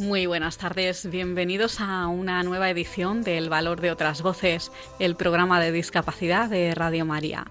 Muy 0.00 0.24
buenas 0.24 0.56
tardes, 0.56 1.10
bienvenidos 1.10 1.78
a 1.78 2.06
una 2.06 2.42
nueva 2.42 2.70
edición 2.70 3.20
del 3.20 3.50
Valor 3.50 3.82
de 3.82 3.90
otras 3.90 4.22
Voces, 4.22 4.72
el 4.98 5.14
programa 5.14 5.60
de 5.60 5.72
discapacidad 5.72 6.48
de 6.48 6.74
Radio 6.74 7.04
María. 7.04 7.48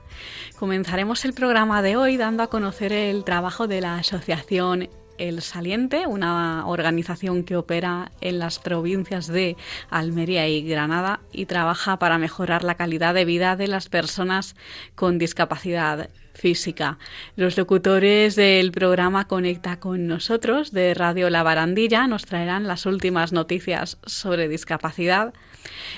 Comenzaremos 0.58 1.26
el 1.26 1.34
programa 1.34 1.84
de 1.84 1.96
hoy 1.96 2.18
dando 2.18 2.42
a 2.42 2.50
conocer 2.50 2.92
el 2.92 3.24
trabajo 3.24 3.68
de 3.68 3.82
la 3.82 3.98
Asociación 3.98 4.90
el 5.20 5.44
Saliente, 5.44 6.08
una 6.08 6.66
organización 6.66 7.44
que 7.44 7.56
opera 7.56 8.12
en 8.20 8.40
las 8.40 8.58
provincias 8.58 9.28
de 9.28 9.56
Almería 9.92 10.48
y 10.48 10.64
Granada 10.64 11.20
y 11.32 11.46
trabaja 11.46 12.00
para 12.00 12.18
mejorar 12.18 12.64
la 12.64 12.76
calidad 12.76 13.14
de 13.14 13.26
vida 13.26 13.58
de 13.58 13.68
las 13.68 13.90
personas 13.90 14.56
con 14.96 15.20
discapacidad 15.20 16.10
física. 16.40 16.98
Los 17.36 17.58
locutores 17.58 18.36
del 18.36 18.72
programa 18.72 19.28
Conecta 19.28 19.80
con 19.80 20.08
nosotros 20.08 20.72
de 20.72 20.94
Radio 20.94 21.30
La 21.30 21.44
Barandilla 21.44 22.08
nos 22.08 22.26
traerán 22.26 22.68
las 22.68 22.86
últimas 22.86 23.34
noticias 23.34 23.98
sobre 24.06 24.48
discapacidad. 24.48 25.34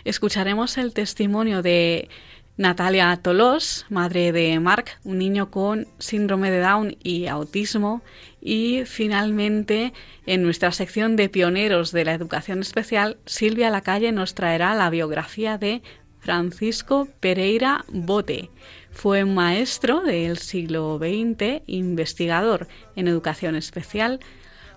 Escucharemos 0.04 0.78
el 0.78 0.94
testimonio 0.94 1.62
de 1.62 2.10
Natalia 2.58 3.18
Tolós, 3.22 3.86
madre 3.90 4.32
de 4.32 4.60
Mark, 4.60 4.86
un 5.04 5.20
niño 5.20 5.50
con 5.50 5.88
síndrome 6.00 6.52
de 6.52 6.60
Down 6.60 6.98
y 7.02 7.28
autismo. 7.28 8.02
Y 8.42 8.84
finalmente, 8.86 9.94
en 10.26 10.44
nuestra 10.44 10.72
sección 10.72 11.16
de 11.16 11.30
pioneros 11.30 11.92
de 11.92 12.06
la 12.06 12.14
educación 12.14 12.60
especial, 12.60 13.18
Silvia 13.26 13.70
Lacalle 13.70 14.12
nos 14.12 14.36
traerá 14.36 14.76
la 14.76 14.90
biografía 14.90 15.58
de 15.58 15.82
Francisco 16.20 17.08
Pereira 17.20 17.86
Bote. 17.90 18.50
Fue 18.92 19.26
maestro 19.26 20.02
del 20.02 20.38
siglo 20.38 21.00
XX, 21.00 21.64
investigador 21.66 22.68
en 22.96 23.08
educación 23.08 23.56
especial, 23.56 24.20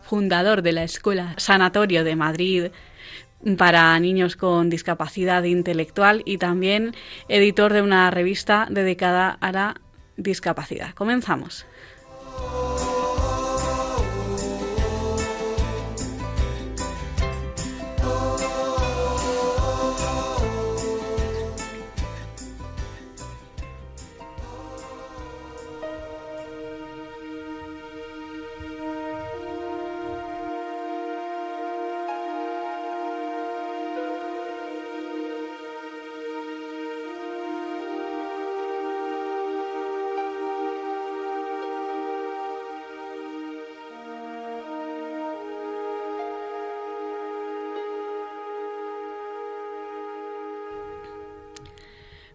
fundador 0.03 0.63
de 0.63 0.73
la 0.73 0.85
Escuela 0.85 1.35
Sanatorio 1.37 2.05
de 2.05 2.17
Madrid 2.17 2.67
para 3.59 3.99
niños 4.01 4.37
con 4.37 4.71
discapacidad 4.71 5.43
intelectual 5.45 6.23
y 6.25 6.39
también 6.39 6.95
editor 7.29 7.73
de 7.73 7.83
una 7.83 8.11
revista 8.11 8.67
dedicada 8.71 9.37
a 9.41 9.53
la 9.53 9.81
discapacidad. 10.17 10.95
Comenzamos. 10.95 11.67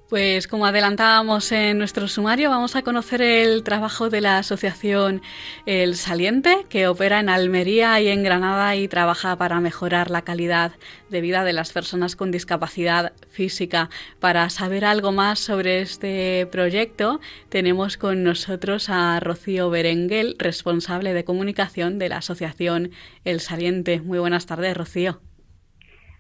Pues 0.10 0.48
como 0.48 0.66
adelantábamos 0.66 1.52
en 1.52 1.78
nuestro 1.78 2.08
sumario, 2.08 2.50
vamos 2.50 2.76
a 2.76 2.82
conocer 2.82 3.22
el 3.22 3.64
trabajo 3.64 4.10
de 4.10 4.22
la 4.22 4.40
asociación 4.40 5.22
El 5.68 5.96
Saliente, 5.96 6.66
que 6.68 6.88
opera 6.88 7.20
en 7.20 7.30
Almería 7.30 8.02
y 8.02 8.08
en 8.08 8.24
Granada 8.24 8.76
y 8.76 8.88
trabaja 8.88 9.36
para 9.36 9.60
mejorar 9.60 10.10
la 10.10 10.24
calidad 10.24 10.72
de 11.12 11.22
vida 11.22 11.44
de 11.44 11.54
las 11.54 11.72
personas 11.74 12.16
con 12.16 12.32
discapacidad 12.32 13.14
física. 13.30 13.92
Para 14.20 14.50
saber 14.50 14.84
algo 14.84 15.12
más 15.12 15.38
sobre 15.38 15.82
este 15.82 16.48
proyecto, 16.52 17.20
tenemos 17.50 17.98
con 17.98 18.24
nosotros 18.24 18.90
a 18.90 19.20
Rocío 19.20 19.70
Berenguel, 19.70 20.38
responsable 20.40 21.14
de 21.14 21.24
comunicación 21.24 22.00
de 22.00 22.10
la 22.10 22.18
asociación 22.18 22.90
El 23.26 23.42
Saliente. 23.42 24.02
Muy 24.02 24.18
buenas 24.18 24.48
tardes, 24.48 24.76
Rocío. 24.76 25.22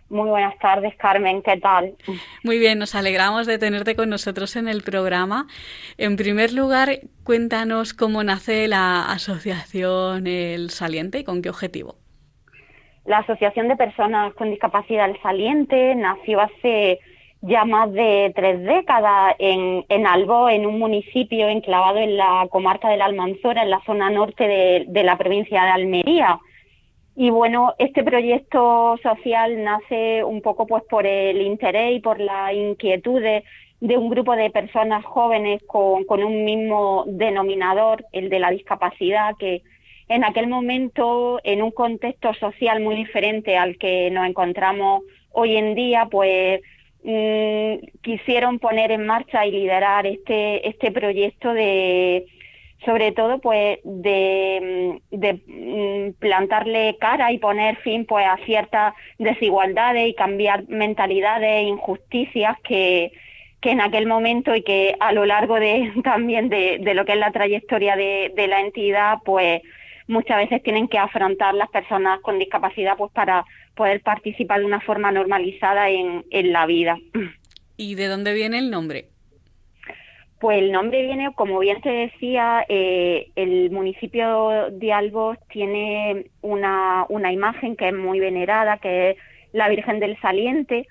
Muy 0.09 0.27
buenas 0.27 0.57
tardes, 0.57 0.95
Carmen, 0.95 1.43
¿qué 1.43 1.57
tal? 1.57 1.93
Muy 2.43 2.57
bien, 2.57 2.79
nos 2.79 2.95
alegramos 2.95 3.45
de 3.45 3.59
tenerte 3.59 3.95
con 3.95 4.09
nosotros 4.09 4.55
en 4.55 4.67
el 4.67 4.81
programa. 4.81 5.45
En 5.99 6.15
primer 6.17 6.51
lugar, 6.51 7.01
cuéntanos 7.23 7.93
cómo 7.93 8.23
nace 8.23 8.67
la 8.67 9.11
asociación 9.11 10.25
El 10.25 10.71
Saliente 10.71 11.19
y 11.19 11.23
con 11.23 11.43
qué 11.43 11.49
objetivo. 11.49 11.95
La 13.05 13.19
Asociación 13.19 13.67
de 13.67 13.75
Personas 13.75 14.33
con 14.33 14.49
Discapacidad 14.49 15.09
El 15.09 15.21
Saliente 15.21 15.93
nació 15.93 16.41
hace 16.41 16.99
ya 17.41 17.63
más 17.65 17.91
de 17.93 18.33
tres 18.35 18.63
décadas 18.63 19.35
en, 19.37 19.85
en 19.89 20.07
Albo, 20.07 20.49
en 20.49 20.65
un 20.65 20.79
municipio 20.79 21.47
enclavado 21.47 21.99
en 21.99 22.17
la 22.17 22.47
comarca 22.49 22.89
de 22.89 22.97
la 22.97 23.05
Almanzora, 23.05 23.61
en 23.61 23.69
la 23.69 23.81
zona 23.85 24.09
norte 24.09 24.47
de, 24.47 24.85
de 24.87 25.03
la 25.03 25.17
provincia 25.17 25.63
de 25.63 25.69
Almería 25.69 26.39
y 27.19 27.31
bueno, 27.31 27.75
este 27.79 28.01
proyecto 28.01 28.97
social 29.03 29.61
nace 29.61 30.23
un 30.23 30.41
poco 30.41 30.65
pues 30.65 30.83
por 30.89 31.05
el 31.05 31.41
interés 31.41 31.97
y 31.97 31.99
por 31.99 32.17
la 32.17 32.53
inquietud 32.53 33.21
de, 33.21 33.43
un 33.81 34.09
grupo 34.09 34.37
de 34.37 34.49
personas 34.49 35.03
jóvenes 35.03 35.61
con, 35.67 36.05
con, 36.05 36.23
un 36.23 36.45
mismo 36.45 37.03
denominador, 37.07 38.05
el 38.13 38.29
de 38.29 38.39
la 38.39 38.51
discapacidad, 38.51 39.35
que 39.37 39.63
en 40.07 40.23
aquel 40.23 40.47
momento, 40.47 41.41
en 41.43 41.61
un 41.61 41.71
contexto 41.71 42.33
social 42.35 42.79
muy 42.81 42.95
diferente 42.95 43.57
al 43.57 43.77
que 43.77 44.09
nos 44.11 44.25
encontramos 44.25 45.03
hoy 45.33 45.57
en 45.57 45.75
día, 45.75 46.07
pues 46.09 46.61
mm, 47.03 47.99
quisieron 48.01 48.59
poner 48.59 48.91
en 48.91 49.05
marcha 49.05 49.45
y 49.45 49.51
liderar 49.51 50.07
este, 50.07 50.65
este 50.69 50.89
proyecto 50.89 51.53
de 51.53 52.27
sobre 52.85 53.11
todo 53.11 53.39
pues 53.39 53.79
de, 53.83 55.01
de, 55.11 55.33
mm, 55.33 56.13
plantarle 56.19 56.97
cara 56.99 57.31
y 57.31 57.37
poner 57.37 57.77
fin 57.77 58.05
pues 58.05 58.25
a 58.25 58.37
ciertas 58.45 58.93
desigualdades 59.17 60.07
y 60.07 60.13
cambiar 60.13 60.67
mentalidades 60.69 61.49
e 61.49 61.63
injusticias 61.63 62.57
que, 62.63 63.11
que 63.61 63.71
en 63.71 63.81
aquel 63.81 64.07
momento 64.07 64.55
y 64.55 64.63
que 64.63 64.95
a 64.99 65.11
lo 65.11 65.25
largo 65.25 65.59
de 65.59 65.91
también 66.03 66.49
de, 66.49 66.79
lo 66.93 67.05
que 67.05 67.13
es 67.13 67.19
la 67.19 67.31
trayectoria 67.31 67.95
de, 67.95 68.47
la 68.47 68.61
entidad 68.61 69.17
pues 69.25 69.61
muchas 70.07 70.37
veces 70.37 70.63
tienen 70.63 70.87
que 70.87 70.97
afrontar 70.97 71.53
las 71.53 71.69
personas 71.69 72.21
con 72.21 72.39
discapacidad 72.39 72.97
pues 72.97 73.11
para 73.11 73.45
poder 73.75 74.01
participar 74.01 74.59
de 74.59 74.65
una 74.65 74.81
forma 74.81 75.11
normalizada 75.11 75.89
en 75.89 76.23
la 76.31 76.65
vida. 76.65 76.97
¿Y 77.77 77.95
de 77.95 78.07
dónde 78.07 78.33
viene 78.33 78.59
el 78.59 78.69
nombre? 78.69 79.05
Pues 80.39 80.59
el 80.59 80.71
nombre 80.71 81.01
viene, 81.03 81.33
como 81.35 81.59
bien 81.59 81.81
se 81.83 81.89
decía, 81.89 82.65
eh, 82.69 83.29
el 83.35 83.71
municipio 83.71 84.69
de 84.71 84.93
Albos 84.93 85.37
tiene 85.49 86.27
una, 86.41 87.05
una 87.09 87.31
imagen 87.31 87.75
que 87.75 87.89
es 87.89 87.93
muy 87.93 88.19
venerada, 88.19 88.77
que 88.77 89.11
es 89.11 89.17
la 89.51 89.67
Virgen 89.67 89.99
del 89.99 90.19
Saliente, 90.21 90.87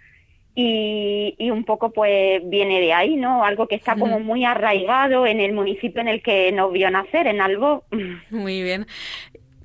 y, 0.54 1.36
y, 1.38 1.50
un 1.50 1.64
poco 1.64 1.92
pues 1.92 2.42
viene 2.44 2.80
de 2.80 2.92
ahí, 2.92 3.14
¿no? 3.14 3.44
Algo 3.44 3.68
que 3.68 3.76
está 3.76 3.94
como 3.94 4.18
muy 4.18 4.44
arraigado 4.44 5.24
en 5.24 5.40
el 5.40 5.52
municipio 5.52 6.00
en 6.00 6.08
el 6.08 6.20
que 6.20 6.50
nos 6.50 6.72
vio 6.72 6.90
nacer, 6.90 7.28
en 7.28 7.40
Albos. 7.40 7.84
Muy 8.30 8.62
bien. 8.62 8.86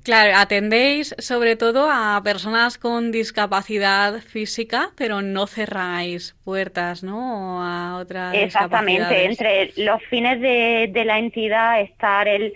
Claro, 0.04 0.36
atendéis 0.36 1.14
sobre 1.18 1.56
todo 1.56 1.88
a 1.90 2.20
personas 2.22 2.76
con 2.76 3.10
discapacidad 3.10 4.20
física, 4.20 4.90
pero 4.98 5.22
no 5.22 5.46
cerráis 5.46 6.36
puertas, 6.44 7.02
¿no? 7.02 7.64
a 7.64 7.96
otras 7.96 8.34
Exactamente. 8.34 9.24
Entre 9.24 9.72
los 9.78 10.02
fines 10.10 10.42
de, 10.42 10.90
de 10.92 11.04
la 11.06 11.18
entidad 11.18 11.80
estar 11.80 12.28
el, 12.28 12.52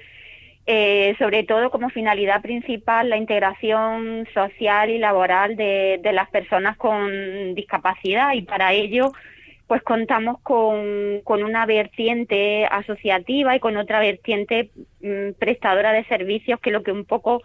eh, 0.67 1.17
sobre 1.19 1.45
todo 1.45 1.71
como 1.71 1.89
finalidad 1.89 2.43
principal 2.43 3.09
la 3.09 3.17
integración 3.17 4.29
social 4.35 4.91
y 4.91 4.99
laboral 4.99 5.57
de, 5.57 5.99
de 6.03 6.13
las 6.13 6.29
personas 6.29 6.77
con 6.77 7.55
discapacidad 7.55 8.35
y 8.35 8.43
para 8.43 8.75
ello 8.75 9.13
pues 9.69 9.83
contamos 9.83 10.41
con, 10.41 11.21
con, 11.25 11.45
una 11.45 11.67
vertiente 11.67 12.67
asociativa 12.67 13.55
y 13.55 13.61
con 13.61 13.77
otra 13.77 14.01
vertiente 14.01 14.71
mm, 15.03 15.33
prestadora 15.39 15.93
de 15.93 16.05
servicios 16.07 16.59
que 16.59 16.71
lo 16.71 16.83
que 16.83 16.91
un 16.91 17.05
poco 17.05 17.43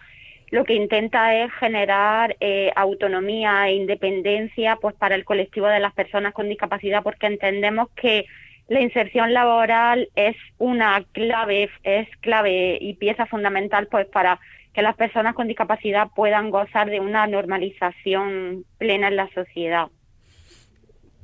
lo 0.49 0.63
que 0.63 0.75
intenta 0.75 1.35
es 1.35 1.51
generar 1.53 2.37
eh, 2.39 2.71
autonomía 2.75 3.67
e 3.67 3.73
independencia 3.73 4.77
pues 4.77 4.95
para 4.95 5.15
el 5.15 5.25
colectivo 5.25 5.67
de 5.67 5.79
las 5.79 5.93
personas 5.93 6.33
con 6.33 6.47
discapacidad 6.47 7.03
porque 7.03 7.27
entendemos 7.27 7.89
que 7.95 8.25
la 8.67 8.79
inserción 8.79 9.33
laboral 9.33 10.07
es 10.15 10.37
una 10.59 11.03
clave, 11.11 11.69
es 11.83 12.07
clave 12.21 12.77
y 12.79 12.93
pieza 12.93 13.25
fundamental 13.25 13.87
pues 13.87 14.07
para 14.07 14.39
que 14.73 14.81
las 14.81 14.95
personas 14.95 15.35
con 15.35 15.47
discapacidad 15.47 16.09
puedan 16.15 16.49
gozar 16.51 16.89
de 16.89 16.99
una 16.99 17.27
normalización 17.27 18.63
plena 18.77 19.09
en 19.09 19.17
la 19.17 19.29
sociedad. 19.33 19.87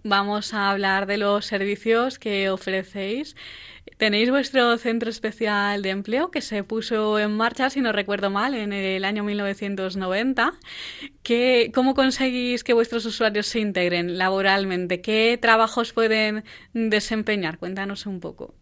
Vamos 0.03 0.53
a 0.53 0.71
hablar 0.71 1.07
de 1.07 1.17
los 1.17 1.45
servicios 1.45 2.19
que 2.19 2.49
ofrecéis. 2.49 3.35
Tenéis 3.97 4.29
vuestro 4.29 4.77
centro 4.77 5.09
especial 5.09 5.81
de 5.81 5.89
empleo 5.89 6.31
que 6.31 6.39
se 6.39 6.63
puso 6.63 7.19
en 7.19 7.35
marcha, 7.35 7.69
si 7.69 7.81
no 7.81 7.91
recuerdo 7.91 8.29
mal, 8.29 8.53
en 8.53 8.71
el 8.71 9.03
año 9.03 9.23
1990. 9.23 10.53
¿Qué, 11.21 11.71
¿Cómo 11.73 11.95
conseguís 11.95 12.63
que 12.63 12.73
vuestros 12.73 13.05
usuarios 13.05 13.47
se 13.47 13.59
integren 13.59 14.17
laboralmente? 14.17 15.01
¿Qué 15.01 15.37
trabajos 15.41 15.91
pueden 15.91 16.43
desempeñar? 16.73 17.57
Cuéntanos 17.57 18.05
un 18.05 18.21
poco. 18.21 18.53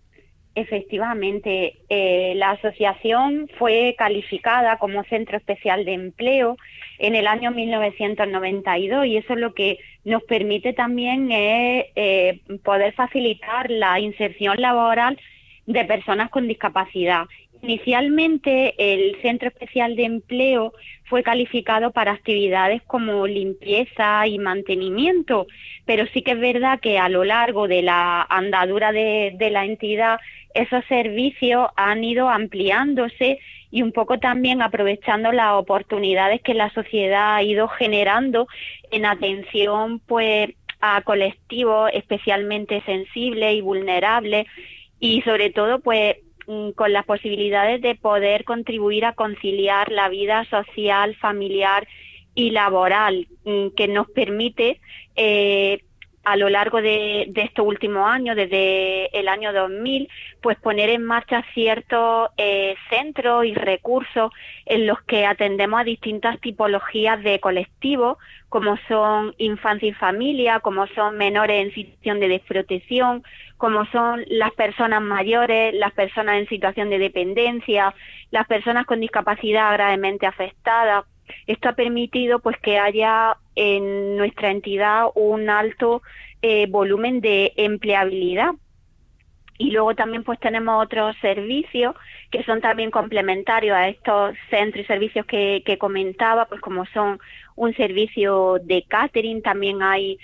Efectivamente, 0.56 1.76
eh, 1.88 2.34
la 2.36 2.52
asociación 2.52 3.48
fue 3.60 3.94
calificada 3.96 4.80
como 4.80 5.04
centro 5.04 5.38
especial 5.38 5.86
de 5.86 5.94
empleo 5.94 6.58
en 7.00 7.16
el 7.16 7.28
año 7.28 7.52
1992 7.52 9.06
y 9.06 9.18
eso 9.18 9.34
es 9.34 9.40
lo 9.40 9.54
que 9.54 9.80
nos 10.04 10.24
permite 10.24 10.74
también 10.74 11.32
es 11.32 11.86
eh, 11.96 12.40
poder 12.64 12.94
facilitar 12.94 13.70
la 13.70 14.00
inserción 14.00 14.60
laboral 14.60 15.20
de 15.66 15.86
personas 15.86 16.30
con 16.30 16.48
discapacidad. 16.48 17.26
Inicialmente 17.62 18.76
el 18.78 19.20
Centro 19.22 19.50
Especial 19.50 19.96
de 19.96 20.06
Empleo 20.06 20.74
fue 21.06 21.24
calificado 21.24 21.92
para 21.92 22.12
actividades 22.12 22.82
como 22.84 23.26
limpieza 23.26 24.28
y 24.28 24.38
mantenimiento, 24.38 25.48
pero 25.86 26.06
sí 26.14 26.22
que 26.22 26.32
es 26.32 26.40
verdad 26.40 26.80
que 26.80 27.00
a 27.00 27.10
lo 27.10 27.24
largo 27.24 27.68
de 27.68 27.82
la 27.82 28.22
andadura 28.30 28.92
de, 28.92 29.34
de 29.38 29.50
la 29.50 29.66
entidad 29.66 30.20
esos 30.58 30.84
servicios 30.86 31.70
han 31.76 32.04
ido 32.04 32.30
ampliándose 32.30 33.40
y 33.70 33.82
un 33.84 33.92
poco 33.92 34.18
también 34.18 34.62
aprovechando 34.62 35.32
las 35.32 35.54
oportunidades 35.54 36.42
que 36.42 36.54
la 36.54 36.72
sociedad 36.72 37.36
ha 37.36 37.44
ido 37.44 37.68
generando 37.68 38.48
en 38.92 39.06
atención 39.06 40.00
pues 40.00 40.50
a 40.80 41.02
colectivos 41.02 41.92
especialmente 41.94 42.82
sensibles 42.86 43.56
y 43.56 43.62
vulnerables 43.62 44.48
y 45.00 45.22
sobre 45.22 45.52
todo 45.52 45.80
pues 45.80 46.18
mm, 46.48 46.72
con 46.72 46.92
las 46.92 47.06
posibilidades 47.06 47.82
de 47.82 47.96
poder 47.96 48.44
contribuir 48.44 49.06
a 49.06 49.14
conciliar 49.14 49.92
la 49.92 50.10
vida 50.10 50.46
social, 50.46 51.16
familiar 51.16 51.88
y 52.34 52.50
laboral 52.50 53.28
mm, 53.46 53.70
que 53.76 53.88
nos 53.88 54.10
permite 54.10 54.80
eh, 55.16 55.84
a 56.28 56.36
lo 56.36 56.50
largo 56.50 56.82
de, 56.82 57.32
estos 57.36 57.66
últimos 57.66 58.06
años, 58.06 58.36
desde 58.36 59.18
el 59.18 59.30
año 59.30 59.54
2000, 59.54 60.10
pues 60.42 60.58
poner 60.58 60.90
en 60.90 61.06
marcha 61.06 61.42
ciertos 61.54 62.32
eh, 62.36 62.76
centros 62.90 63.46
y 63.46 63.54
recursos 63.54 64.34
en 64.66 64.88
los 64.88 65.02
que 65.04 65.26
atendemos 65.26 65.80
a 65.80 65.86
distintas 65.86 66.38
tipologías 66.42 67.24
de 67.24 67.40
colectivos, 67.40 68.18
como 68.50 68.76
son 68.90 69.36
infancia 69.38 69.88
y 69.88 69.94
familia, 69.94 70.60
como 70.60 70.86
son 70.88 71.16
menores 71.16 71.66
en 71.66 71.74
situación 71.74 72.20
de 72.20 72.28
desprotección, 72.28 73.24
como 73.56 73.86
son 73.86 74.26
las 74.28 74.52
personas 74.52 75.02
mayores, 75.02 75.74
las 75.76 75.94
personas 75.94 76.40
en 76.40 76.50
situación 76.50 76.90
de 76.90 77.00
dependencia, 77.00 77.96
las 78.32 78.46
personas 78.48 78.86
con 78.86 79.00
discapacidad 79.00 79.72
gravemente 79.72 80.26
afectadas. 80.26 81.06
Esto 81.46 81.70
ha 81.70 81.74
permitido 81.74 82.40
pues 82.40 82.58
que 82.60 82.80
haya 82.80 83.38
en 83.58 84.16
nuestra 84.18 84.52
entidad 84.52 85.08
un 85.16 85.50
alto 85.50 86.04
eh, 86.44 86.68
volumen 86.70 87.20
de 87.22 87.52
empleabilidad. 87.58 88.52
Y 89.58 89.72
luego 89.72 89.96
también 89.96 90.24
pues 90.24 90.40
tenemos 90.40 90.84
otros 90.84 91.16
servicios 91.20 91.96
que 92.30 92.44
son 92.44 92.62
también 92.62 92.92
complementarios 92.92 93.76
a 93.76 93.90
estos 93.90 94.36
centros 94.52 94.86
y 94.86 94.88
servicios 94.88 95.26
que, 95.26 95.78
comentaba, 95.80 96.46
pues 96.46 96.62
como 96.62 96.86
son 96.88 97.20
un 97.56 97.74
servicio 97.76 98.60
de 98.64 98.84
catering, 98.88 99.42
también 99.42 99.82
hay 99.82 100.20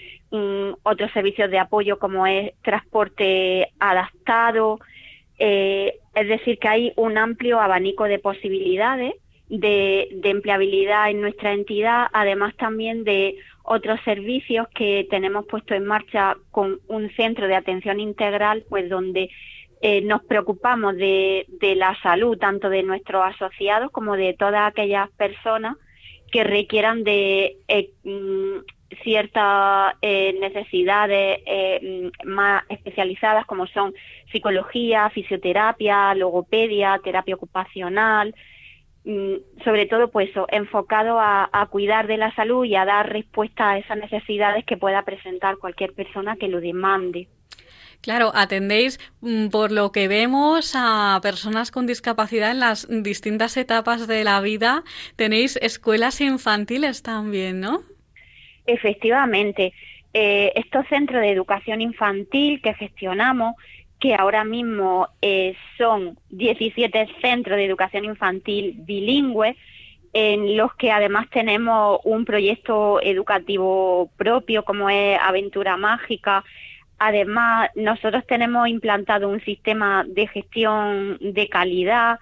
otros 0.83 1.11
servicios 1.11 1.49
de 1.49 1.57
apoyo 1.57 1.97
como 1.97 2.27
es 2.27 2.53
transporte 2.61 3.69
adaptado, 3.79 4.79
eh, 5.39 5.95
es 6.13 6.27
decir, 6.27 6.59
que 6.59 6.67
hay 6.67 6.93
un 6.95 7.17
amplio 7.17 7.59
abanico 7.59 8.03
de 8.03 8.19
posibilidades 8.19 9.15
de, 9.59 10.19
empleabilidad 10.23 11.11
en 11.11 11.21
nuestra 11.21 11.53
entidad, 11.53 12.07
además 12.11 12.55
también 12.57 13.03
de 13.03 13.35
otros 13.63 13.99
servicios 14.03 14.67
que 14.69 15.07
tenemos 15.09 15.45
puesto 15.45 15.75
en 15.75 15.85
marcha 15.85 16.35
con 16.51 16.79
un 16.87 17.09
centro 17.11 17.47
de 17.47 17.55
atención 17.55 17.99
integral, 17.99 18.65
pues 18.67 18.89
donde 18.89 19.29
eh, 19.81 20.01
nos 20.01 20.23
preocupamos 20.23 20.95
de, 20.97 21.45
la 21.77 21.95
salud 22.01 22.37
tanto 22.37 22.69
de 22.69 22.83
nuestros 22.83 23.23
asociados 23.25 23.91
como 23.91 24.15
de 24.15 24.33
todas 24.33 24.67
aquellas 24.67 25.09
personas 25.11 25.77
que 26.31 26.43
requieran 26.43 27.03
de 27.03 27.57
eh, 27.67 27.91
mm, 28.03 28.95
ciertas 29.03 29.93
eh, 30.01 30.35
necesidades 30.39 31.41
mm, 31.81 32.27
más 32.27 32.63
especializadas 32.69 33.45
como 33.45 33.67
son 33.67 33.93
psicología, 34.31 35.11
fisioterapia, 35.11 36.15
logopedia, 36.15 36.99
terapia 37.03 37.35
ocupacional, 37.35 38.33
sobre 39.63 39.85
todo 39.85 40.09
pues 40.09 40.29
enfocado 40.49 41.19
a, 41.19 41.67
cuidar 41.69 42.07
de 42.07 42.17
la 42.17 42.33
salud 42.35 42.63
y 42.63 42.75
a 42.75 42.85
dar 42.85 43.11
respuesta 43.11 43.71
a 43.71 43.77
esas 43.77 43.97
necesidades 43.97 44.65
que 44.65 44.77
pueda 44.77 45.03
presentar 45.03 45.57
cualquier 45.57 45.93
persona 45.93 46.37
que 46.37 46.47
lo 46.47 46.61
demande. 46.61 47.27
Claro, 48.01 48.31
atendéis, 48.35 48.99
mm, 49.21 49.47
por 49.47 49.71
lo 49.71 49.91
que 49.91 50.07
vemos, 50.09 50.73
a 50.75 51.19
personas 51.21 51.71
con 51.71 51.87
discapacidad 51.87 52.51
en 52.51 52.59
las 52.59 52.87
distintas 52.89 53.55
etapas 53.55 54.07
de 54.07 54.23
la 54.25 54.41
vida. 54.41 54.83
Tenéis 55.15 55.57
escuelas 55.61 56.19
infantiles 56.19 57.01
también, 57.01 57.61
¿no? 57.61 57.83
Efectivamente. 58.65 59.73
Eh, 60.13 60.51
estos 60.55 60.85
centros 60.87 61.21
de 61.21 61.31
educación 61.31 61.81
infantil 61.81 62.61
que 62.61 62.73
gestionamos 62.75 63.55
que 64.03 64.15
ahora 64.15 64.43
mismo 64.43 65.07
eh, 65.21 65.55
son 65.77 66.19
17 66.29 67.07
centros 67.21 67.55
de 67.55 67.63
educación 67.63 68.03
infantil 68.03 68.75
bilingüe, 68.79 69.55
en 70.11 70.57
los 70.57 70.75
que 70.75 70.91
además 70.91 71.29
tenemos 71.29 72.01
un 72.03 72.25
proyecto 72.25 73.01
educativo 73.01 74.11
propio 74.17 74.65
como 74.65 74.89
es 74.89 75.17
Aventura 75.21 75.77
Mágica. 75.77 76.43
Además, 76.99 77.69
nosotros 77.75 78.27
tenemos 78.27 78.67
implantado 78.67 79.29
un 79.29 79.39
sistema 79.39 80.03
de 80.05 80.27
gestión 80.27 81.17
de 81.21 81.47
calidad 81.47 82.19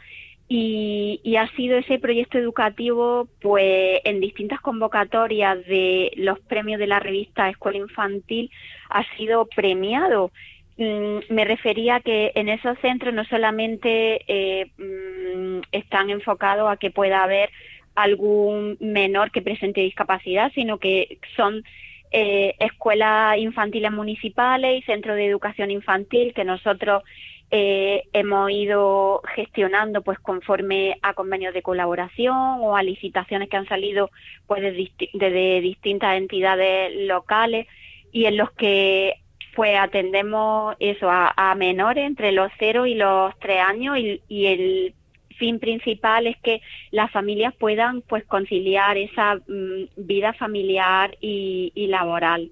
y, 0.47 1.19
y, 1.23 1.37
ha 1.37 1.47
sido 1.55 1.79
ese 1.79 1.97
proyecto 1.97 2.37
educativo, 2.37 3.27
pues 3.41 4.01
en 4.03 4.19
distintas 4.19 4.61
convocatorias 4.61 5.65
de 5.65 6.11
los 6.15 6.39
premios 6.41 6.77
de 6.77 6.85
la 6.85 6.99
revista 6.99 7.49
Escuela 7.49 7.79
Infantil, 7.79 8.51
ha 8.89 9.03
sido 9.15 9.47
premiado. 9.47 10.31
Mm, 10.77 11.19
me 11.29 11.45
refería 11.45 11.99
que 11.99 12.31
en 12.35 12.49
esos 12.49 12.77
centros 12.79 13.13
no 13.13 13.25
solamente 13.25 14.21
eh, 14.27 14.71
mm, 14.77 15.61
están 15.71 16.09
enfocados 16.09 16.71
a 16.71 16.77
que 16.77 16.91
pueda 16.91 17.23
haber 17.23 17.49
algún 17.95 18.77
menor 18.79 19.31
que 19.31 19.41
presente 19.41 19.81
discapacidad, 19.81 20.51
sino 20.53 20.77
que 20.77 21.19
son 21.35 21.63
eh, 22.11 22.55
escuelas 22.59 23.37
infantiles 23.37 23.91
municipales 23.91 24.79
y 24.79 24.85
centros 24.85 25.17
de 25.17 25.27
educación 25.27 25.71
infantil 25.71 26.33
que 26.33 26.45
nosotros 26.45 27.03
eh, 27.51 28.03
hemos 28.13 28.49
ido 28.49 29.21
gestionando 29.35 30.01
pues 30.01 30.19
conforme 30.19 30.97
a 31.01 31.13
convenios 31.13 31.53
de 31.53 31.61
colaboración 31.61 32.59
o 32.61 32.77
a 32.77 32.83
licitaciones 32.83 33.49
que 33.49 33.57
han 33.57 33.67
salido 33.67 34.09
pues 34.47 34.61
de 34.61 35.59
distintas 35.61 36.15
entidades 36.15 36.93
locales 37.07 37.67
y 38.13 38.25
en 38.25 38.37
los 38.37 38.51
que 38.51 39.15
pues 39.55 39.77
atendemos 39.77 40.75
eso 40.79 41.07
a, 41.09 41.55
menores 41.55 42.05
entre 42.05 42.31
los 42.31 42.51
0 42.59 42.85
y 42.85 42.95
los 42.95 43.37
3 43.39 43.59
años 43.59 43.97
y, 43.97 44.45
el 44.45 44.93
fin 45.37 45.59
principal 45.59 46.27
es 46.27 46.37
que 46.37 46.61
las 46.91 47.11
familias 47.11 47.53
puedan 47.55 48.01
pues 48.03 48.23
conciliar 48.25 48.97
esa 48.97 49.35
mm, 49.35 49.89
vida 49.97 50.33
familiar 50.33 51.17
y, 51.19 51.87
laboral. 51.89 52.51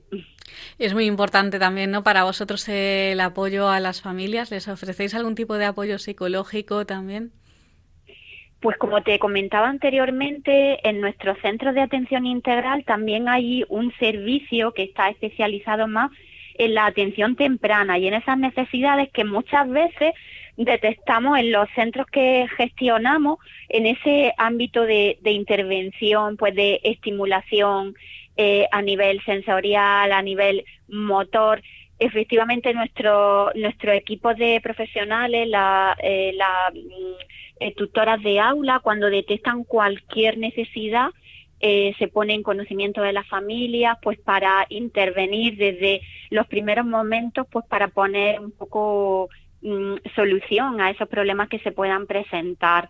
Es 0.79 0.93
muy 0.93 1.05
importante 1.05 1.59
también, 1.59 1.91
¿no? 1.91 2.03
Para 2.03 2.23
vosotros 2.23 2.67
el 2.67 3.19
apoyo 3.19 3.69
a 3.69 3.79
las 3.79 4.01
familias. 4.01 4.49
¿Les 4.49 4.67
ofrecéis 4.67 5.13
algún 5.13 5.35
tipo 5.35 5.55
de 5.55 5.65
apoyo 5.65 5.99
psicológico 5.99 6.85
también? 6.85 7.31
Pues 8.59 8.75
como 8.77 9.03
te 9.03 9.19
comentaba 9.19 9.69
anteriormente, 9.69 10.85
en 10.87 10.99
nuestro 10.99 11.35
centro 11.41 11.71
de 11.71 11.81
atención 11.81 12.25
integral 12.25 12.83
también 12.83 13.29
hay 13.29 13.63
un 13.69 13.93
servicio 13.99 14.73
que 14.73 14.83
está 14.83 15.09
especializado 15.09 15.87
más 15.87 16.11
en 16.59 16.73
la 16.75 16.85
atención 16.85 17.35
temprana 17.35 17.97
y 17.97 18.07
en 18.07 18.13
esas 18.13 18.37
necesidades 18.37 19.09
que 19.11 19.23
muchas 19.23 19.67
veces 19.69 20.13
detectamos 20.57 21.39
en 21.39 21.53
los 21.53 21.69
centros 21.73 22.05
que 22.07 22.47
gestionamos, 22.57 23.39
en 23.69 23.85
ese 23.85 24.33
ámbito 24.37 24.83
de, 24.83 25.17
intervención, 25.23 26.35
pues 26.35 26.53
de 26.53 26.81
estimulación 26.83 27.95
eh, 28.35 28.67
a 28.71 28.81
nivel 28.81 29.23
sensorial, 29.23 30.11
a 30.11 30.21
nivel 30.21 30.65
motor, 30.89 31.61
efectivamente 31.97 32.73
nuestro 32.73 33.51
nuestro 33.55 33.93
equipo 33.93 34.33
de 34.33 34.59
profesionales, 34.61 35.47
la, 35.47 35.95
eh, 36.03 36.33
mm, 36.73 37.61
eh, 37.61 37.73
tutoras 37.75 38.21
de 38.21 38.41
aula, 38.41 38.81
cuando 38.81 39.09
detectan 39.09 39.63
cualquier 39.63 40.37
necesidad, 40.37 41.09
eh, 41.59 41.93
se 41.99 42.07
pone 42.07 42.33
en 42.33 42.43
conocimiento 42.43 43.01
de 43.01 43.13
la 43.13 43.23
familia, 43.23 43.99
pues 44.01 44.19
para 44.19 44.65
intervenir 44.69 45.57
desde 45.57 46.01
los 46.29 46.47
primeros 46.47 46.85
momentos, 46.85 47.47
pues 47.51 47.65
para 47.65 47.89
poner 47.89 48.39
un 48.39 48.51
poco 48.51 49.29
mm, 49.61 49.95
solución 50.15 50.79
a 50.81 50.89
esos 50.89 51.09
problemas 51.09 51.49
que 51.49 51.59
se 51.59 51.71
puedan 51.71 52.07
presentar. 52.07 52.89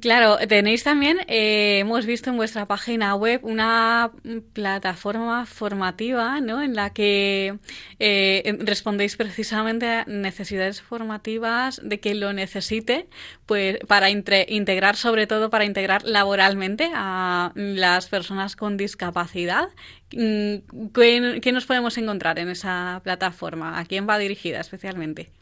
Claro, 0.00 0.36
tenéis 0.48 0.82
también, 0.82 1.18
eh, 1.28 1.78
hemos 1.78 2.04
visto 2.04 2.30
en 2.30 2.36
vuestra 2.36 2.66
página 2.66 3.14
web 3.14 3.40
una 3.44 4.10
plataforma 4.52 5.46
formativa, 5.46 6.40
¿no? 6.40 6.60
En 6.62 6.74
la 6.74 6.92
que 6.92 7.58
eh, 8.00 8.56
respondéis 8.58 9.16
precisamente 9.16 9.86
a 9.86 10.04
necesidades 10.06 10.82
formativas 10.82 11.80
de 11.82 12.00
que 12.00 12.16
lo 12.16 12.32
necesite, 12.32 13.08
pues 13.46 13.78
para 13.86 14.10
integrar, 14.10 14.96
sobre 14.96 15.28
todo 15.28 15.48
para 15.48 15.64
integrar 15.64 16.02
laboralmente 16.04 16.90
a 16.92 17.52
las 17.54 18.08
personas 18.08 18.56
con 18.56 18.76
discapacidad. 18.76 19.68
Mm, 20.12 20.88
¿Qué 20.92 21.50
nos 21.52 21.66
podemos 21.66 21.96
encontrar 21.98 22.40
en 22.40 22.48
esa 22.50 23.00
plataforma? 23.04 23.78
¿A 23.78 23.84
quién 23.84 24.08
va 24.08 24.18
dirigida 24.18 24.60
especialmente? 24.60 25.37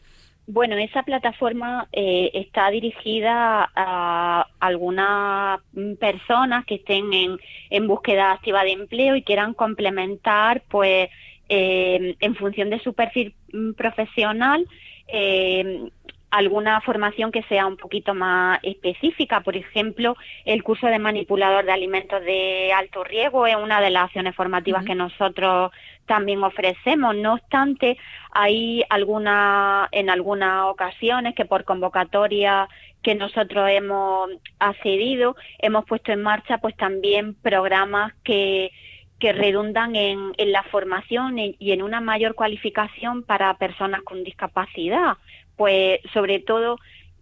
Bueno, 0.49 0.77
esa 0.77 1.03
plataforma 1.03 1.89
eh, 1.91 2.31
está 2.33 2.69
dirigida 2.71 3.69
a 3.75 4.47
algunas 4.61 5.59
personas 5.99 6.65
que 6.65 6.75
estén 6.75 7.11
en, 7.11 7.37
en, 7.69 7.85
búsqueda 7.85 8.31
activa 8.31 8.63
de 8.63 8.71
empleo 8.71 9.17
y 9.17 9.23
quieran 9.23 9.53
complementar, 9.53 10.63
pues, 10.69 11.09
eh, 11.49 12.15
en 12.21 12.35
función 12.35 12.69
de 12.69 12.79
su 12.79 12.93
perfil 12.93 13.35
mm, 13.51 13.73
profesional, 13.73 14.65
eh, 15.09 15.89
alguna 16.37 16.81
formación 16.81 17.31
que 17.31 17.41
sea 17.43 17.65
un 17.65 17.77
poquito 17.77 18.13
más 18.13 18.59
específica. 18.61 19.41
Por 19.41 19.57
ejemplo, 19.57 20.15
el 20.45 20.61
curso 20.61 20.85
de 20.85 20.99
manipulador 20.99 21.65
de 21.65 21.71
alimentos 21.71 22.23
de 22.23 22.71
alto 22.71 23.03
riesgo 23.03 23.47
es 23.47 23.55
una 23.55 23.81
de 23.81 23.89
las 23.89 24.03
acciones 24.03 24.35
formativas 24.35 24.85
que 24.85 24.93
nosotros 24.93 25.71
también 26.05 26.43
ofrecemos. 26.43 27.15
No 27.15 27.33
obstante, 27.33 27.97
hay 28.31 28.83
alguna, 28.89 29.89
en 29.91 30.11
algunas 30.11 30.65
ocasiones 30.65 31.33
que 31.33 31.45
por 31.45 31.63
convocatoria 31.63 32.69
que 33.01 33.15
nosotros 33.15 33.67
hemos 33.71 34.29
accedido, 34.59 35.35
hemos 35.57 35.85
puesto 35.85 36.11
en 36.11 36.21
marcha 36.21 36.59
pues 36.59 36.75
también 36.77 37.33
programas 37.33 38.13
que 38.23 38.71
que 39.19 39.33
redundan 39.33 39.95
en, 39.95 40.33
en 40.37 40.51
la 40.51 40.61
formación 40.61 41.39
y 41.39 41.71
en 41.71 41.81
una 41.81 42.01
mayor 42.01 42.35
cualificación 42.35 43.23
para 43.23 43.51
personas 43.57 44.03
con 44.03 44.23
discapacidad 44.23 45.17
pues 45.57 45.99
sobre 46.13 46.39
todo 46.39 46.79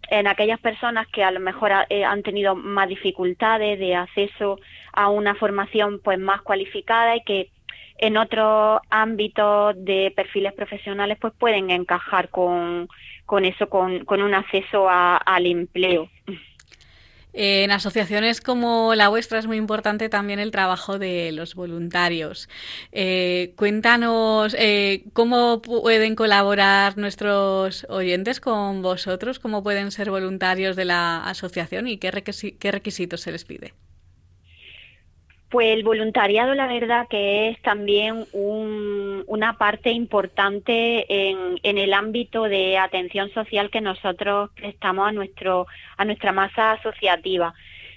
en 0.08 0.28
aquellas 0.28 0.60
personas 0.60 1.08
que 1.08 1.24
a 1.24 1.32
lo 1.32 1.40
mejor 1.40 1.72
eh, 1.88 2.04
han 2.04 2.22
tenido 2.22 2.54
más 2.54 2.88
dificultades 2.88 3.78
de 3.78 3.96
acceso 3.96 4.60
a 4.92 5.08
una 5.08 5.34
formación 5.34 6.00
pues 6.02 6.18
más 6.18 6.42
cualificada 6.42 7.16
y 7.16 7.22
que 7.22 7.50
en 7.98 8.16
otros 8.16 8.80
ámbitos 8.90 9.74
de 9.84 10.12
perfiles 10.14 10.52
profesionales 10.52 11.18
pues 11.20 11.32
pueden 11.38 11.70
encajar 11.70 12.28
con, 12.28 12.88
con 13.24 13.44
eso, 13.44 13.68
con, 13.68 14.04
con 14.04 14.22
un 14.22 14.34
acceso 14.34 14.86
al 14.88 15.46
empleo. 15.46 16.08
En 17.38 17.70
asociaciones 17.70 18.40
como 18.40 18.94
la 18.94 19.10
vuestra 19.10 19.38
es 19.38 19.46
muy 19.46 19.58
importante 19.58 20.08
también 20.08 20.38
el 20.38 20.50
trabajo 20.50 20.98
de 20.98 21.32
los 21.32 21.54
voluntarios. 21.54 22.48
Eh, 22.92 23.52
cuéntanos 23.56 24.56
eh, 24.58 25.04
cómo 25.12 25.60
pueden 25.60 26.16
colaborar 26.16 26.96
nuestros 26.96 27.86
oyentes 27.90 28.40
con 28.40 28.80
vosotros, 28.80 29.38
cómo 29.38 29.62
pueden 29.62 29.90
ser 29.90 30.08
voluntarios 30.08 30.76
de 30.76 30.86
la 30.86 31.28
asociación 31.28 31.88
y 31.88 31.98
qué, 31.98 32.10
requisitos 32.10 33.20
se 33.20 33.32
les 33.32 33.44
pide. 33.44 33.74
Pues 35.56 35.74
el 35.74 35.84
voluntariado, 35.84 36.52
la 36.52 36.66
verdad, 36.66 37.08
que 37.08 37.48
es 37.48 37.62
también 37.62 38.26
una 38.34 39.56
parte 39.56 39.90
importante 39.90 41.30
en, 41.30 41.78
el 41.78 41.94
ámbito 41.94 42.42
de 42.42 42.76
atención 42.76 43.30
social 43.30 43.70
que 43.70 43.80
nosotros 43.80 44.50
prestamos 44.54 45.08
a 45.08 45.12
nuestro 45.12 45.66
a 45.96 46.04
nuestra 46.04 46.32
masa 46.32 46.72
asociativa. 46.72 47.54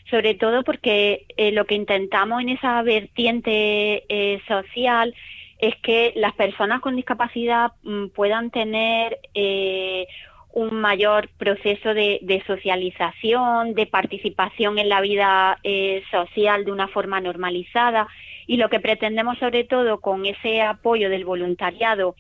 Sobre 0.09 0.35
todo 0.35 0.63
porque 0.63 1.25
eh, 1.35 1.51
lo 1.51 1.65
que 1.65 1.75
intentamos 1.75 2.41
en 2.41 2.47
esa 2.47 2.81
vertiente 2.81 4.05
eh, 4.07 4.41
social 4.47 5.13
es 5.57 5.75
que 5.83 6.13
las 6.15 6.33
personas 6.35 6.79
con 6.79 6.95
discapacidad 6.95 7.73
mm, 7.83 8.07
puedan 8.15 8.51
tener 8.51 9.19
eh, 9.33 10.07
un 10.51 10.81
mayor 10.81 11.29
proceso 11.37 11.93
de, 11.93 12.43
socialización, 12.47 13.73
de 13.73 13.85
participación 13.85 14.79
en 14.79 14.89
la 14.89 15.01
vida 15.01 15.59
eh, 15.63 16.03
social 16.11 16.65
de 16.65 16.71
una 16.71 16.87
forma 16.87 17.21
normalizada. 17.21 18.07
Y 18.47 18.57
lo 18.57 18.69
que 18.69 18.79
pretendemos 18.79 19.37
sobre 19.37 19.63
todo 19.63 19.99
con 19.99 20.25
ese 20.25 20.61
apoyo 20.61 21.09
del 21.09 21.25
voluntariado 21.25 22.15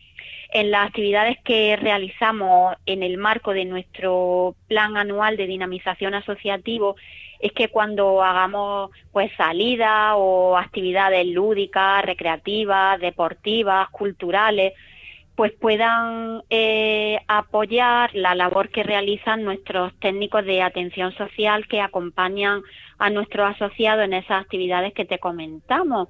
en 0.51 0.71
las 0.71 0.87
actividades 0.87 1.37
que 1.43 1.75
realizamos 1.75 2.75
en 2.85 3.03
el 3.03 3.17
marco 3.17 3.53
de 3.53 3.65
nuestro 3.65 4.55
plan 4.67 4.97
anual 4.97 5.37
de 5.37 5.47
dinamización 5.47 6.13
asociativo 6.13 6.95
es 7.39 7.51
que 7.53 7.69
cuando 7.69 8.21
hagamos 8.21 8.91
pues 9.11 9.31
salidas 9.37 10.13
o 10.17 10.57
actividades 10.57 11.25
lúdicas, 11.25 12.03
recreativas, 12.03 12.99
deportivas, 12.99 13.89
culturales, 13.89 14.73
pues 15.39 15.53
puedan 15.53 16.43
eh, 16.49 17.17
apoyar 17.29 18.13
la 18.13 18.35
labor 18.35 18.67
que 18.71 18.83
realizan 18.83 19.45
nuestros 19.45 19.97
técnicos 20.01 20.43
de 20.43 20.61
atención 20.61 21.13
social 21.13 21.65
que 21.69 21.79
acompañan 21.79 22.61
a 22.97 23.09
nuestros 23.09 23.55
asociados 23.55 24.03
en 24.03 24.11
esas 24.11 24.41
actividades 24.41 24.91
que 24.91 25.05
te 25.05 25.17
comentamos. 25.17 26.09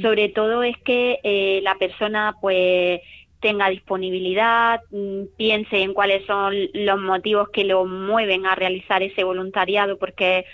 Sobre 0.00 0.30
todo 0.30 0.62
es 0.62 0.78
que 0.78 1.18
eh, 1.22 1.60
la 1.62 1.74
persona 1.74 2.36
pues 2.40 3.02
tenga 3.40 3.68
disponibilidad, 3.68 4.80
mm, 4.90 5.24
piense 5.36 5.82
en 5.82 5.92
cuáles 5.92 6.24
son 6.24 6.54
los 6.72 6.98
motivos 6.98 7.50
que 7.50 7.64
lo 7.64 7.84
mueven 7.84 8.46
a 8.46 8.54
realizar 8.54 9.02
ese 9.02 9.24
voluntariado, 9.24 9.98
porque 9.98 10.46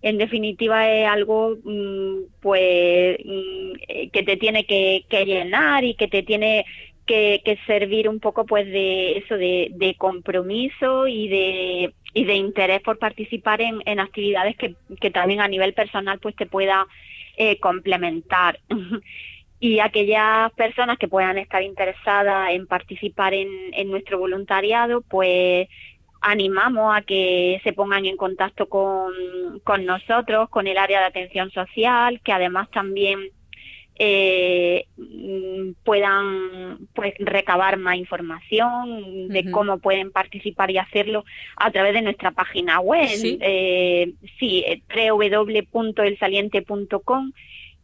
en 0.00 0.16
definitiva 0.16 0.90
es 0.90 1.06
algo 1.06 1.58
mm, 1.62 2.40
pues 2.40 3.18
mm, 3.22 3.72
eh, 3.88 4.08
que 4.10 4.22
te 4.22 4.38
tiene 4.38 4.64
que, 4.64 5.04
llenar 5.10 5.84
y 5.84 5.96
que 5.96 6.08
te 6.08 6.22
tiene 6.22 6.64
que, 7.06 7.58
servir 7.66 8.08
un 8.08 8.20
poco 8.20 8.46
pues 8.46 8.66
de 8.66 9.18
eso, 9.18 9.36
de, 9.36 9.94
compromiso 9.98 11.06
y 11.06 11.28
de, 11.28 11.94
y 12.12 12.24
de 12.24 12.34
interés 12.34 12.80
por 12.82 12.98
participar 12.98 13.60
en, 13.60 13.82
en 13.86 14.00
actividades 14.00 14.56
que, 14.56 14.74
que, 15.00 15.10
también 15.10 15.40
a 15.40 15.48
nivel 15.48 15.74
personal 15.74 16.18
pues 16.18 16.34
te 16.36 16.46
pueda 16.46 16.86
eh, 17.36 17.58
complementar. 17.60 18.60
y 19.60 19.80
aquellas 19.80 20.52
personas 20.52 20.98
que 20.98 21.08
puedan 21.08 21.38
estar 21.38 21.62
interesadas 21.62 22.50
en 22.50 22.66
participar 22.66 23.34
en, 23.34 23.48
en 23.72 23.90
nuestro 23.90 24.18
voluntariado, 24.18 25.02
pues 25.02 25.68
animamos 26.20 26.96
a 26.96 27.02
que 27.02 27.60
se 27.62 27.74
pongan 27.74 28.06
en 28.06 28.16
contacto 28.16 28.66
con, 28.68 29.12
con 29.62 29.84
nosotros, 29.84 30.48
con 30.48 30.66
el 30.66 30.78
área 30.78 31.00
de 31.00 31.06
atención 31.06 31.50
social, 31.50 32.20
que 32.22 32.32
además 32.32 32.70
también 32.70 33.30
eh, 33.96 34.86
puedan 35.84 36.88
pues 36.94 37.14
recabar 37.18 37.78
más 37.78 37.96
información 37.96 39.28
de 39.28 39.50
cómo 39.50 39.78
pueden 39.78 40.10
participar 40.10 40.70
y 40.70 40.76
hacerlo 40.78 41.24
a 41.56 41.70
través 41.70 41.94
de 41.94 42.02
nuestra 42.02 42.32
página 42.32 42.80
web. 42.80 43.08
Sí, 43.08 43.38
eh, 43.40 44.12
sí 44.38 44.62
www.elsaliente.com 44.94 47.32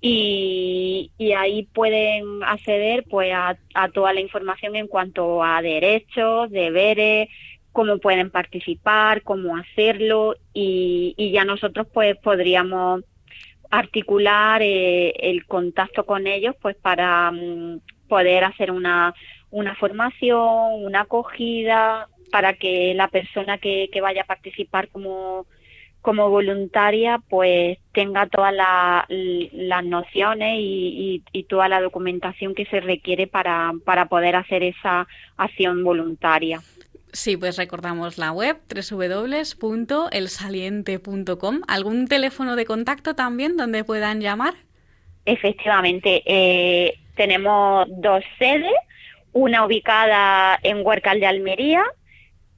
y, 0.01 1.11
y 1.19 1.33
ahí 1.33 1.65
pueden 1.65 2.43
acceder 2.43 3.05
pues 3.09 3.33
a, 3.33 3.57
a 3.75 3.89
toda 3.91 4.13
la 4.13 4.21
información 4.21 4.77
en 4.77 4.89
cuanto 4.89 5.45
a 5.45 5.63
derechos, 5.63 6.51
deberes, 6.51 7.29
cómo 7.73 7.99
pueden 7.99 8.31
participar, 8.31 9.23
cómo 9.23 9.57
hacerlo 9.57 10.37
y, 10.53 11.15
y 11.17 11.33
ya 11.33 11.45
nosotros 11.45 11.87
pues 11.93 12.17
podríamos 12.17 13.03
articular 13.71 14.63
eh, 14.63 15.13
el 15.19 15.47
contacto 15.47 16.05
con 16.05 16.27
ellos 16.27 16.57
pues 16.61 16.77
para 16.77 17.31
mm, 17.31 17.81
poder 18.09 18.45
hacer 18.45 18.71
una, 18.71 19.15
una 19.51 19.75
formación, 19.77 20.85
una 20.85 21.03
acogida, 21.03 22.09
para 22.31 22.55
que 22.55 22.95
la 22.95 23.09
persona 23.09 23.59
que, 23.59 23.89
vaya 24.01 24.23
a 24.23 24.27
participar 24.27 24.89
como, 24.89 25.47
como 26.01 26.31
voluntaria 26.31 27.21
pues 27.29 27.79
tenga 27.93 28.27
todas 28.27 28.55
las 28.55 29.85
nociones 29.85 30.57
y, 30.59 31.23
toda 31.49 31.69
la 31.69 31.81
documentación 31.81 32.55
que 32.55 32.67
se 32.67 32.81
requiere 32.81 33.27
para, 33.27 33.73
para 33.85 34.07
poder 34.07 34.37
hacer 34.37 34.63
esa 34.63 35.09
acción 35.37 35.83
voluntaria. 35.83 36.61
Sí, 37.13 37.37
pues 37.37 37.57
recordamos 37.57 38.19
la 38.19 38.31
web 38.33 38.57
www.elsaliente.com. 38.69 41.61
¿Algún 41.67 42.07
teléfono 42.07 42.55
de 42.57 42.65
contacto 42.65 43.15
también 43.15 43.57
donde 43.57 43.85
puedan 43.85 44.21
llamar? 44.21 44.55
Efectivamente, 45.25 46.23
eh, 46.25 46.99
tenemos 47.17 47.89
dos 47.89 48.23
sedes, 48.39 48.73
una 49.33 49.67
ubicada 49.67 50.61
en 50.63 50.87
Huercal 50.87 51.19
de 51.21 51.27
Almería 51.27 51.83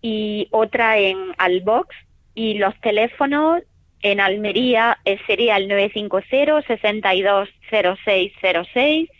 y 0.00 0.48
otra 0.50 0.98
en 0.98 1.34
Albox. 1.38 1.94
Y 2.34 2.54
los 2.54 2.74
teléfonos 2.80 3.62
en 4.02 4.20
Almería 4.20 4.98
eh, 5.04 5.18
sería 5.26 5.56
el 5.56 5.66
950 5.68 6.62
620606 6.66 9.10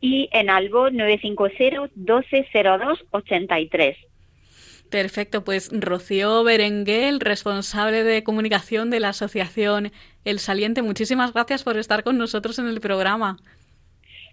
y 0.00 0.28
en 0.32 0.50
Albo 0.50 0.90
950 0.90 1.90
1202 1.96 3.04
83. 3.10 3.96
Perfecto, 4.90 5.42
pues 5.44 5.70
Rocío 5.72 6.44
Berenguel, 6.44 7.20
responsable 7.20 8.04
de 8.04 8.22
comunicación 8.22 8.90
de 8.90 9.00
la 9.00 9.08
asociación 9.08 9.90
El 10.24 10.38
Saliente, 10.38 10.82
muchísimas 10.82 11.32
gracias 11.32 11.64
por 11.64 11.76
estar 11.76 12.04
con 12.04 12.16
nosotros 12.18 12.58
en 12.58 12.68
el 12.68 12.80
programa. 12.80 13.38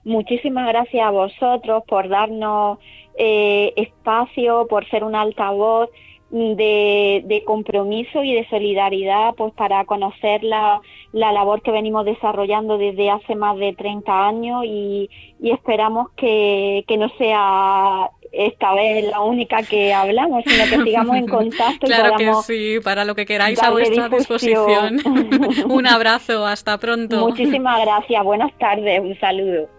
Muchísimas 0.03 0.67
gracias 0.67 1.05
a 1.05 1.11
vosotros 1.11 1.83
por 1.87 2.09
darnos 2.09 2.79
eh, 3.17 3.73
espacio, 3.75 4.67
por 4.67 4.87
ser 4.89 5.03
un 5.03 5.15
altavoz 5.15 5.89
de, 6.31 7.43
compromiso 7.45 8.23
y 8.23 8.33
de 8.33 8.47
solidaridad 8.47 9.33
pues 9.35 9.53
para 9.53 9.83
conocer 9.85 10.43
la, 10.43 10.81
la, 11.11 11.31
labor 11.31 11.61
que 11.61 11.71
venimos 11.71 12.05
desarrollando 12.05 12.77
desde 12.77 13.09
hace 13.09 13.35
más 13.35 13.57
de 13.57 13.73
30 13.73 14.27
años 14.27 14.63
y, 14.65 15.09
esperamos 15.43 16.09
que, 16.15 16.85
que 16.87 16.97
no 16.97 17.09
sea 17.17 18.09
esta 18.31 18.73
vez 18.73 19.05
la 19.05 19.19
única 19.21 19.61
que 19.63 19.93
hablamos, 19.93 20.43
sino 20.45 20.63
que 20.65 20.83
sigamos 20.83 21.17
en 21.17 21.27
contacto. 21.27 21.87
Claro 21.87 22.15
que 22.17 22.33
sí, 22.45 22.79
para 22.83 23.05
lo 23.05 23.15
que 23.15 23.25
queráis 23.25 23.61
a 23.61 23.71
vuestra 23.71 24.09
disposición. 24.09 24.99
un 25.69 25.87
abrazo, 25.87 26.45
hasta 26.45 26.77
pronto. 26.77 27.27
Muchísimas 27.27 27.81
gracias, 27.81 28.23
buenas 28.23 28.51
tardes, 28.57 28.99
un 29.01 29.19
saludo. 29.19 29.69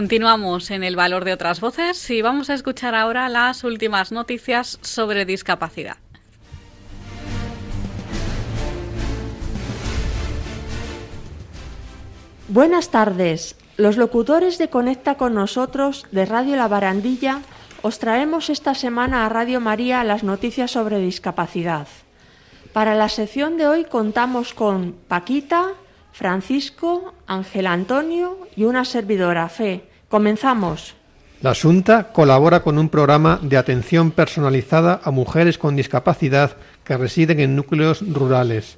Continuamos 0.00 0.70
en 0.70 0.82
el 0.82 0.96
valor 0.96 1.26
de 1.26 1.34
otras 1.34 1.60
voces 1.60 2.08
y 2.08 2.22
vamos 2.22 2.48
a 2.48 2.54
escuchar 2.54 2.94
ahora 2.94 3.28
las 3.28 3.64
últimas 3.64 4.12
noticias 4.12 4.78
sobre 4.80 5.26
discapacidad. 5.26 5.98
Buenas 12.48 12.88
tardes. 12.88 13.56
Los 13.76 13.98
locutores 13.98 14.56
de 14.56 14.70
Conecta 14.70 15.16
con 15.16 15.34
nosotros 15.34 16.06
de 16.12 16.24
Radio 16.24 16.56
La 16.56 16.66
Barandilla 16.66 17.42
os 17.82 17.98
traemos 17.98 18.48
esta 18.48 18.74
semana 18.74 19.26
a 19.26 19.28
Radio 19.28 19.60
María 19.60 20.02
las 20.02 20.24
noticias 20.24 20.70
sobre 20.70 20.98
discapacidad. 20.98 21.88
Para 22.72 22.94
la 22.94 23.10
sección 23.10 23.58
de 23.58 23.66
hoy 23.66 23.84
contamos 23.84 24.54
con 24.54 24.94
Paquita, 25.08 25.74
Francisco, 26.12 27.12
Ángel 27.26 27.66
Antonio 27.66 28.38
y 28.56 28.64
una 28.64 28.86
servidora, 28.86 29.46
Fe. 29.50 29.89
Comenzamos. 30.10 30.96
La 31.40 31.54
Junta 31.54 32.08
colabora 32.12 32.64
con 32.64 32.78
un 32.78 32.88
programa 32.88 33.38
de 33.42 33.56
atención 33.56 34.10
personalizada 34.10 35.00
a 35.04 35.12
mujeres 35.12 35.56
con 35.56 35.76
discapacidad 35.76 36.56
que 36.82 36.96
residen 36.96 37.38
en 37.38 37.54
núcleos 37.54 38.02
rurales. 38.12 38.76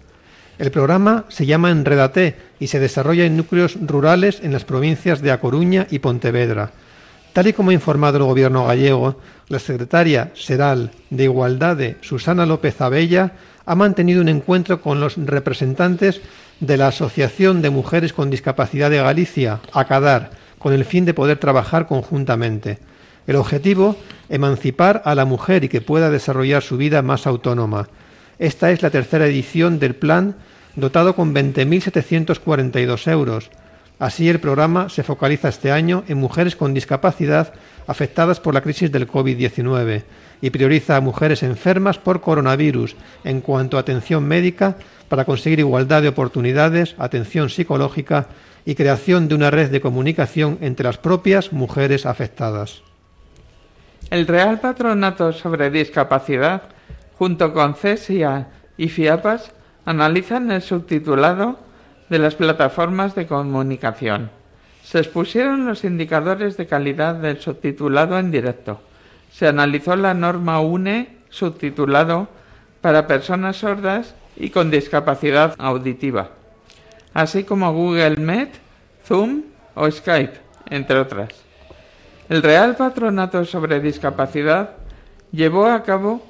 El 0.58 0.70
programa 0.70 1.24
se 1.28 1.46
llama 1.46 1.70
Enredate 1.70 2.36
y 2.60 2.66
se 2.66 2.80
desarrolla 2.80 3.24
en 3.24 3.38
núcleos 3.38 3.78
rurales 3.80 4.40
en 4.42 4.52
las 4.52 4.66
provincias 4.66 5.22
de 5.22 5.32
A 5.32 5.40
Coruña 5.40 5.86
y 5.90 6.00
Pontevedra. 6.00 6.72
Tal 7.32 7.46
y 7.46 7.54
como 7.54 7.70
ha 7.70 7.74
informado 7.74 8.18
el 8.18 8.24
gobierno 8.24 8.66
gallego, 8.66 9.16
la 9.48 9.58
secretaria 9.58 10.32
Seral 10.34 10.90
de 11.08 11.24
Igualdad, 11.24 11.78
Susana 12.02 12.44
López 12.44 12.78
Abella, 12.82 13.32
ha 13.64 13.74
mantenido 13.74 14.20
un 14.20 14.28
encuentro 14.28 14.82
con 14.82 15.00
los 15.00 15.16
representantes 15.16 16.20
de 16.60 16.76
la 16.76 16.88
Asociación 16.88 17.62
de 17.62 17.70
Mujeres 17.70 18.12
con 18.12 18.28
Discapacidad 18.28 18.90
de 18.90 18.98
Galicia, 18.98 19.60
ACADAR, 19.72 20.41
con 20.62 20.72
el 20.72 20.84
fin 20.84 21.04
de 21.04 21.12
poder 21.12 21.38
trabajar 21.38 21.88
conjuntamente. 21.88 22.78
El 23.26 23.34
objetivo, 23.34 23.96
emancipar 24.28 25.02
a 25.04 25.16
la 25.16 25.24
mujer 25.24 25.64
y 25.64 25.68
que 25.68 25.80
pueda 25.80 26.08
desarrollar 26.08 26.62
su 26.62 26.76
vida 26.76 27.02
más 27.02 27.26
autónoma. 27.26 27.88
Esta 28.38 28.70
es 28.70 28.80
la 28.80 28.90
tercera 28.90 29.26
edición 29.26 29.80
del 29.80 29.96
plan, 29.96 30.36
dotado 30.76 31.16
con 31.16 31.34
20.742 31.34 33.10
euros. 33.10 33.50
Así, 33.98 34.28
el 34.28 34.38
programa 34.38 34.88
se 34.88 35.02
focaliza 35.02 35.48
este 35.48 35.72
año 35.72 36.04
en 36.06 36.18
mujeres 36.18 36.54
con 36.54 36.74
discapacidad 36.74 37.54
afectadas 37.88 38.38
por 38.38 38.54
la 38.54 38.60
crisis 38.60 38.92
del 38.92 39.08
COVID-19 39.08 40.04
y 40.40 40.50
prioriza 40.50 40.96
a 40.96 41.00
mujeres 41.00 41.42
enfermas 41.42 41.98
por 41.98 42.20
coronavirus 42.20 42.94
en 43.24 43.40
cuanto 43.40 43.76
a 43.76 43.80
atención 43.80 44.24
médica 44.28 44.76
para 45.08 45.24
conseguir 45.24 45.58
igualdad 45.58 46.02
de 46.02 46.08
oportunidades, 46.08 46.94
atención 46.98 47.50
psicológica 47.50 48.28
y 48.64 48.74
creación 48.74 49.28
de 49.28 49.34
una 49.34 49.50
red 49.50 49.70
de 49.70 49.80
comunicación 49.80 50.58
entre 50.60 50.84
las 50.84 50.98
propias 50.98 51.52
mujeres 51.52 52.06
afectadas. 52.06 52.82
El 54.10 54.26
Real 54.26 54.60
Patronato 54.60 55.32
sobre 55.32 55.70
Discapacidad, 55.70 56.62
junto 57.18 57.52
con 57.52 57.74
CESIA 57.74 58.48
y 58.76 58.88
FIAPAS, 58.88 59.52
analizan 59.84 60.50
el 60.50 60.62
subtitulado 60.62 61.58
de 62.08 62.18
las 62.18 62.34
plataformas 62.34 63.14
de 63.14 63.26
comunicación. 63.26 64.30
Se 64.84 64.98
expusieron 64.98 65.66
los 65.66 65.84
indicadores 65.84 66.56
de 66.56 66.66
calidad 66.66 67.14
del 67.14 67.40
subtitulado 67.40 68.18
en 68.18 68.30
directo. 68.30 68.80
Se 69.30 69.48
analizó 69.48 69.96
la 69.96 70.12
norma 70.12 70.60
UNE 70.60 71.16
subtitulado 71.30 72.28
para 72.80 73.06
personas 73.06 73.56
sordas 73.56 74.14
y 74.36 74.50
con 74.50 74.70
discapacidad 74.70 75.54
auditiva 75.58 76.41
así 77.14 77.44
como 77.44 77.72
Google 77.72 78.16
Meet, 78.16 78.50
Zoom 79.06 79.42
o 79.74 79.90
Skype, 79.90 80.34
entre 80.70 80.98
otras. 80.98 81.28
El 82.28 82.42
Real 82.42 82.76
Patronato 82.76 83.44
sobre 83.44 83.80
Discapacidad 83.80 84.70
llevó 85.32 85.66
a 85.66 85.82
cabo 85.82 86.22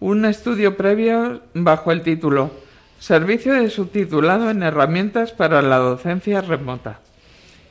un 0.00 0.24
estudio 0.24 0.76
previo 0.76 1.42
bajo 1.54 1.92
el 1.92 2.02
título 2.02 2.50
Servicio 2.98 3.54
de 3.54 3.70
subtitulado 3.70 4.50
en 4.50 4.62
herramientas 4.62 5.32
para 5.32 5.60
la 5.62 5.76
docencia 5.76 6.40
remota. 6.40 7.00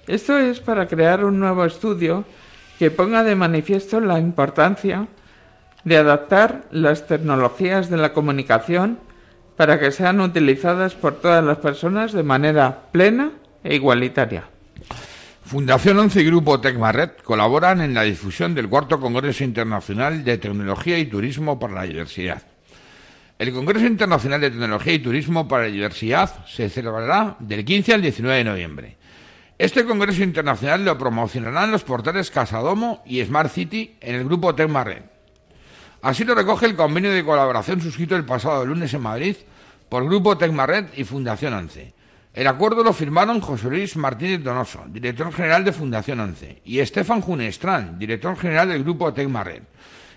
Esto 0.05 0.37
es 0.37 0.59
para 0.59 0.87
crear 0.87 1.23
un 1.23 1.39
nuevo 1.39 1.65
estudio 1.65 2.25
que 2.77 2.91
ponga 2.91 3.23
de 3.23 3.35
manifiesto 3.35 3.99
la 3.99 4.19
importancia 4.19 5.07
de 5.83 5.97
adaptar 5.97 6.63
las 6.71 7.07
tecnologías 7.07 7.89
de 7.89 7.97
la 7.97 8.13
comunicación 8.13 8.99
para 9.55 9.79
que 9.79 9.91
sean 9.91 10.19
utilizadas 10.21 10.95
por 10.95 11.15
todas 11.15 11.43
las 11.43 11.57
personas 11.57 12.13
de 12.13 12.23
manera 12.23 12.83
plena 12.91 13.31
e 13.63 13.75
igualitaria. 13.75 14.45
Fundación 15.45 15.99
11 15.99 16.21
y 16.21 16.25
Grupo 16.25 16.59
Tecmaret 16.61 17.21
colaboran 17.21 17.81
en 17.81 17.93
la 17.93 18.03
difusión 18.03 18.55
del 18.55 18.69
cuarto 18.69 18.99
Congreso 18.99 19.43
Internacional 19.43 20.23
de 20.23 20.37
Tecnología 20.37 20.97
y 20.97 21.05
Turismo 21.05 21.59
para 21.59 21.73
la 21.73 21.83
Diversidad. 21.83 22.41
El 23.37 23.51
Congreso 23.51 23.85
Internacional 23.85 24.41
de 24.41 24.51
Tecnología 24.51 24.93
y 24.93 24.99
Turismo 24.99 25.47
para 25.47 25.63
la 25.63 25.69
Diversidad 25.69 26.45
se 26.47 26.69
celebrará 26.69 27.35
del 27.39 27.65
15 27.65 27.93
al 27.93 28.01
19 28.01 28.37
de 28.37 28.43
noviembre. 28.43 28.97
Este 29.59 29.85
Congreso 29.85 30.23
Internacional 30.23 30.85
lo 30.85 30.97
promocionarán 30.97 31.71
los 31.71 31.83
portales 31.83 32.31
Casadomo 32.31 33.03
y 33.05 33.23
Smart 33.23 33.51
City 33.51 33.97
en 34.01 34.15
el 34.15 34.23
Grupo 34.23 34.55
Tecmaret. 34.55 35.12
Así 36.03 36.25
lo 36.25 36.35
recoge 36.35 36.65
el 36.65 36.75
convenio 36.75 37.13
de 37.13 37.23
colaboración 37.23 37.79
suscrito 37.79 38.17
el 38.17 38.25
pasado 38.25 38.65
lunes 38.65 38.93
en 38.93 39.01
Madrid 39.01 39.37
por 39.87 40.03
Grupo 40.03 40.37
Tecmared 40.37 40.87
y 40.97 41.05
Fundación 41.05 41.53
ANCE. 41.53 41.93
El 42.33 42.47
acuerdo 42.47 42.83
lo 42.83 42.91
firmaron 42.91 43.39
José 43.39 43.69
Luis 43.69 43.95
Martínez 43.95 44.43
Donoso, 44.43 44.83
director 44.89 45.31
general 45.31 45.63
de 45.63 45.71
Fundación 45.71 46.19
11, 46.19 46.61
y 46.65 46.79
Estefan 46.79 47.21
Junestrán, 47.21 47.97
director 47.97 48.35
general 48.35 48.67
del 48.67 48.83
grupo 48.83 49.13
Tecmared, 49.13 49.63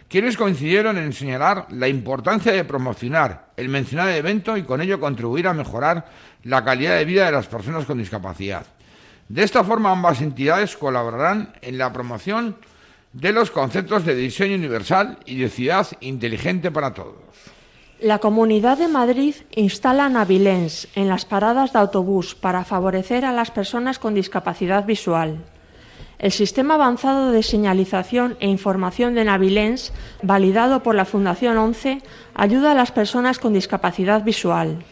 quienes 0.09 0.37
coincidieron 0.37 0.99
en 0.99 1.13
señalar 1.13 1.69
la 1.71 1.87
importancia 1.87 2.51
de 2.51 2.65
promocionar 2.65 3.53
el 3.57 3.69
mencionado 3.69 4.11
evento 4.11 4.57
y 4.57 4.65
con 4.65 4.81
ello 4.81 4.99
contribuir 4.99 5.47
a 5.47 5.55
mejorar 5.55 6.11
la 6.43 6.65
calidad 6.65 6.97
de 6.97 7.05
vida 7.05 7.27
de 7.27 7.33
las 7.33 7.47
personas 7.47 7.85
con 7.85 7.99
discapacidad. 7.99 8.67
De 9.29 9.45
esta 9.45 9.63
forma, 9.63 9.93
ambas 9.93 10.21
entidades 10.21 10.77
colaborarán 10.77 11.53
en 11.63 11.79
la 11.79 11.93
promoción 11.93 12.57
de 13.17 13.33
los 13.33 13.51
conceptos 13.51 14.05
de 14.05 14.15
diseño 14.15 14.57
universal 14.57 15.19
y 15.25 15.37
de 15.37 15.49
ciudad 15.49 15.87
inteligente 16.01 16.71
para 16.71 16.93
todos. 16.93 17.15
La 17.99 18.19
Comunidad 18.19 18.77
de 18.77 18.89
Madrid 18.89 19.35
instala 19.53 20.11
Navilens 20.11 20.87
en 20.95 21.09
las 21.09 21.25
paradas 21.25 21.73
de 21.73 21.79
autobús 21.79 22.35
para 22.35 22.65
favorecer 22.65 23.25
a 23.25 23.33
las 23.33 23.51
personas 23.51 23.99
con 23.99 24.13
discapacidad 24.13 24.85
visual. 24.85 25.39
El 26.19 26.31
sistema 26.31 26.75
avanzado 26.75 27.33
de 27.33 27.43
señalización 27.43 28.37
e 28.39 28.49
información 28.49 29.15
de 29.15 29.25
Navilens, 29.25 29.95
validado 30.23 30.83
por 30.83 30.95
la 30.95 31.07
Fundación 31.07 31.57
11, 31.57 32.03
ayuda 32.35 32.73
a 32.73 32.75
las 32.75 32.93
personas 32.93 33.39
con 33.39 33.55
discapacidad 33.55 34.25
visual. 34.25 34.85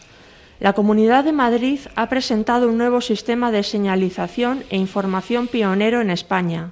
La 0.59 0.73
Comunidad 0.73 1.25
de 1.25 1.31
Madrid 1.31 1.79
ha 1.95 2.09
presentado 2.09 2.69
un 2.69 2.79
nuevo 2.79 3.01
sistema 3.01 3.51
de 3.51 3.61
señalización 3.61 4.63
e 4.71 4.77
información 4.77 5.47
pionero 5.47 6.01
en 6.01 6.09
España. 6.09 6.71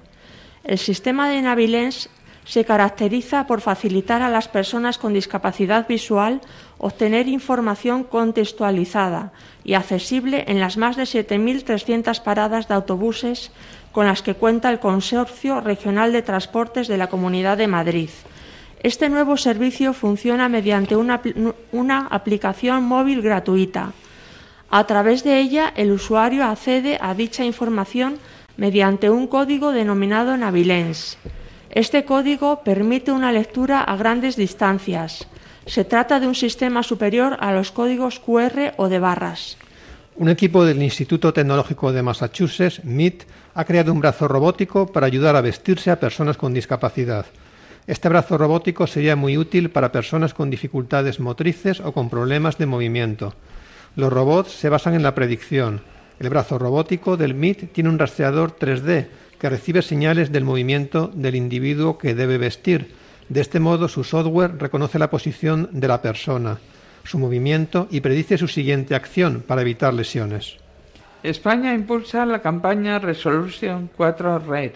El 0.64 0.78
sistema 0.78 1.28
de 1.28 1.42
Navilens 1.42 2.08
se 2.46 2.64
caracteriza 2.64 3.46
por 3.46 3.60
facilitar 3.60 4.22
a 4.22 4.30
las 4.30 4.48
personas 4.48 4.96
con 4.96 5.12
discapacidad 5.12 5.86
visual 5.86 6.40
obtener 6.78 7.28
información 7.28 8.02
contextualizada 8.04 9.32
y 9.62 9.74
accesible 9.74 10.44
en 10.48 10.60
las 10.60 10.76
más 10.76 10.96
de 10.96 11.04
7.300 11.04 12.22
paradas 12.22 12.68
de 12.68 12.74
autobuses 12.74 13.50
con 13.92 14.06
las 14.06 14.22
que 14.22 14.34
cuenta 14.34 14.70
el 14.70 14.80
Consorcio 14.80 15.60
Regional 15.60 16.12
de 16.12 16.22
Transportes 16.22 16.88
de 16.88 16.98
la 16.98 17.08
Comunidad 17.08 17.58
de 17.58 17.66
Madrid. 17.66 18.10
Este 18.82 19.08
nuevo 19.08 19.36
servicio 19.36 19.92
funciona 19.92 20.48
mediante 20.48 20.96
una, 20.96 21.20
una 21.72 22.06
aplicación 22.10 22.84
móvil 22.84 23.22
gratuita. 23.22 23.92
A 24.70 24.86
través 24.86 25.24
de 25.24 25.40
ella, 25.40 25.72
el 25.76 25.92
usuario 25.92 26.44
accede 26.44 26.98
a 27.00 27.14
dicha 27.14 27.44
información 27.44 28.18
mediante 28.56 29.10
un 29.10 29.26
código 29.26 29.72
denominado 29.72 30.36
Navilens. 30.36 31.18
Este 31.70 32.04
código 32.04 32.62
permite 32.62 33.10
una 33.12 33.32
lectura 33.32 33.80
a 33.80 33.96
grandes 33.96 34.36
distancias. 34.36 35.26
Se 35.66 35.84
trata 35.84 36.20
de 36.20 36.28
un 36.28 36.34
sistema 36.34 36.82
superior 36.82 37.36
a 37.40 37.52
los 37.52 37.72
códigos 37.72 38.20
QR 38.20 38.74
o 38.76 38.88
de 38.88 38.98
barras. 38.98 39.56
Un 40.16 40.28
equipo 40.28 40.64
del 40.64 40.80
Instituto 40.82 41.32
Tecnológico 41.32 41.92
de 41.92 42.02
Massachusetts, 42.02 42.84
MIT, 42.84 43.24
ha 43.54 43.64
creado 43.64 43.92
un 43.92 44.00
brazo 44.00 44.28
robótico 44.28 44.86
para 44.86 45.06
ayudar 45.06 45.34
a 45.34 45.40
vestirse 45.40 45.90
a 45.90 45.98
personas 45.98 46.36
con 46.36 46.54
discapacidad. 46.54 47.26
Este 47.86 48.08
brazo 48.08 48.38
robótico 48.38 48.86
sería 48.86 49.16
muy 49.16 49.36
útil 49.36 49.70
para 49.70 49.90
personas 49.90 50.32
con 50.32 50.50
dificultades 50.50 51.18
motrices 51.18 51.80
o 51.80 51.92
con 51.92 52.08
problemas 52.08 52.56
de 52.58 52.66
movimiento. 52.66 53.34
Los 53.96 54.12
robots 54.12 54.52
se 54.52 54.68
basan 54.68 54.94
en 54.94 55.02
la 55.02 55.14
predicción. 55.14 55.82
El 56.20 56.30
brazo 56.30 56.58
robótico 56.58 57.16
del 57.16 57.34
MIT 57.34 57.72
tiene 57.72 57.90
un 57.90 57.98
rastreador 57.98 58.56
3D 58.56 59.08
que 59.38 59.50
recibe 59.50 59.82
señales 59.82 60.30
del 60.30 60.44
movimiento 60.44 61.10
del 61.12 61.34
individuo 61.34 61.98
que 61.98 62.14
debe 62.14 62.38
vestir. 62.38 62.94
De 63.28 63.40
este 63.40 63.58
modo, 63.58 63.88
su 63.88 64.04
software 64.04 64.56
reconoce 64.58 64.98
la 64.98 65.10
posición 65.10 65.68
de 65.72 65.88
la 65.88 66.00
persona, 66.02 66.58
su 67.04 67.18
movimiento 67.18 67.88
y 67.90 68.00
predice 68.00 68.38
su 68.38 68.48
siguiente 68.48 68.94
acción 68.94 69.42
para 69.46 69.62
evitar 69.62 69.92
lesiones. 69.92 70.56
España 71.22 71.74
impulsa 71.74 72.26
la 72.26 72.40
campaña 72.42 72.98
Resolution 72.98 73.90
4 73.96 74.38
Red 74.40 74.72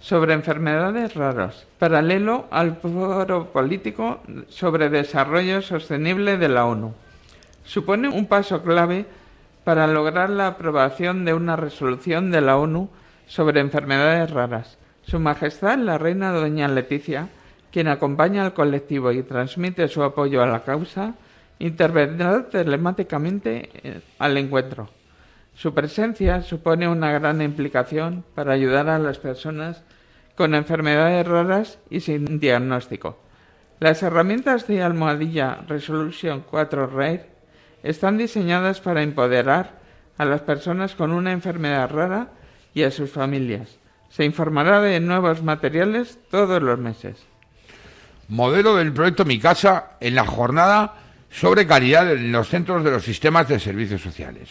sobre 0.00 0.34
enfermedades 0.34 1.14
raras, 1.14 1.66
paralelo 1.78 2.46
al 2.50 2.76
foro 2.76 3.52
político 3.52 4.20
sobre 4.48 4.88
desarrollo 4.88 5.62
sostenible 5.62 6.38
de 6.38 6.48
la 6.48 6.66
ONU. 6.66 6.94
Supone 7.64 8.08
un 8.08 8.26
paso 8.26 8.62
clave 8.62 9.06
para 9.66 9.88
lograr 9.88 10.30
la 10.30 10.46
aprobación 10.46 11.24
de 11.24 11.34
una 11.34 11.56
resolución 11.56 12.30
de 12.30 12.40
la 12.40 12.56
ONU 12.56 12.88
sobre 13.26 13.58
enfermedades 13.58 14.30
raras. 14.30 14.78
Su 15.02 15.18
Majestad 15.18 15.76
la 15.78 15.98
Reina 15.98 16.30
Doña 16.30 16.68
Leticia, 16.68 17.30
quien 17.72 17.88
acompaña 17.88 18.44
al 18.44 18.54
colectivo 18.54 19.10
y 19.10 19.24
transmite 19.24 19.88
su 19.88 20.04
apoyo 20.04 20.40
a 20.40 20.46
la 20.46 20.62
causa, 20.62 21.14
intervendrá 21.58 22.48
telemáticamente 22.48 23.70
eh, 23.82 24.00
al 24.20 24.36
encuentro. 24.36 24.88
Su 25.52 25.74
presencia 25.74 26.42
supone 26.42 26.86
una 26.86 27.10
gran 27.10 27.42
implicación 27.42 28.24
para 28.36 28.52
ayudar 28.52 28.88
a 28.88 29.00
las 29.00 29.18
personas 29.18 29.82
con 30.36 30.54
enfermedades 30.54 31.26
raras 31.26 31.80
y 31.90 31.98
sin 31.98 32.38
diagnóstico. 32.38 33.18
Las 33.80 34.00
herramientas 34.04 34.68
de 34.68 34.84
almohadilla 34.84 35.64
Resolution 35.66 36.44
4 36.48 36.86
RAID 36.86 37.20
están 37.86 38.18
diseñadas 38.18 38.80
para 38.80 39.02
empoderar 39.02 39.78
a 40.18 40.24
las 40.24 40.40
personas 40.42 40.94
con 40.94 41.12
una 41.12 41.32
enfermedad 41.32 41.90
rara 41.90 42.28
y 42.74 42.82
a 42.82 42.90
sus 42.90 43.10
familias. 43.10 43.78
Se 44.08 44.24
informará 44.24 44.80
de 44.80 44.98
nuevos 45.00 45.42
materiales 45.42 46.18
todos 46.30 46.62
los 46.62 46.78
meses. 46.78 47.16
Modelo 48.28 48.76
del 48.76 48.92
proyecto 48.92 49.24
Mi 49.24 49.38
Casa 49.38 49.96
en 50.00 50.14
la 50.14 50.26
jornada 50.26 50.94
sobre 51.30 51.66
calidad 51.66 52.10
en 52.10 52.32
los 52.32 52.48
centros 52.48 52.82
de 52.82 52.90
los 52.90 53.04
sistemas 53.04 53.48
de 53.48 53.60
servicios 53.60 54.00
sociales. 54.00 54.50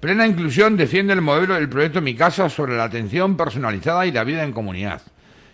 Plena 0.00 0.26
Inclusión 0.26 0.76
defiende 0.76 1.12
el 1.12 1.22
modelo 1.22 1.54
del 1.54 1.68
proyecto 1.68 2.00
Mi 2.00 2.14
Casa 2.14 2.48
sobre 2.48 2.76
la 2.76 2.84
atención 2.84 3.36
personalizada 3.36 4.06
y 4.06 4.12
la 4.12 4.24
vida 4.24 4.44
en 4.44 4.52
comunidad. 4.52 5.02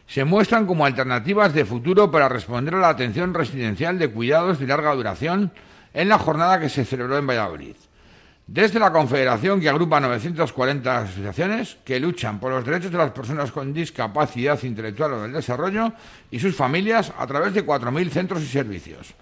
Se 0.07 0.25
muestran 0.25 0.67
como 0.67 0.87
alternativas 0.87 1.55
de 1.55 1.65
futuro 1.65 2.11
para 2.11 2.29
responder 2.29 2.75
a 2.75 2.81
la 2.81 2.89
atención 2.89 3.33
residencial 3.33 3.99
de 3.99 4.11
cuidados 4.11 4.59
de 4.59 4.67
larga 4.67 4.95
duración 4.95 5.53
en 5.95 6.09
la 6.09 6.19
jornada 6.19 6.61
que 6.61 6.69
se 6.69 6.85
celebró 6.85 7.19
en 7.19 7.27
Valladolid. 7.27 7.77
Desde 8.47 8.81
la 8.81 8.91
Confederación, 8.91 9.61
que 9.61 9.69
agrupa 9.69 10.01
940 10.01 10.99
asociaciones 10.99 11.77
que 11.85 12.01
luchan 12.01 12.41
por 12.41 12.51
los 12.51 12.65
derechos 12.65 12.91
de 12.91 12.99
las 12.99 13.13
personas 13.13 13.53
con 13.53 13.73
discapacidad 13.73 14.61
intelectual 14.65 15.13
o 15.13 15.23
del 15.23 15.33
desarrollo 15.33 15.93
y 16.33 16.41
sus 16.41 16.57
familias 16.57 17.13
a 17.17 17.27
través 17.29 17.55
de 17.55 17.65
4.000 17.65 18.11
centros 18.11 18.43
y 18.43 18.47
servicios. 18.47 19.15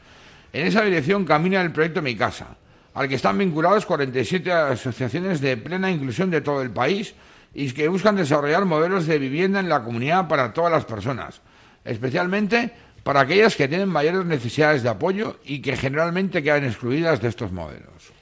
En 0.51 0.67
esa 0.67 0.83
dirección 0.83 1.27
camina 1.27 1.61
el 1.61 1.73
proyecto 1.73 2.01
Mi 2.01 2.17
Casa, 2.17 2.57
al 2.95 3.07
que 3.07 3.17
están 3.17 3.37
vinculados 3.37 3.85
47 3.85 4.51
asociaciones 4.51 5.43
de 5.43 5.59
plena 5.59 5.91
inclusión 5.91 6.31
de 6.31 6.41
todo 6.41 6.63
el 6.63 6.71
país 6.71 7.15
y 7.53 7.71
que 7.73 7.89
buscan 7.89 8.17
desarrollar 8.17 8.65
modelos 8.65 9.07
de 9.07 9.19
vivienda 9.19 9.61
en 9.61 9.69
la 9.69 9.83
comunidad 9.83 10.27
para 10.27 10.55
todas 10.55 10.73
las 10.73 10.87
personas, 10.87 11.43
especialmente 11.85 12.73
para 13.09 13.21
aquellas 13.21 13.57
que 13.57 13.69
tienen 13.69 13.89
mayores 13.89 14.27
necesidades 14.27 14.83
de 14.83 14.91
apoyo 14.91 15.37
y 15.43 15.63
que 15.63 15.79
generalmente 15.79 16.43
quedan 16.43 16.65
excluidas 16.65 17.23
de 17.23 17.29
estos 17.29 17.53
modelos. 17.53 18.13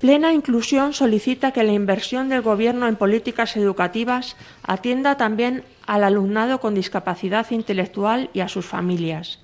Plena 0.00 0.32
Inclusión 0.32 0.92
solicita 0.92 1.52
que 1.52 1.62
la 1.62 1.72
inversión 1.72 2.28
del 2.28 2.42
Gobierno 2.42 2.88
en 2.88 2.96
políticas 2.96 3.56
educativas 3.56 4.34
atienda 4.64 5.16
también 5.16 5.62
al 5.86 6.02
alumnado 6.02 6.58
con 6.58 6.74
discapacidad 6.74 7.48
intelectual 7.52 8.28
y 8.34 8.40
a 8.40 8.48
sus 8.48 8.66
familias. 8.66 9.38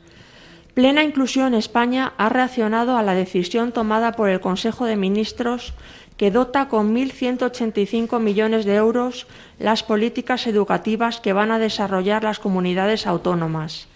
Plena 0.75 1.05
Inclusión 1.05 1.55
España 1.55 2.13
ha 2.19 2.29
reaccionado 2.29 2.97
a 2.97 3.05
la 3.05 3.15
decisión 3.15 3.71
tomada 3.71 4.11
por 4.15 4.29
el 4.29 4.41
Consejo 4.41 4.87
de 4.87 4.97
Ministros 4.97 5.73
que 6.17 6.33
dota 6.33 6.67
con 6.67 6.97
1.185 6.97 8.19
millones 8.19 8.65
de 8.65 8.75
euros 8.75 9.29
las 9.61 9.85
políticas 9.85 10.49
educativas 10.49 11.21
que 11.21 11.33
van 11.33 11.53
a 11.53 11.61
desarrollar 11.61 12.25
las 12.25 12.41
comunidades 12.41 13.07
autónomas 13.07 13.87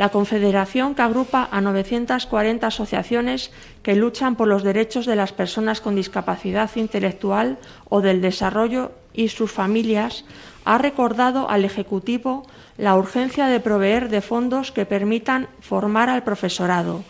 la 0.00 0.08
Confederación 0.08 0.94
que 0.94 1.02
agrupa 1.02 1.46
a 1.52 1.60
940 1.60 2.66
asociaciones 2.66 3.52
que 3.82 3.96
luchan 3.96 4.34
por 4.34 4.48
los 4.48 4.62
derechos 4.62 5.04
de 5.04 5.14
las 5.14 5.34
personas 5.34 5.82
con 5.82 5.94
discapacidad 5.94 6.70
intelectual 6.76 7.58
o 7.90 8.00
del 8.00 8.22
desarrollo 8.22 8.92
y 9.12 9.28
sus 9.28 9.52
familias, 9.52 10.24
ha 10.64 10.78
recordado 10.78 11.50
al 11.50 11.66
Ejecutivo 11.66 12.46
la 12.78 12.96
urgencia 12.96 13.44
de 13.44 13.60
proveer 13.60 14.08
de 14.08 14.22
fondos 14.22 14.72
que 14.72 14.86
permitan 14.86 15.48
formar 15.60 16.08
al 16.08 16.24
profesorado, 16.24 17.04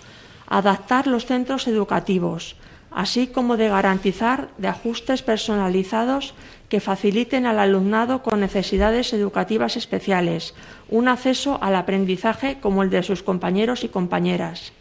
adaptar 0.48 1.06
los 1.06 1.26
centros 1.26 1.68
educativos, 1.68 2.56
así 2.90 3.26
como 3.26 3.56
de 3.56 3.68
garantizar 3.68 4.48
de 4.58 4.68
ajustes 4.68 5.22
personalizados 5.22 6.34
que 6.68 6.80
faciliten 6.80 7.46
al 7.46 7.58
alumnado 7.58 8.22
con 8.22 8.40
necesidades 8.40 9.12
educativas 9.12 9.76
especiales 9.76 10.54
un 10.88 11.08
acceso 11.08 11.58
al 11.62 11.76
aprendizaje 11.76 12.58
como 12.60 12.82
el 12.82 12.90
de 12.90 13.02
sus 13.02 13.22
compañeros 13.22 13.84
y 13.84 13.88
compañeras. 13.88 14.72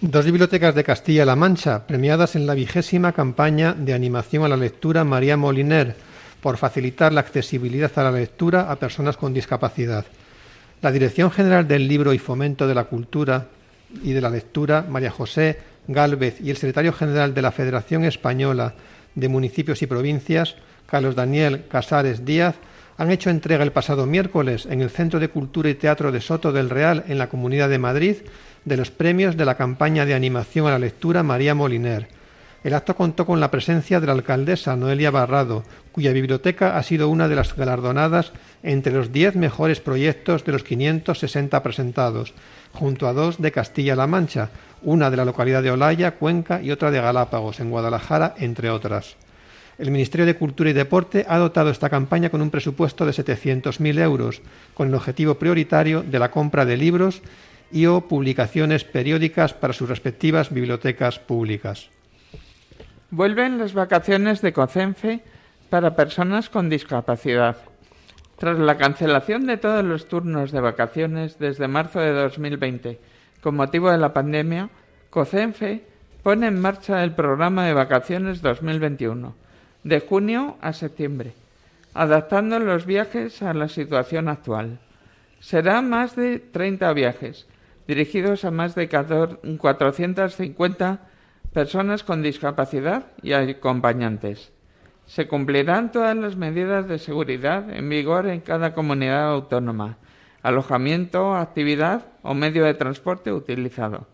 Dos 0.00 0.26
bibliotecas 0.26 0.74
de 0.74 0.84
Castilla-La 0.84 1.36
Mancha, 1.36 1.86
premiadas 1.86 2.36
en 2.36 2.46
la 2.46 2.54
vigésima 2.54 3.12
campaña 3.12 3.72
de 3.72 3.94
animación 3.94 4.44
a 4.44 4.48
la 4.48 4.56
lectura 4.56 5.04
María 5.04 5.38
Moliner, 5.38 5.96
por 6.42 6.58
facilitar 6.58 7.12
la 7.12 7.22
accesibilidad 7.22 7.90
a 7.96 8.04
la 8.04 8.12
lectura 8.12 8.70
a 8.70 8.76
personas 8.76 9.16
con 9.16 9.32
discapacidad. 9.32 10.04
La 10.82 10.92
Dirección 10.92 11.30
General 11.30 11.66
del 11.66 11.88
Libro 11.88 12.12
y 12.12 12.18
Fomento 12.18 12.68
de 12.68 12.74
la 12.74 12.84
Cultura 12.84 13.46
y 14.02 14.12
de 14.12 14.20
la 14.20 14.28
Lectura, 14.28 14.84
María 14.88 15.10
José 15.10 15.58
Gálvez, 15.88 16.40
y 16.40 16.50
el 16.50 16.56
secretario 16.56 16.92
general 16.92 17.34
de 17.34 17.42
la 17.42 17.52
Federación 17.52 18.04
Española 18.04 18.74
de 19.14 19.28
municipios 19.28 19.82
y 19.82 19.86
provincias, 19.86 20.56
Carlos 20.86 21.14
Daniel 21.14 21.64
Casares 21.68 22.24
Díaz, 22.24 22.56
han 22.98 23.10
hecho 23.10 23.30
entrega 23.30 23.64
el 23.64 23.72
pasado 23.72 24.06
miércoles 24.06 24.66
en 24.70 24.80
el 24.80 24.90
Centro 24.90 25.20
de 25.20 25.28
Cultura 25.28 25.68
y 25.68 25.74
Teatro 25.74 26.12
de 26.12 26.20
Soto 26.20 26.52
del 26.52 26.70
Real, 26.70 27.04
en 27.08 27.18
la 27.18 27.28
Comunidad 27.28 27.68
de 27.68 27.78
Madrid, 27.78 28.16
de 28.64 28.76
los 28.76 28.90
premios 28.90 29.36
de 29.36 29.44
la 29.44 29.56
campaña 29.56 30.06
de 30.06 30.14
animación 30.14 30.66
a 30.66 30.70
la 30.70 30.78
lectura 30.78 31.22
María 31.22 31.54
Moliner. 31.54 32.08
El 32.66 32.74
acto 32.74 32.96
contó 32.96 33.26
con 33.26 33.38
la 33.38 33.52
presencia 33.52 34.00
de 34.00 34.08
la 34.08 34.12
alcaldesa 34.12 34.74
Noelia 34.74 35.12
Barrado, 35.12 35.62
cuya 35.92 36.10
biblioteca 36.10 36.76
ha 36.76 36.82
sido 36.82 37.08
una 37.08 37.28
de 37.28 37.36
las 37.36 37.54
galardonadas 37.54 38.32
entre 38.64 38.92
los 38.92 39.12
diez 39.12 39.36
mejores 39.36 39.78
proyectos 39.78 40.44
de 40.44 40.50
los 40.50 40.64
560 40.64 41.62
presentados, 41.62 42.34
junto 42.72 43.06
a 43.06 43.12
dos 43.12 43.40
de 43.40 43.52
Castilla-La 43.52 44.08
Mancha, 44.08 44.50
una 44.82 45.12
de 45.12 45.16
la 45.16 45.24
localidad 45.24 45.62
de 45.62 45.70
Olaya, 45.70 46.16
Cuenca 46.16 46.60
y 46.60 46.72
otra 46.72 46.90
de 46.90 47.00
Galápagos, 47.00 47.60
en 47.60 47.70
Guadalajara, 47.70 48.34
entre 48.36 48.68
otras. 48.70 49.14
El 49.78 49.92
Ministerio 49.92 50.26
de 50.26 50.34
Cultura 50.34 50.70
y 50.70 50.72
Deporte 50.72 51.24
ha 51.28 51.38
dotado 51.38 51.70
esta 51.70 51.88
campaña 51.88 52.30
con 52.30 52.42
un 52.42 52.50
presupuesto 52.50 53.06
de 53.06 53.12
700.000 53.12 54.00
euros, 54.00 54.42
con 54.74 54.88
el 54.88 54.94
objetivo 54.96 55.36
prioritario 55.36 56.02
de 56.02 56.18
la 56.18 56.32
compra 56.32 56.64
de 56.64 56.76
libros 56.76 57.22
y 57.70 57.86
o 57.86 58.08
publicaciones 58.08 58.82
periódicas 58.82 59.54
para 59.54 59.72
sus 59.72 59.88
respectivas 59.88 60.52
bibliotecas 60.52 61.20
públicas. 61.20 61.90
Vuelven 63.10 63.58
las 63.58 63.72
vacaciones 63.72 64.42
de 64.42 64.52
COCENFE 64.52 65.22
para 65.70 65.94
personas 65.94 66.50
con 66.50 66.68
discapacidad. 66.68 67.56
Tras 68.36 68.58
la 68.58 68.76
cancelación 68.78 69.46
de 69.46 69.58
todos 69.58 69.84
los 69.84 70.08
turnos 70.08 70.50
de 70.50 70.58
vacaciones 70.60 71.38
desde 71.38 71.68
marzo 71.68 72.00
de 72.00 72.12
2020 72.12 72.98
con 73.40 73.54
motivo 73.54 73.92
de 73.92 73.98
la 73.98 74.12
pandemia, 74.12 74.70
COCENFE 75.10 75.84
pone 76.24 76.48
en 76.48 76.60
marcha 76.60 77.04
el 77.04 77.12
programa 77.12 77.64
de 77.64 77.74
vacaciones 77.74 78.42
2021 78.42 79.36
de 79.84 80.00
junio 80.00 80.56
a 80.60 80.72
septiembre, 80.72 81.34
adaptando 81.94 82.58
los 82.58 82.86
viajes 82.86 83.40
a 83.40 83.54
la 83.54 83.68
situación 83.68 84.28
actual. 84.28 84.80
Será 85.38 85.80
más 85.80 86.16
de 86.16 86.40
30 86.40 86.92
viajes, 86.92 87.46
dirigidos 87.86 88.44
a 88.44 88.50
más 88.50 88.74
de 88.74 88.88
450 88.88 90.98
personas 91.52 92.02
con 92.02 92.22
discapacidad 92.22 93.06
y 93.22 93.32
acompañantes. 93.32 94.52
Se 95.06 95.28
cumplirán 95.28 95.92
todas 95.92 96.16
las 96.16 96.36
medidas 96.36 96.88
de 96.88 96.98
seguridad 96.98 97.70
en 97.70 97.88
vigor 97.88 98.26
en 98.26 98.40
cada 98.40 98.74
comunidad 98.74 99.30
autónoma, 99.30 99.98
alojamiento, 100.42 101.36
actividad 101.36 102.06
o 102.22 102.34
medio 102.34 102.64
de 102.64 102.74
transporte 102.74 103.32
utilizado. 103.32 104.06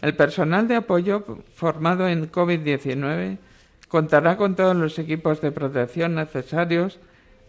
El 0.00 0.14
personal 0.14 0.68
de 0.68 0.76
apoyo 0.76 1.24
formado 1.54 2.08
en 2.08 2.30
COVID-19 2.30 3.38
contará 3.88 4.36
con 4.36 4.54
todos 4.54 4.76
los 4.76 4.98
equipos 4.98 5.40
de 5.40 5.50
protección 5.50 6.14
necesarios 6.14 6.98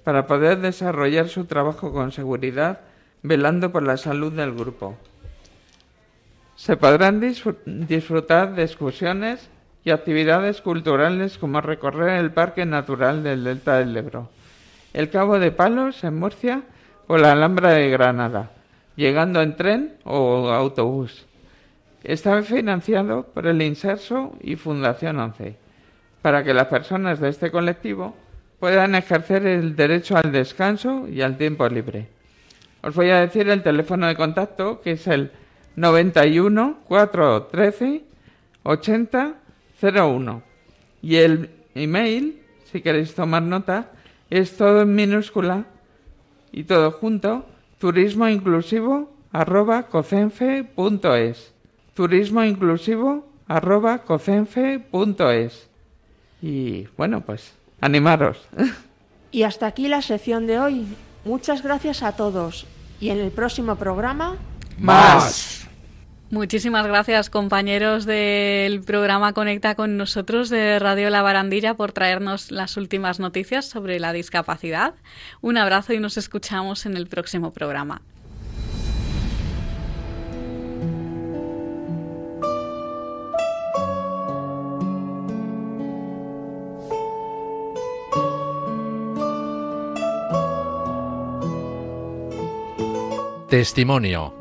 para 0.03 0.25
poder 0.25 0.59
desarrollar 0.59 1.27
su 1.27 1.45
trabajo 1.45 1.91
con 1.91 2.11
seguridad, 2.11 2.81
velando 3.21 3.71
por 3.71 3.83
la 3.83 3.97
salud 3.97 4.31
del 4.31 4.53
grupo. 4.53 4.97
Se 6.59 6.75
podrán 6.75 7.21
disfrutar 7.21 8.53
de 8.53 8.63
excursiones 8.63 9.49
y 9.85 9.91
actividades 9.91 10.59
culturales 10.59 11.37
como 11.37 11.61
recorrer 11.61 12.19
el 12.19 12.31
Parque 12.31 12.65
Natural 12.65 13.23
del 13.23 13.45
Delta 13.45 13.77
del 13.77 13.95
Ebro, 13.95 14.29
el 14.91 15.09
Cabo 15.09 15.39
de 15.39 15.53
Palos 15.53 16.03
en 16.03 16.19
Murcia 16.19 16.63
o 17.07 17.17
la 17.17 17.31
Alhambra 17.31 17.71
de 17.71 17.89
Granada, 17.89 18.51
llegando 18.97 19.41
en 19.41 19.55
tren 19.55 19.93
o 20.03 20.49
autobús. 20.49 21.25
Está 22.03 22.43
financiado 22.43 23.23
por 23.23 23.47
el 23.47 23.61
Inserso 23.61 24.35
y 24.41 24.57
Fundación 24.57 25.17
11 25.17 25.55
para 26.21 26.43
que 26.43 26.53
las 26.53 26.67
personas 26.67 27.21
de 27.21 27.29
este 27.29 27.51
colectivo 27.51 28.17
puedan 28.59 28.95
ejercer 28.95 29.47
el 29.47 29.77
derecho 29.77 30.17
al 30.17 30.33
descanso 30.33 31.07
y 31.07 31.21
al 31.21 31.37
tiempo 31.37 31.69
libre. 31.69 32.09
Os 32.83 32.93
voy 32.95 33.11
a 33.11 33.21
decir 33.21 33.47
el 33.47 33.63
teléfono 33.63 34.07
de 34.07 34.17
contacto 34.17 34.81
que 34.81 34.91
es 34.91 35.07
el 35.07 35.31
91 35.79 36.79
413 36.87 38.03
80 38.63 39.35
01 39.81 40.43
y 41.01 41.15
el 41.15 41.49
email, 41.73 42.41
si 42.69 42.81
queréis 42.81 43.15
tomar 43.15 43.43
nota, 43.43 43.91
es 44.29 44.57
todo 44.57 44.81
en 44.81 44.93
minúscula 44.93 45.65
y 46.51 46.65
todo 46.65 46.91
junto, 46.91 47.45
turismo 47.77 48.27
inclusivo 48.27 49.09
arroba 49.31 49.83
cocenfe.es 49.83 51.53
turismo 51.93 52.43
inclusivo 52.43 53.27
arroba 53.47 53.99
cocenfe.es 53.99 55.69
y 56.41 56.87
bueno, 56.97 57.21
pues 57.21 57.53
animaros. 57.81 58.47
Y 59.31 59.43
hasta 59.43 59.67
aquí 59.67 59.87
la 59.87 60.01
sección 60.01 60.47
de 60.47 60.59
hoy. 60.59 60.87
Muchas 61.23 61.61
gracias 61.61 62.01
a 62.01 62.13
todos. 62.13 62.65
Y 62.99 63.09
en 63.09 63.19
el 63.19 63.29
próximo 63.29 63.75
programa... 63.75 64.37
Más. 64.79 65.58
Muchísimas 66.31 66.85
gracias 66.85 67.31
compañeros 67.31 68.05
del 68.05 68.81
programa 68.81 69.33
Conecta 69.33 69.73
con 69.73 69.97
nosotros 69.97 70.49
de 70.49 70.77
Radio 70.77 71.09
La 71.09 71.23
Barandilla 71.23 71.73
por 71.73 71.91
traernos 71.91 72.51
las 72.51 72.77
últimas 72.77 73.19
noticias 73.19 73.65
sobre 73.65 73.99
la 73.99 74.13
discapacidad. 74.13 74.93
Un 75.41 75.57
abrazo 75.57 75.93
y 75.93 75.99
nos 75.99 76.17
escuchamos 76.17 76.85
en 76.85 76.97
el 76.97 77.07
próximo 77.07 77.51
programa. 77.51 78.03
Testimonio. 93.49 94.38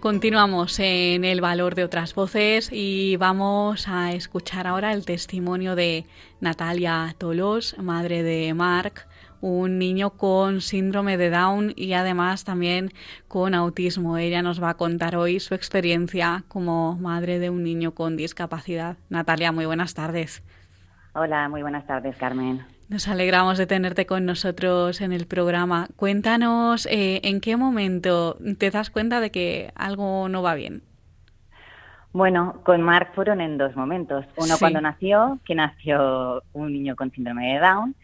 Continuamos 0.00 0.78
en 0.78 1.24
el 1.24 1.40
valor 1.40 1.74
de 1.74 1.82
otras 1.82 2.14
voces 2.14 2.70
y 2.72 3.16
vamos 3.16 3.88
a 3.88 4.12
escuchar 4.12 4.68
ahora 4.68 4.92
el 4.92 5.04
testimonio 5.04 5.74
de 5.74 6.06
Natalia 6.40 7.16
Tolos, 7.18 7.76
madre 7.78 8.22
de 8.22 8.54
Mark, 8.54 9.08
un 9.40 9.78
niño 9.78 10.10
con 10.10 10.60
síndrome 10.60 11.16
de 11.16 11.30
Down 11.30 11.72
y 11.74 11.94
además 11.94 12.44
también 12.44 12.92
con 13.26 13.54
autismo. 13.54 14.18
Ella 14.18 14.40
nos 14.40 14.62
va 14.62 14.70
a 14.70 14.76
contar 14.76 15.16
hoy 15.16 15.40
su 15.40 15.54
experiencia 15.54 16.44
como 16.46 16.96
madre 16.96 17.40
de 17.40 17.50
un 17.50 17.64
niño 17.64 17.92
con 17.92 18.16
discapacidad. 18.16 18.98
Natalia, 19.08 19.50
muy 19.50 19.66
buenas 19.66 19.94
tardes. 19.94 20.44
Hola, 21.12 21.48
muy 21.48 21.62
buenas 21.62 21.86
tardes, 21.88 22.16
Carmen. 22.16 22.64
Nos 22.88 23.06
alegramos 23.06 23.58
de 23.58 23.66
tenerte 23.66 24.06
con 24.06 24.24
nosotros 24.24 25.02
en 25.02 25.12
el 25.12 25.26
programa. 25.26 25.88
Cuéntanos 25.96 26.86
eh, 26.86 27.20
en 27.22 27.42
qué 27.42 27.58
momento 27.58 28.38
te 28.58 28.70
das 28.70 28.88
cuenta 28.88 29.20
de 29.20 29.30
que 29.30 29.70
algo 29.74 30.30
no 30.30 30.42
va 30.42 30.54
bien. 30.54 30.82
Bueno, 32.14 32.62
con 32.64 32.80
Mark 32.80 33.10
fueron 33.14 33.42
en 33.42 33.58
dos 33.58 33.76
momentos. 33.76 34.24
Uno 34.36 34.54
cuando 34.58 34.80
nació, 34.80 35.38
que 35.44 35.54
nació 35.54 36.42
un 36.54 36.72
niño 36.72 36.96
con 36.96 37.10
síndrome 37.10 37.52
de 37.52 37.60
Down. 37.60 37.94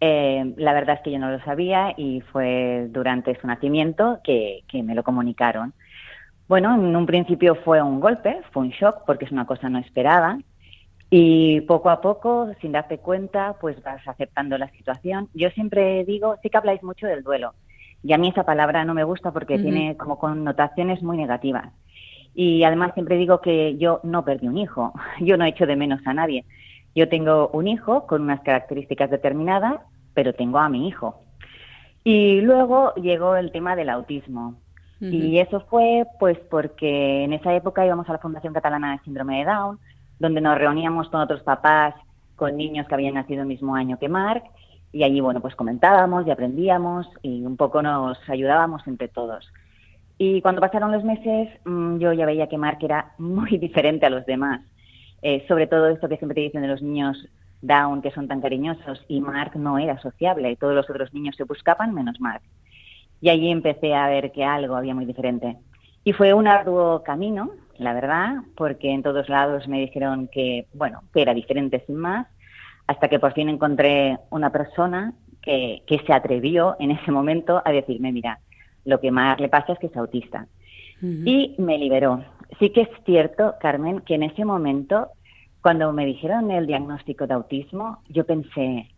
Eh, 0.00 0.54
la 0.56 0.74
verdad 0.74 0.96
es 0.96 1.02
que 1.02 1.10
yo 1.10 1.18
no 1.18 1.32
lo 1.32 1.42
sabía 1.44 1.92
y 1.96 2.20
fue 2.20 2.86
durante 2.90 3.38
su 3.40 3.48
nacimiento 3.48 4.20
que, 4.22 4.60
que 4.68 4.84
me 4.84 4.94
lo 4.94 5.02
comunicaron. 5.02 5.74
Bueno, 6.46 6.72
en 6.74 6.94
un 6.94 7.06
principio 7.06 7.56
fue 7.56 7.82
un 7.82 7.98
golpe, 7.98 8.40
fue 8.52 8.62
un 8.62 8.70
shock 8.70 9.04
porque 9.06 9.24
es 9.24 9.32
una 9.32 9.44
cosa 9.46 9.68
no 9.68 9.80
esperada. 9.80 10.38
Y 11.10 11.62
poco 11.62 11.90
a 11.90 12.00
poco, 12.00 12.52
sin 12.60 12.72
darte 12.72 12.98
cuenta, 12.98 13.56
pues 13.60 13.82
vas 13.82 14.06
aceptando 14.06 14.56
la 14.56 14.70
situación. 14.70 15.28
Yo 15.34 15.50
siempre 15.50 16.04
digo, 16.04 16.36
sí 16.40 16.50
que 16.50 16.56
habláis 16.56 16.82
mucho 16.84 17.06
del 17.06 17.24
duelo. 17.24 17.54
Y 18.02 18.12
a 18.12 18.18
mí 18.18 18.28
esa 18.28 18.44
palabra 18.44 18.84
no 18.84 18.94
me 18.94 19.04
gusta 19.04 19.32
porque 19.32 19.58
tiene 19.58 19.96
como 19.96 20.18
connotaciones 20.18 21.02
muy 21.02 21.16
negativas. 21.16 21.72
Y 22.34 22.62
además 22.62 22.94
siempre 22.94 23.16
digo 23.16 23.40
que 23.40 23.76
yo 23.76 24.00
no 24.04 24.24
perdí 24.24 24.46
un 24.46 24.56
hijo, 24.56 24.92
yo 25.20 25.36
no 25.36 25.44
he 25.44 25.48
hecho 25.48 25.66
de 25.66 25.76
menos 25.76 26.00
a 26.06 26.14
nadie. 26.14 26.44
Yo 26.94 27.08
tengo 27.08 27.48
un 27.52 27.68
hijo 27.68 28.06
con 28.06 28.22
unas 28.22 28.40
características 28.40 29.10
determinadas, 29.10 29.80
pero 30.14 30.32
tengo 30.32 30.58
a 30.58 30.68
mi 30.68 30.88
hijo. 30.88 31.22
Y 32.04 32.40
luego 32.40 32.94
llegó 32.94 33.36
el 33.36 33.52
tema 33.52 33.76
del 33.76 33.90
autismo. 33.90 34.54
Y 35.02 35.38
eso 35.38 35.60
fue 35.60 36.04
pues 36.18 36.38
porque 36.50 37.24
en 37.24 37.32
esa 37.32 37.54
época 37.54 37.86
íbamos 37.86 38.06
a 38.10 38.12
la 38.12 38.18
Fundación 38.18 38.52
Catalana 38.52 38.92
de 38.92 38.98
Síndrome 38.98 39.38
de 39.38 39.44
Down, 39.46 39.78
donde 40.20 40.40
nos 40.40 40.56
reuníamos 40.56 41.08
con 41.08 41.20
otros 41.20 41.42
papás 41.42 41.94
con 42.36 42.56
niños 42.56 42.86
que 42.86 42.94
habían 42.94 43.14
nacido 43.14 43.42
el 43.42 43.48
mismo 43.48 43.74
año 43.74 43.98
que 43.98 44.08
Mark 44.08 44.44
y 44.92 45.04
allí, 45.04 45.20
bueno, 45.20 45.40
pues 45.40 45.54
comentábamos 45.54 46.26
y 46.26 46.30
aprendíamos 46.30 47.06
y 47.22 47.44
un 47.44 47.56
poco 47.56 47.82
nos 47.82 48.18
ayudábamos 48.28 48.86
entre 48.86 49.08
todos. 49.08 49.46
Y 50.18 50.42
cuando 50.42 50.60
pasaron 50.60 50.92
los 50.92 51.04
meses, 51.04 51.48
mm, 51.64 51.98
yo 51.98 52.12
ya 52.12 52.26
veía 52.26 52.48
que 52.48 52.58
Mark 52.58 52.78
era 52.82 53.12
muy 53.18 53.56
diferente 53.58 54.06
a 54.06 54.10
los 54.10 54.26
demás. 54.26 54.60
Eh, 55.22 55.44
sobre 55.48 55.66
todo 55.66 55.88
esto 55.88 56.08
que 56.08 56.16
siempre 56.16 56.34
te 56.34 56.40
dicen 56.40 56.62
de 56.62 56.68
los 56.68 56.82
niños 56.82 57.28
Down, 57.62 58.02
que 58.02 58.10
son 58.10 58.26
tan 58.26 58.40
cariñosos, 58.40 59.04
y 59.06 59.20
Mark 59.20 59.52
no 59.54 59.78
era 59.78 60.00
sociable, 60.00 60.50
y 60.50 60.56
todos 60.56 60.74
los 60.74 60.88
otros 60.88 61.12
niños 61.12 61.36
se 61.36 61.44
buscaban 61.44 61.94
menos 61.94 62.18
Mark. 62.20 62.42
Y 63.20 63.28
allí 63.28 63.50
empecé 63.50 63.94
a 63.94 64.08
ver 64.08 64.32
que 64.32 64.44
algo 64.44 64.76
había 64.76 64.94
muy 64.94 65.04
diferente. 65.04 65.58
Y 66.04 66.14
fue 66.14 66.32
un 66.32 66.48
arduo 66.48 67.02
camino, 67.02 67.50
la 67.80 67.94
verdad, 67.94 68.42
porque 68.56 68.92
en 68.92 69.02
todos 69.02 69.28
lados 69.28 69.66
me 69.66 69.80
dijeron 69.80 70.28
que, 70.28 70.66
bueno, 70.74 71.02
que 71.12 71.22
era 71.22 71.34
diferente 71.34 71.82
sin 71.86 71.96
más, 71.96 72.26
hasta 72.86 73.08
que 73.08 73.18
por 73.18 73.32
fin 73.32 73.48
encontré 73.48 74.18
una 74.30 74.50
persona 74.50 75.14
que, 75.40 75.82
que 75.86 75.98
se 76.00 76.12
atrevió 76.12 76.76
en 76.78 76.90
ese 76.90 77.10
momento 77.10 77.62
a 77.64 77.72
decirme, 77.72 78.12
mira, 78.12 78.38
lo 78.84 79.00
que 79.00 79.10
más 79.10 79.40
le 79.40 79.48
pasa 79.48 79.72
es 79.72 79.78
que 79.78 79.86
es 79.86 79.96
autista. 79.96 80.46
Y 81.02 81.54
me 81.56 81.78
liberó. 81.78 82.22
Sí 82.58 82.70
que 82.70 82.82
es 82.82 82.90
cierto, 83.06 83.54
Carmen, 83.58 84.00
que 84.00 84.16
en 84.16 84.22
ese 84.22 84.44
momento, 84.44 85.08
cuando 85.62 85.90
me 85.94 86.04
dijeron 86.04 86.50
el 86.50 86.66
diagnóstico 86.66 87.26
de 87.26 87.32
autismo, 87.32 88.02
yo 88.10 88.26
pensé, 88.26 88.90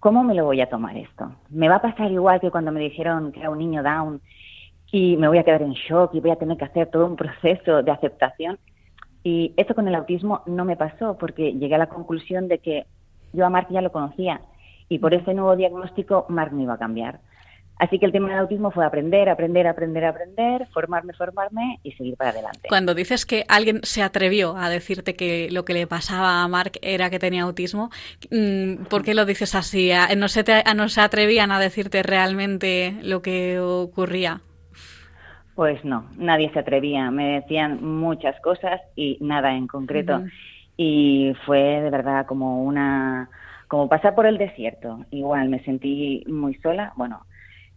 ¿cómo 0.00 0.24
me 0.24 0.34
lo 0.34 0.44
voy 0.44 0.60
a 0.60 0.68
tomar 0.68 0.96
esto? 0.96 1.30
¿Me 1.50 1.68
va 1.68 1.76
a 1.76 1.82
pasar 1.82 2.10
igual 2.10 2.40
que 2.40 2.50
cuando 2.50 2.72
me 2.72 2.80
dijeron 2.80 3.30
que 3.30 3.38
era 3.38 3.50
un 3.50 3.58
niño 3.58 3.84
down 3.84 4.20
y 4.92 5.16
me 5.16 5.28
voy 5.28 5.38
a 5.38 5.44
quedar 5.44 5.62
en 5.62 5.72
shock 5.72 6.14
y 6.14 6.20
voy 6.20 6.30
a 6.30 6.36
tener 6.36 6.56
que 6.56 6.64
hacer 6.64 6.88
todo 6.88 7.06
un 7.06 7.16
proceso 7.16 7.82
de 7.82 7.90
aceptación? 7.90 8.58
Y 9.22 9.52
eso 9.56 9.74
con 9.74 9.86
el 9.86 9.94
autismo 9.94 10.42
no 10.46 10.64
me 10.64 10.76
pasó 10.76 11.16
porque 11.18 11.52
llegué 11.52 11.74
a 11.74 11.78
la 11.78 11.88
conclusión 11.88 12.48
de 12.48 12.58
que 12.58 12.86
yo 13.32 13.44
a 13.44 13.50
Mark 13.50 13.68
ya 13.70 13.82
lo 13.82 13.92
conocía 13.92 14.40
y 14.88 14.98
por 14.98 15.14
ese 15.14 15.34
nuevo 15.34 15.56
diagnóstico 15.56 16.26
Mark 16.28 16.52
me 16.52 16.64
iba 16.64 16.74
a 16.74 16.78
cambiar. 16.78 17.20
Así 17.80 17.98
que 17.98 18.04
el 18.04 18.12
tema 18.12 18.28
del 18.28 18.40
autismo 18.40 18.70
fue 18.70 18.84
aprender, 18.84 19.30
aprender, 19.30 19.66
aprender, 19.66 20.04
aprender, 20.04 20.68
formarme, 20.68 21.14
formarme 21.14 21.80
y 21.82 21.92
seguir 21.92 22.14
para 22.14 22.28
adelante. 22.28 22.68
Cuando 22.68 22.94
dices 22.94 23.24
que 23.24 23.46
alguien 23.48 23.80
se 23.84 24.02
atrevió 24.02 24.54
a 24.54 24.68
decirte 24.68 25.16
que 25.16 25.48
lo 25.50 25.64
que 25.64 25.72
le 25.72 25.86
pasaba 25.86 26.42
a 26.42 26.48
Mark 26.48 26.72
era 26.82 27.08
que 27.08 27.18
tenía 27.18 27.44
autismo, 27.44 27.88
mm, 28.30 28.84
¿por 28.90 29.02
qué 29.02 29.14
lo 29.14 29.24
dices 29.24 29.54
así? 29.54 29.90
¿No 30.18 30.28
se, 30.28 30.44
no 30.76 30.88
se 30.90 31.00
atrevían 31.00 31.52
a 31.52 31.58
decirte 31.58 32.02
realmente 32.02 32.98
lo 33.02 33.22
que 33.22 33.58
ocurría? 33.58 34.42
Pues 35.60 35.84
no, 35.84 36.06
nadie 36.16 36.50
se 36.54 36.58
atrevía. 36.58 37.10
Me 37.10 37.38
decían 37.38 37.84
muchas 37.84 38.34
cosas 38.40 38.80
y 38.96 39.18
nada 39.20 39.54
en 39.54 39.66
concreto. 39.66 40.22
Y 40.78 41.34
fue 41.44 41.82
de 41.82 41.90
verdad 41.90 42.24
como 42.24 42.64
una 42.64 43.28
como 43.68 43.86
pasar 43.86 44.14
por 44.14 44.24
el 44.24 44.38
desierto. 44.38 45.04
Igual 45.10 45.50
me 45.50 45.62
sentí 45.62 46.24
muy 46.26 46.54
sola. 46.62 46.94
Bueno, 46.96 47.26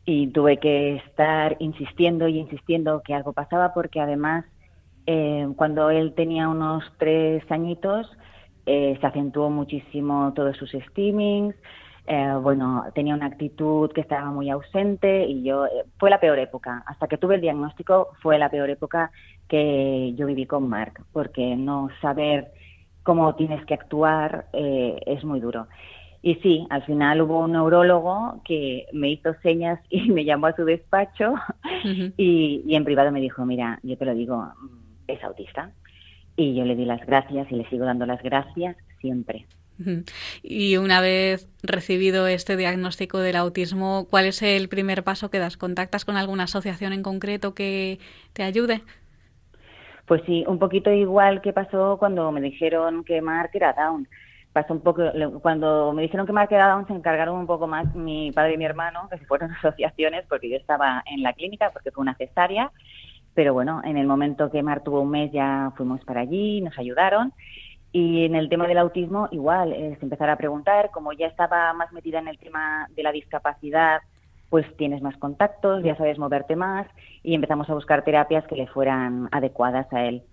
y 0.06 0.28
tuve 0.28 0.60
que 0.60 0.96
estar 0.96 1.58
insistiendo 1.60 2.30
y 2.30 2.40
insistiendo 2.40 3.02
que 3.04 3.16
algo 3.16 3.34
pasaba 3.34 3.74
porque 3.74 4.00
además 4.00 4.46
eh, 5.06 5.46
cuando 5.58 5.90
él 5.90 6.14
tenía 6.16 6.48
unos 6.48 6.86
tres 6.98 7.44
añitos 7.52 8.10
eh, 8.66 8.98
se 9.02 9.06
acentuó 9.06 9.50
muchísimo 9.50 10.32
todos 10.34 10.56
sus 10.56 10.72
steamings, 10.72 11.54
eh, 12.06 12.34
bueno, 12.42 12.86
tenía 12.94 13.14
una 13.14 13.28
actitud 13.28 13.92
que 13.92 14.02
estaba 14.02 14.30
muy 14.32 14.50
ausente 14.50 15.26
y 15.26 15.44
yo, 15.44 15.66
fue 15.98 16.10
la 16.10 16.20
peor 16.20 16.40
época, 16.40 16.84
hasta 16.86 17.08
que 17.08 17.18
tuve 17.18 17.36
el 17.36 17.42
diagnóstico 17.42 18.10
fue 18.22 18.38
la 18.38 18.50
peor 18.50 18.70
época 18.70 19.12
que 19.48 20.14
yo 20.16 20.26
viví 20.26 20.46
con 20.46 20.68
Mark, 20.68 21.06
porque 21.12 21.56
no 21.56 21.90
saber 22.02 22.52
cómo 23.04 23.36
tienes 23.36 23.66
que 23.66 23.74
actuar 23.74 24.48
es 24.54 25.24
muy 25.24 25.40
duro. 25.40 25.68
Y 26.26 26.36
sí, 26.36 26.66
al 26.70 26.84
final 26.84 27.22
hubo 27.22 27.40
un 27.40 27.52
neurólogo 27.52 28.42
que 28.46 28.88
me 28.94 29.10
hizo 29.10 29.34
señas 29.44 29.80
y 29.90 30.10
me 30.10 30.24
llamó 30.24 30.48
a 30.48 30.56
su 30.56 30.64
despacho 30.64 31.36
y, 32.18 32.64
en 32.74 32.86
privado 32.86 33.12
me 33.12 33.20
dijo, 33.20 33.46
mira, 33.46 33.78
yo 33.84 33.98
te 33.98 34.06
lo 34.06 34.16
digo, 34.16 34.48
es 35.08 35.22
autista. 35.24 35.72
Y 36.36 36.56
yo 36.56 36.64
le 36.64 36.76
di 36.76 36.86
las 36.86 37.06
gracias 37.06 37.52
y 37.52 37.56
le 37.56 37.70
sigo 37.70 37.86
dando 37.86 38.06
las 38.06 38.24
gracias 38.24 38.78
siempre. 39.02 39.46
Y 40.42 40.78
una 40.78 41.02
vez 41.02 41.50
recibido 41.62 42.28
este 42.28 42.58
diagnóstico 42.58 43.20
del 43.20 43.36
autismo, 43.36 44.08
¿cuál 44.10 44.26
es 44.26 44.42
el 44.42 44.70
primer 44.70 45.04
paso 45.04 45.30
que 45.30 45.40
das? 45.40 45.58
¿Contactas 45.58 46.06
con 46.06 46.18
alguna 46.18 46.44
asociación 46.44 46.94
en 46.94 47.04
concreto 47.04 47.54
que 47.54 48.00
te 48.34 48.44
ayude? 48.44 48.82
Pues 50.06 50.22
sí, 50.26 50.44
un 50.48 50.60
poquito 50.60 50.92
igual 50.92 51.42
que 51.42 51.54
pasó 51.54 51.98
cuando 51.98 52.32
me 52.32 52.42
dijeron 52.42 53.04
que 53.04 53.22
Mark 53.22 53.52
era 53.54 53.74
Down 53.74 54.08
pasó 54.54 54.74
un 54.74 54.82
poco, 54.82 55.04
cuando 55.42 55.92
me 55.94 56.04
dijeron 56.04 56.28
que 56.28 56.32
me 56.32 56.48
quedado 56.48 56.86
se 56.86 56.94
encargaron 56.94 57.38
un 57.38 57.48
poco 57.48 57.68
más 57.68 57.94
mi 57.96 58.32
padre 58.32 58.54
y 58.54 58.58
mi 58.58 58.66
hermano, 58.66 59.10
que 59.12 59.18
se 59.18 59.26
fueron 59.26 59.52
asociaciones, 59.64 60.26
porque 60.30 60.50
yo 60.50 60.56
estaba 60.56 61.04
en 61.08 61.24
la 61.24 61.34
clínica, 61.34 61.72
porque 61.72 61.92
fue 61.92 62.04
una 62.04 62.16
cesárea, 62.16 62.72
pero 63.34 63.54
bueno, 63.54 63.82
en 63.84 63.98
el 63.98 64.06
momento 64.06 64.52
que 64.52 64.62
Mar 64.62 64.84
tuvo 64.84 65.02
un 65.02 65.10
mes 65.10 65.32
ya 65.32 65.72
fuimos 65.76 66.02
para 66.06 66.22
allí, 66.22 66.62
nos 66.62 66.78
ayudaron. 66.78 67.34
Y 67.94 68.26
en 68.26 68.34
el 68.34 68.50
tema 68.50 68.68
del 68.68 68.80
autismo, 68.80 69.30
igual, 69.32 69.72
es 69.72 70.02
empezar 70.02 70.28
a 70.30 70.36
preguntar, 70.36 70.90
como 70.92 71.14
ya 71.14 71.28
estaba 71.28 71.72
más 71.74 71.94
metida 71.94 72.18
en 72.18 72.28
el 72.28 72.40
tema 72.40 72.88
de 72.96 73.04
la 73.04 73.12
discapacidad, 73.12 74.02
pues 74.50 74.66
tienes 74.78 75.04
más 75.04 75.16
contactos, 75.18 75.84
ya 75.84 75.96
sabes 75.96 76.18
moverte 76.18 76.56
más 76.56 76.88
y 77.22 77.36
empezamos 77.36 77.70
a 77.70 77.76
buscar 77.76 78.04
terapias 78.04 78.46
que 78.48 78.56
le 78.56 78.68
fueran 78.68 79.30
adecuadas 79.32 79.86
a 79.94 80.06
él. 80.06 80.24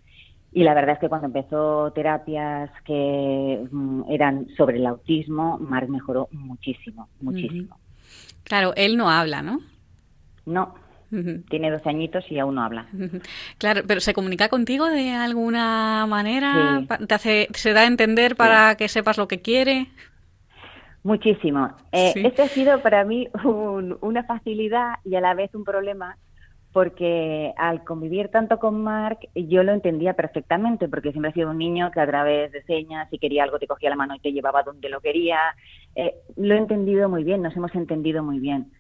Y 0.53 0.65
la 0.65 0.75
verdad 0.75 0.95
es 0.95 1.01
que 1.01 1.09
cuando 1.11 1.27
empezó 1.27 1.93
terapias 1.93 2.71
que 2.85 3.67
mm, 3.71 4.05
eran 4.09 4.49
sobre 4.57 4.79
el 4.79 4.87
autismo, 4.87 5.59
Mark 5.59 5.89
mejoró 5.89 6.29
muchísimo, 6.33 7.09
muchísimo. 7.21 7.79
Claro, 8.43 8.73
él 8.75 8.97
no 8.97 9.11
habla, 9.11 9.43
¿no? 9.43 9.61
No, 10.47 10.75
tiene 11.49 11.71
dos 11.71 11.87
añitos 11.87 12.25
y 12.31 12.39
aún 12.39 12.55
no 12.55 12.63
habla. 12.63 12.87
Claro, 13.59 13.83
pero 13.87 14.01
¿se 14.01 14.15
comunica 14.15 14.49
contigo 14.49 14.87
de 14.89 15.11
alguna 15.11 16.07
manera? 16.09 16.83
¿Te 17.07 17.15
hace, 17.15 17.49
¿Se 17.53 17.73
da 17.73 17.83
a 17.83 17.87
entender 17.87 18.37
para 18.37 18.77
que 18.77 18.89
sepas 18.89 19.19
lo 19.19 19.29
que 19.29 19.41
quiere? 19.41 19.89
Muchísimo. 21.03 21.71
Eh, 21.93 22.13
Este 22.17 22.43
ha 22.43 22.49
sido 22.49 22.81
para 22.83 23.05
mí 23.05 23.29
una 24.01 24.25
facilidad 24.25 24.95
y 25.05 25.15
a 25.17 25.21
la 25.21 25.35
vez 25.35 25.55
un 25.55 25.65
problema 25.65 26.17
porque 26.73 27.53
al 27.57 27.83
convivir 27.85 28.29
tanto 28.29 28.59
con 28.59 28.83
Mark 28.83 29.19
yo 29.35 29.63
lo 29.65 29.73
entendía 29.73 30.15
perfectamente, 30.15 30.89
porque 30.89 31.11
siempre 31.11 31.31
ha 31.31 31.35
sido 31.35 31.51
un 31.51 31.59
niño 31.59 31.91
que 31.91 32.01
a 32.01 32.07
través 32.07 32.53
de 32.53 32.63
señas, 32.63 33.09
si 33.11 33.19
quería 33.19 33.43
algo, 33.43 33.59
te 33.59 33.67
cogía 33.67 33.91
la 33.91 33.97
mano 33.97 34.15
y 34.15 34.21
te 34.21 34.33
llevaba 34.33 34.63
donde 34.63 34.89
lo 34.89 35.01
quería. 35.01 35.39
Eh, 35.97 36.15
lo 36.37 36.55
he 36.55 36.59
entendido 36.59 37.09
muy 37.09 37.25
bien, 37.25 37.43
nos 37.43 37.57
hemos 37.57 37.75
entendido 37.75 38.23
muy 38.23 38.39
bien. 38.39 38.71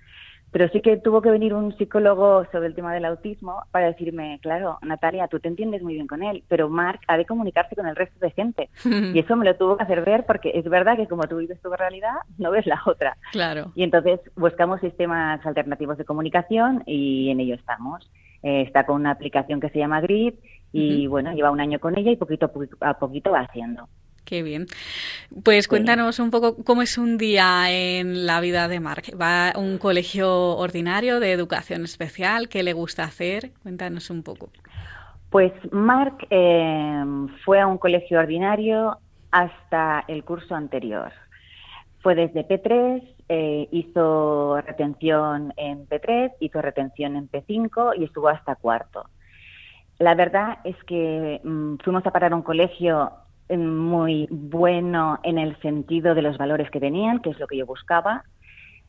Pero 0.52 0.68
sí 0.68 0.80
que 0.80 0.96
tuvo 0.96 1.22
que 1.22 1.30
venir 1.30 1.54
un 1.54 1.76
psicólogo 1.76 2.44
sobre 2.50 2.66
el 2.66 2.74
tema 2.74 2.92
del 2.92 3.04
autismo 3.04 3.62
para 3.70 3.86
decirme, 3.86 4.38
claro, 4.42 4.78
Natalia, 4.82 5.28
tú 5.28 5.38
te 5.38 5.48
entiendes 5.48 5.82
muy 5.82 5.94
bien 5.94 6.06
con 6.06 6.22
él, 6.22 6.42
pero 6.48 6.68
Mark 6.68 7.00
ha 7.06 7.16
de 7.16 7.24
comunicarse 7.24 7.76
con 7.76 7.86
el 7.86 7.96
resto 7.96 8.18
de 8.18 8.30
gente. 8.32 8.68
y 9.14 9.18
eso 9.18 9.36
me 9.36 9.44
lo 9.44 9.56
tuvo 9.56 9.76
que 9.76 9.84
hacer 9.84 10.04
ver 10.04 10.24
porque 10.26 10.52
es 10.54 10.64
verdad 10.64 10.96
que 10.96 11.06
como 11.06 11.22
tú 11.24 11.36
vives 11.36 11.60
tu 11.60 11.70
realidad, 11.70 12.14
no 12.38 12.50
ves 12.50 12.66
la 12.66 12.80
otra. 12.86 13.16
Claro. 13.32 13.72
Y 13.74 13.84
entonces 13.84 14.20
buscamos 14.36 14.80
sistemas 14.80 15.44
alternativos 15.46 15.98
de 15.98 16.04
comunicación 16.04 16.82
y 16.86 17.30
en 17.30 17.40
ello 17.40 17.54
estamos. 17.54 18.10
Eh, 18.42 18.62
está 18.62 18.86
con 18.86 18.96
una 18.96 19.10
aplicación 19.10 19.60
que 19.60 19.68
se 19.68 19.78
llama 19.78 20.00
Grid 20.00 20.34
y 20.72 21.06
bueno, 21.08 21.32
lleva 21.32 21.50
un 21.50 21.60
año 21.60 21.78
con 21.78 21.98
ella 21.98 22.10
y 22.10 22.16
poquito 22.16 22.50
a 22.80 22.94
poquito 22.98 23.30
va 23.32 23.40
haciendo. 23.40 23.88
Qué 24.24 24.42
bien. 24.42 24.66
Pues 25.44 25.66
cuéntanos 25.66 26.18
un 26.18 26.30
poco 26.30 26.56
cómo 26.62 26.82
es 26.82 26.98
un 26.98 27.18
día 27.18 27.70
en 27.70 28.26
la 28.26 28.40
vida 28.40 28.68
de 28.68 28.78
Mark. 28.80 29.04
¿Va 29.20 29.50
a 29.50 29.58
un 29.58 29.78
colegio 29.78 30.56
ordinario 30.56 31.20
de 31.20 31.32
educación 31.32 31.84
especial? 31.84 32.48
¿Qué 32.48 32.62
le 32.62 32.72
gusta 32.72 33.04
hacer? 33.04 33.50
Cuéntanos 33.62 34.10
un 34.10 34.22
poco. 34.22 34.50
Pues 35.30 35.52
Mark 35.72 36.26
eh, 36.30 37.04
fue 37.44 37.60
a 37.60 37.66
un 37.66 37.78
colegio 37.78 38.18
ordinario 38.18 38.98
hasta 39.30 40.04
el 40.08 40.24
curso 40.24 40.54
anterior. 40.54 41.12
Fue 42.00 42.14
desde 42.14 42.46
P3, 42.46 43.02
eh, 43.28 43.68
hizo 43.70 44.60
retención 44.60 45.52
en 45.56 45.86
P3, 45.86 46.32
hizo 46.40 46.62
retención 46.62 47.14
en 47.16 47.30
P5 47.30 47.94
y 47.98 48.04
estuvo 48.04 48.28
hasta 48.28 48.56
cuarto. 48.56 49.04
La 49.98 50.14
verdad 50.14 50.58
es 50.64 50.76
que 50.84 51.40
mm, 51.44 51.76
fuimos 51.84 52.04
a 52.06 52.10
parar 52.10 52.32
a 52.32 52.36
un 52.36 52.42
colegio 52.42 53.12
muy 53.58 54.28
bueno 54.30 55.18
en 55.22 55.38
el 55.38 55.56
sentido 55.60 56.14
de 56.14 56.22
los 56.22 56.38
valores 56.38 56.70
que 56.70 56.80
tenían, 56.80 57.20
que 57.20 57.30
es 57.30 57.38
lo 57.38 57.46
que 57.46 57.56
yo 57.56 57.66
buscaba. 57.66 58.24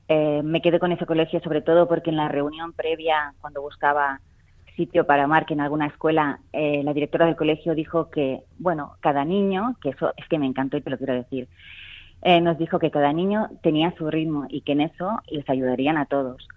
Eh, 0.08 0.42
me 0.44 0.62
quedé 0.62 0.80
con 0.80 0.92
ese 0.92 1.06
colegio 1.06 1.40
sobre 1.42 1.62
todo 1.62 1.88
porque 1.88 2.10
en 2.10 2.18
la 2.18 2.28
reunión 2.28 2.74
previa, 2.74 3.34
cuando 3.42 3.62
buscaba 3.62 4.20
sitio 4.76 5.06
para 5.06 5.28
Mark 5.28 5.48
en 5.50 5.62
alguna 5.62 5.88
escuela, 5.88 6.40
eh, 6.54 6.82
la 6.84 6.94
directora 6.94 7.26
del 7.26 7.36
colegio 7.36 7.76
dijo 7.76 8.10
que, 8.10 8.42
bueno, 8.58 8.96
cada 9.00 9.26
niño, 9.26 9.76
que 9.82 9.90
eso 9.90 10.14
es 10.18 10.28
que 10.28 10.40
me 10.40 10.46
encantó 10.46 10.78
y 10.78 10.82
te 10.82 10.90
lo 10.90 10.98
quiero 10.98 11.14
decir, 11.14 11.48
eh, 12.22 12.42
nos 12.42 12.58
dijo 12.58 12.80
que 12.80 12.92
cada 12.92 13.14
niño 13.14 13.50
tenía 13.64 13.94
su 13.98 14.10
ritmo 14.10 14.46
y 14.50 14.62
que 14.62 14.74
en 14.74 14.82
eso 14.82 15.20
les 15.30 15.50
ayudarían 15.50 15.98
a 15.98 16.06
todos, 16.06 16.48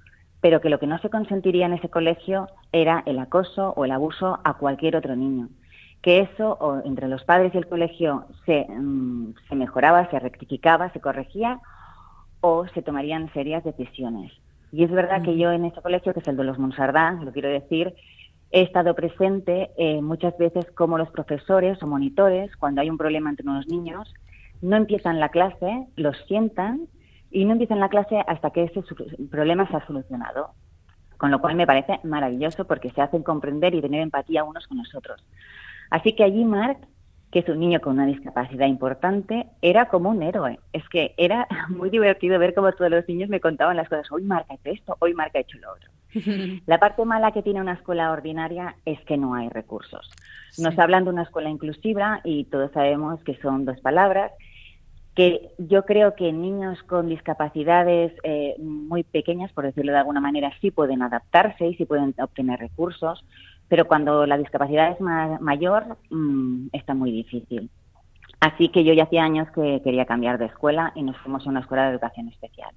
pero 0.41 0.61
que 0.61 0.68
lo 0.68 0.79
que 0.79 0.87
no 0.87 0.99
se 0.99 1.11
consentiría 1.11 1.66
en 1.66 1.72
ese 1.72 1.89
colegio 1.89 2.49
era 2.72 3.03
el 3.07 3.18
acoso 3.18 3.72
o 3.76 3.85
el 3.85 3.93
abuso 3.93 4.41
a 4.45 4.55
cualquier 4.55 4.97
otro 4.97 5.16
niño 5.16 5.49
que 6.05 6.21
eso 6.21 6.59
o 6.61 6.83
entre 6.85 7.09
los 7.09 7.25
padres 7.25 7.55
y 7.55 7.57
el 7.57 7.67
colegio 7.67 8.27
se, 8.45 8.67
mm, 8.69 9.37
se 9.49 9.55
mejoraba, 9.55 10.11
se 10.11 10.19
rectificaba, 10.19 10.93
se 10.93 11.01
corregía 11.01 11.61
o 12.43 12.67
se 12.69 12.83
tomarían 12.83 13.33
serias 13.33 13.65
decisiones. 13.65 14.31
Y 14.71 14.85
es 14.85 14.91
verdad 14.91 15.23
que 15.23 15.39
yo 15.39 15.51
en 15.51 15.65
este 15.65 15.81
colegio, 15.81 16.13
que 16.13 16.21
es 16.21 16.29
el 16.29 16.37
de 16.37 16.45
los 16.45 16.59
Monsardá, 16.59 17.13
lo 17.13 17.33
quiero 17.33 17.49
decir, 17.49 17.95
he 18.51 18.61
estado 18.61 18.95
presente 18.95 19.71
eh, 19.79 20.03
muchas 20.03 20.37
veces 20.37 20.71
como 20.73 20.99
los 20.99 21.09
profesores 21.11 21.83
o 21.83 21.87
monitores, 21.87 22.55
cuando 22.57 22.83
hay 22.83 22.91
un 22.91 22.99
problema 22.99 23.31
entre 23.31 23.49
unos 23.49 23.67
niños, 23.67 24.13
no 24.61 24.77
empiezan 24.77 25.21
la 25.21 25.31
clase, 25.31 25.87
los 25.97 26.19
sientan 26.29 26.87
y 27.31 27.47
no 27.47 27.53
empiezan 27.53 27.81
la 27.81 27.89
clase 27.89 28.23
hasta 28.27 28.51
que 28.51 28.65
ese 28.65 28.83
problema 29.31 29.67
se 29.69 29.77
ha 29.79 29.87
solucionado. 29.87 30.51
con 31.17 31.31
lo 31.31 31.41
cual 31.41 31.55
me 31.55 31.67
parece 31.67 32.01
maravilloso 32.03 32.67
porque 32.67 32.91
se 32.91 33.01
hacen 33.01 33.23
comprender 33.23 33.75
y 33.75 33.81
tener 33.81 34.03
empatía 34.03 34.45
unos 34.45 34.67
con 34.67 34.77
los 34.77 34.95
otros. 34.95 35.25
Así 35.91 36.14
que 36.14 36.24
allí 36.24 36.45
Mark, 36.45 36.78
que 37.30 37.41
es 37.41 37.49
un 37.49 37.61
niño 37.61 37.80
con 37.80 37.95
una 37.95 38.07
discapacidad 38.07 38.66
importante, 38.66 39.47
era 39.61 39.89
como 39.89 40.11
un 40.11 40.22
héroe. 40.22 40.59
Es 40.72 40.89
que 40.89 41.14
era 41.16 41.47
muy 41.68 41.91
divertido 41.91 42.39
ver 42.39 42.55
cómo 42.55 42.72
todos 42.72 42.91
los 42.91 43.09
niños 43.09 43.28
me 43.28 43.41
contaban 43.41 43.76
las 43.76 43.89
cosas. 43.89 44.11
Hoy 44.12 44.22
Mark 44.22 44.47
ha 44.49 44.55
hecho 44.55 44.70
esto, 44.70 44.97
hoy 45.01 45.14
Mark 45.14 45.32
ha 45.35 45.41
hecho 45.41 45.59
lo 45.59 45.72
otro. 45.72 45.91
La 46.66 46.78
parte 46.78 47.05
mala 47.05 47.32
que 47.32 47.43
tiene 47.43 47.61
una 47.61 47.74
escuela 47.74 48.12
ordinaria 48.12 48.76
es 48.85 49.01
que 49.01 49.16
no 49.16 49.35
hay 49.35 49.49
recursos. 49.49 50.11
Nos 50.59 50.78
hablan 50.78 51.05
de 51.05 51.11
una 51.11 51.22
escuela 51.22 51.51
inclusiva 51.51 52.20
y 52.22 52.45
todos 52.45 52.70
sabemos 52.72 53.22
que 53.24 53.37
son 53.41 53.64
dos 53.64 53.80
palabras 53.80 54.30
que 55.14 55.51
yo 55.59 55.85
creo 55.85 56.14
que 56.16 56.32
niños 56.32 56.82
con 56.82 57.09
discapacidades 57.09 58.12
eh, 58.24 58.57
muy 58.59 59.05
pequeñas, 59.05 59.53
por 59.53 59.64
decirlo 59.64 59.93
de 59.93 59.99
alguna 59.99 60.20
manera, 60.20 60.53
sí 60.61 60.70
pueden 60.70 61.03
adaptarse 61.03 61.68
y 61.68 61.76
sí 61.76 61.85
pueden 61.85 62.14
obtener 62.18 62.59
recursos, 62.59 63.24
pero 63.69 63.87
cuando 63.87 64.27
la 64.27 64.39
discapacidad 64.39 64.93
es 64.93 65.01
mayor 65.01 65.97
mm, 66.11 66.69
está 66.73 66.95
muy 66.95 67.11
difícil. 67.11 67.71
Así 68.41 68.69
que 68.69 68.85
yo 68.85 68.93
ya 68.93 69.05
hacía 69.05 69.25
años 69.25 69.49
que 69.55 69.81
quería 69.83 70.05
cambiar 70.05 70.39
de 70.39 70.47
escuela 70.47 70.93
y 70.95 71.03
nos 71.03 71.17
fuimos 71.19 71.47
a 71.47 71.51
una 71.51 71.61
escuela 71.61 71.85
de 71.85 71.93
educación 71.93 72.29
especial. 72.29 72.71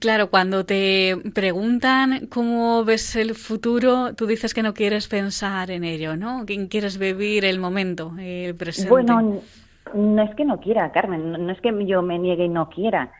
Claro, 0.00 0.30
cuando 0.30 0.66
te 0.66 1.16
preguntan 1.32 2.26
cómo 2.26 2.84
ves 2.84 3.14
el 3.14 3.34
futuro, 3.34 4.14
tú 4.14 4.26
dices 4.26 4.52
que 4.52 4.64
no 4.64 4.74
quieres 4.74 5.06
pensar 5.06 5.70
en 5.70 5.84
ello, 5.84 6.16
¿no? 6.16 6.44
Que 6.44 6.66
quieres 6.66 6.98
vivir 6.98 7.44
el 7.44 7.60
momento, 7.60 8.12
el 8.18 8.56
presente. 8.56 8.90
Bueno, 8.90 9.40
no 9.94 10.22
es 10.22 10.34
que 10.34 10.44
no 10.44 10.58
quiera, 10.58 10.90
Carmen, 10.90 11.32
no 11.32 11.52
es 11.52 11.60
que 11.60 11.72
yo 11.86 12.02
me 12.02 12.18
niegue 12.18 12.46
y 12.46 12.48
no 12.48 12.68
quiera, 12.68 13.12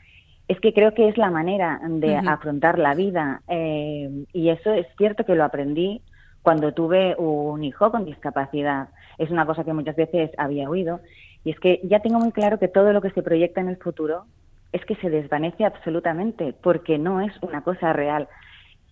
es 0.50 0.58
que 0.58 0.74
creo 0.74 0.94
que 0.94 1.08
es 1.08 1.16
la 1.16 1.30
manera 1.30 1.80
de 1.88 2.16
afrontar 2.16 2.76
la 2.76 2.94
vida. 2.94 3.40
Eh, 3.46 4.24
y 4.32 4.48
eso 4.48 4.72
es 4.72 4.84
cierto 4.98 5.24
que 5.24 5.36
lo 5.36 5.44
aprendí 5.44 6.02
cuando 6.42 6.74
tuve 6.74 7.14
un 7.16 7.62
hijo 7.62 7.92
con 7.92 8.04
discapacidad. 8.04 8.88
Es 9.16 9.30
una 9.30 9.46
cosa 9.46 9.62
que 9.62 9.72
muchas 9.72 9.94
veces 9.94 10.32
había 10.38 10.68
oído. 10.68 10.98
Y 11.44 11.52
es 11.52 11.60
que 11.60 11.80
ya 11.84 12.00
tengo 12.00 12.18
muy 12.18 12.32
claro 12.32 12.58
que 12.58 12.66
todo 12.66 12.92
lo 12.92 13.00
que 13.00 13.12
se 13.12 13.22
proyecta 13.22 13.60
en 13.60 13.68
el 13.68 13.76
futuro 13.76 14.24
es 14.72 14.84
que 14.86 14.96
se 14.96 15.08
desvanece 15.08 15.64
absolutamente, 15.64 16.52
porque 16.60 16.98
no 16.98 17.20
es 17.20 17.32
una 17.42 17.62
cosa 17.62 17.92
real 17.92 18.26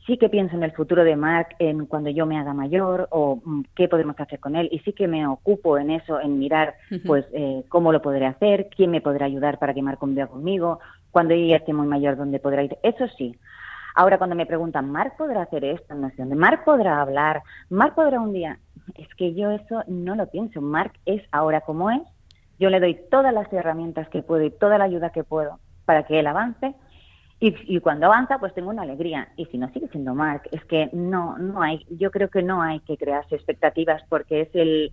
sí 0.09 0.17
que 0.17 0.31
pienso 0.31 0.57
en 0.57 0.63
el 0.63 0.73
futuro 0.73 1.05
de 1.05 1.17
Mark, 1.17 1.49
en 1.59 1.85
cuando 1.85 2.09
yo 2.09 2.25
me 2.25 2.39
haga 2.39 2.55
mayor 2.55 3.09
o 3.11 3.41
mm, 3.45 3.65
qué 3.77 3.89
podemos 3.89 4.19
hacer 4.19 4.41
con 4.41 4.57
él 4.57 4.69
y 4.73 4.79
sí 4.81 4.95
que 4.95 5.07
me 5.07 5.27
ocupo 5.27 5.79
en 5.79 5.91
eso, 5.91 6.19
en 6.19 6.39
mirar 6.39 6.75
pues 7.07 7.27
eh, 7.35 7.63
cómo 7.69 7.93
lo 7.93 8.01
podré 8.01 8.25
hacer, 8.25 8.71
quién 8.75 8.91
me 8.91 9.03
podrá 9.03 9.27
ayudar 9.27 9.59
para 9.59 9.75
que 9.75 9.83
Mark 9.83 9.99
conviva 9.99 10.27
conmigo, 10.27 10.81
cuando 11.19 11.35
ya 11.35 11.57
esté 11.57 11.73
muy 11.73 11.89
mayor, 11.89 12.17
dónde 12.17 12.39
podrá 12.39 12.63
ir, 12.63 12.79
eso 12.85 13.09
sí. 13.19 13.37
Ahora 13.97 14.19
cuando 14.19 14.37
me 14.37 14.47
preguntan, 14.47 14.89
¿Mark 14.93 15.15
podrá 15.19 15.43
hacer 15.43 15.65
esto? 15.65 15.93
No 15.97 16.11
sé 16.11 16.15
dónde, 16.19 16.37
¿Mark 16.37 16.63
podrá 16.65 17.01
hablar? 17.01 17.43
¿Mark 17.71 17.97
podrá 17.97 18.21
un 18.21 18.33
día? 18.33 18.61
Es 18.95 19.13
que 19.17 19.35
yo 19.35 19.51
eso 19.51 19.83
no 19.89 20.15
lo 20.15 20.31
pienso. 20.31 20.61
Mark 20.61 20.93
es 21.07 21.21
ahora 21.33 21.63
como 21.63 21.91
es. 21.91 22.03
Yo 22.61 22.71
le 22.71 22.79
doy 22.79 22.97
todas 23.11 23.35
las 23.35 23.53
herramientas 23.53 24.09
que 24.11 24.23
puedo 24.23 24.45
y 24.45 24.53
toda 24.53 24.79
la 24.79 24.85
ayuda 24.85 25.11
que 25.11 25.25
puedo 25.25 25.59
para 25.87 26.05
que 26.05 26.21
él 26.21 26.29
avance 26.29 26.77
y, 27.41 27.81
cuando 27.81 28.07
avanza, 28.07 28.39
pues 28.39 28.55
tengo 28.55 28.71
una 28.71 28.83
alegría. 28.83 29.31
Y 29.37 29.47
si 29.47 29.59
no 29.59 29.69
sigue 29.73 29.89
siendo 29.89 30.15
Mark, 30.15 30.43
es 30.53 30.65
que 30.67 30.89
no, 30.93 31.37
no 31.37 31.61
hay, 31.61 31.85
yo 31.91 32.13
creo 32.13 32.31
que 32.31 32.45
no 32.45 32.63
hay 32.63 32.79
que 32.79 32.97
crearse 32.97 33.35
expectativas 33.35 34.05
porque 34.09 34.43
es 34.43 34.55
el, 34.55 34.93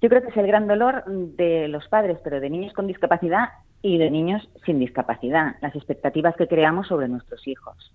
yo 0.00 0.08
creo 0.08 0.22
que 0.22 0.28
es 0.28 0.36
el 0.36 0.46
gran 0.46 0.68
dolor 0.68 1.02
de 1.04 1.66
los 1.66 1.88
padres, 1.88 2.18
pero 2.22 2.38
de 2.38 2.48
niños 2.48 2.72
con 2.74 2.86
discapacidad 2.86 3.48
y 3.82 3.98
de 3.98 4.10
niños 4.10 4.48
sin 4.64 4.78
discapacidad, 4.78 5.56
las 5.60 5.74
expectativas 5.74 6.34
que 6.36 6.46
creamos 6.46 6.86
sobre 6.88 7.08
nuestros 7.08 7.46
hijos. 7.46 7.92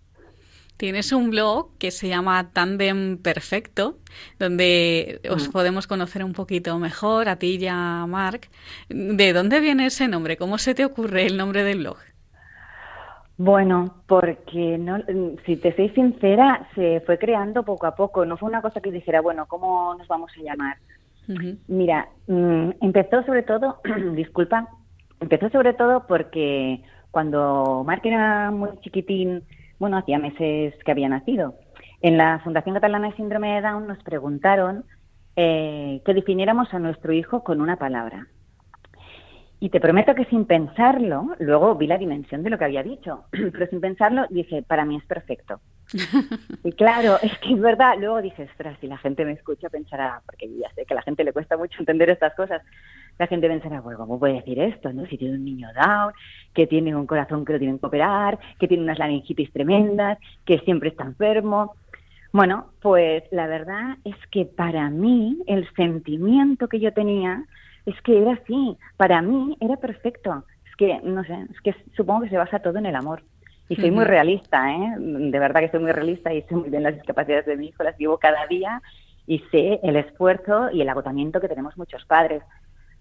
Tienes 0.77 1.11
un 1.11 1.31
blog 1.31 1.75
que 1.79 1.89
se 1.89 2.07
llama 2.07 2.51
Tandem 2.53 3.17
Perfecto, 3.17 3.97
donde 4.38 5.21
os 5.31 5.47
podemos 5.49 5.88
conocer 5.88 6.23
un 6.23 6.33
poquito 6.33 6.77
mejor, 6.77 7.29
a 7.29 7.38
ti 7.38 7.57
y 7.59 7.67
a 7.67 8.05
Mark. 8.07 8.41
¿De 8.88 9.33
dónde 9.33 9.59
viene 9.59 9.88
ese 9.88 10.07
nombre? 10.07 10.38
¿Cómo 10.38 10.59
se 10.59 10.75
te 10.75 10.85
ocurre 10.85 11.25
el 11.25 11.35
nombre 11.35 11.63
del 11.63 11.79
blog? 11.79 11.97
Bueno, 13.38 14.03
porque 14.07 14.77
no, 14.77 14.97
si 15.45 15.57
te 15.57 15.75
soy 15.75 15.89
sincera, 15.89 16.67
se 16.75 17.01
fue 17.01 17.17
creando 17.17 17.63
poco 17.63 17.88
a 17.88 17.95
poco. 17.95 18.25
No 18.25 18.38
fue 18.38 18.49
una 18.49 18.61
cosa 18.61 18.79
que 18.79 18.91
dijera, 18.91 19.21
bueno, 19.21 19.47
¿cómo 19.47 19.95
nos 19.95 20.07
vamos 20.07 20.31
a 20.38 20.43
llamar? 20.43 20.77
Mira, 21.67 22.07
mm, 22.27 22.69
empezó 22.81 23.23
sobre 23.23 23.43
todo, 23.43 23.81
disculpa, 24.13 24.67
empezó 25.20 25.49
sobre 25.49 25.74
todo 25.74 26.05
porque 26.07 26.82
cuando 27.11 27.84
Marc 27.86 28.05
era 28.05 28.51
muy 28.51 28.70
chiquitín, 28.82 29.43
bueno, 29.80 29.97
hacía 29.97 30.20
meses 30.20 30.74
que 30.84 30.91
había 30.91 31.09
nacido, 31.09 31.55
en 32.01 32.18
la 32.18 32.39
Fundación 32.39 32.76
Catalana 32.76 33.09
de 33.09 33.15
Síndrome 33.15 33.55
de 33.55 33.61
Down 33.61 33.88
nos 33.88 34.01
preguntaron 34.03 34.86
eh, 35.36 36.01
que 36.05 36.13
definiéramos 36.13 36.74
a 36.74 36.80
nuestro 36.80 37.13
hijo 37.13 37.43
con 37.43 37.61
una 37.61 37.78
palabra. 37.78 38.28
Y 39.59 39.70
te 39.70 39.80
prometo 39.80 40.13
que 40.13 40.26
sin 40.26 40.45
pensarlo, 40.45 41.36
luego 41.39 41.74
vi 41.76 41.88
la 41.88 41.97
dimensión 41.97 42.43
de 42.43 42.51
lo 42.51 42.59
que 42.59 42.65
había 42.65 42.84
dicho, 42.84 43.26
pero 43.32 43.65
sin 43.68 43.82
pensarlo 43.82 44.28
dije, 44.30 44.61
para 44.61 44.86
mí 44.86 44.97
es 44.97 45.05
perfecto. 45.05 45.59
y 46.63 46.72
claro, 46.74 47.18
es 47.24 47.36
que 47.39 47.53
es 47.53 47.59
verdad. 47.59 47.95
Luego 47.97 48.22
dije, 48.22 48.43
ostras, 48.43 48.78
si 48.80 48.88
la 48.88 48.97
gente 48.97 49.26
me 49.26 49.32
escucha 49.32 49.70
pensará, 49.70 50.22
porque 50.26 50.47
ya 50.55 50.72
sé 50.76 50.86
que 50.86 50.93
a 50.93 50.97
la 50.97 51.01
gente 51.01 51.24
le 51.24 51.34
cuesta 51.34 51.57
mucho 51.57 51.80
entender 51.80 52.09
estas 52.11 52.36
cosas, 52.36 52.61
la 53.20 53.28
gente 53.28 53.47
pensará, 53.47 53.82
bueno, 53.82 53.99
¿cómo 53.99 54.20
puede 54.20 54.36
decir 54.36 54.59
esto? 54.59 54.91
¿no? 54.93 55.05
Si 55.07 55.18
tiene 55.18 55.36
un 55.36 55.45
niño 55.45 55.70
down, 55.74 56.13
que 56.53 56.68
tiene 56.68 56.95
un 56.95 57.07
corazón 57.07 57.45
que 57.45 57.53
lo 57.53 57.59
tienen 57.59 57.80
que 57.80 57.86
operar, 57.86 58.38
que 58.59 58.68
tiene 58.68 58.84
unas 58.84 58.99
laringitis 58.99 59.51
tremendas, 59.51 60.18
que 60.45 60.59
siempre 60.59 60.89
está 60.89 61.03
enfermo. 61.03 61.76
Bueno, 62.32 62.68
pues 62.82 63.24
la 63.32 63.47
verdad 63.47 63.97
es 64.03 64.15
que 64.32 64.45
para 64.45 64.89
mí 64.89 65.38
el 65.47 65.68
sentimiento 65.76 66.68
que 66.68 66.80
yo 66.80 66.93
tenía 66.93 67.43
es 67.86 67.99
que 68.01 68.22
era 68.22 68.34
así, 68.34 68.78
para 68.97 69.22
mí 69.22 69.57
era 69.59 69.78
perfecto. 69.78 70.43
Es 70.70 70.76
que, 70.76 70.99
no 71.03 71.24
sé, 71.24 71.47
es 71.51 71.61
que 71.61 71.76
supongo 71.95 72.22
que 72.22 72.30
se 72.30 72.38
basa 72.38 72.59
todo 72.59 72.78
en 72.78 72.86
el 72.86 72.95
amor. 72.95 73.24
Y 73.70 73.76
soy 73.76 73.91
muy 73.91 74.05
realista, 74.05 74.72
¿eh? 74.72 74.95
De 74.97 75.39
verdad 75.39 75.59
que 75.59 75.70
soy 75.70 75.82
muy 75.82 75.91
realista 75.91 76.34
y 76.34 76.41
sé 76.43 76.55
muy 76.55 76.70
bien 76.70 76.84
las 76.84 76.95
discapacidades 76.95 77.45
de 77.45 77.57
mi 77.57 77.68
hijo, 77.68 77.84
las 77.84 77.97
vivo 77.97 78.18
cada 78.18 78.47
día 78.47 78.82
y 79.26 79.39
sé 79.51 79.82
el 79.84 79.97
esfuerzo 79.97 80.72
y 80.72 80.82
el 80.82 80.89
agotamiento 80.89 81.41
que 81.41 81.49
tenemos 81.49 81.78
muchos 81.78 82.05
padres. 82.05 82.43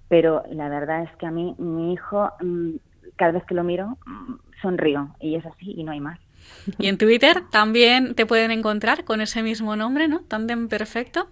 Pero 0.09 0.45
la 0.51 0.69
verdad 0.69 1.03
es 1.03 1.11
que 1.17 1.27
a 1.27 1.31
mí, 1.31 1.55
mi 1.59 1.93
hijo, 1.93 2.31
mm, 2.41 2.77
cada 3.17 3.33
vez 3.33 3.45
que 3.45 3.55
lo 3.55 3.65
miro, 3.65 3.99
mm, 4.07 4.35
sonrío 4.63 5.15
y 5.21 5.35
es 5.37 5.47
así 5.47 5.75
y 5.77 5.85
no 5.85 5.93
hay 5.93 6.01
más. 6.01 6.19
Y 6.79 6.89
en 6.89 6.99
Twitter 6.99 7.43
también 7.51 8.15
te 8.15 8.27
pueden 8.27 8.51
encontrar 8.51 9.05
con 9.05 9.21
ese 9.21 9.43
mismo 9.43 9.77
nombre, 9.77 10.09
¿no? 10.09 10.21
Tandem 10.21 10.69
Perfecto. 10.69 11.29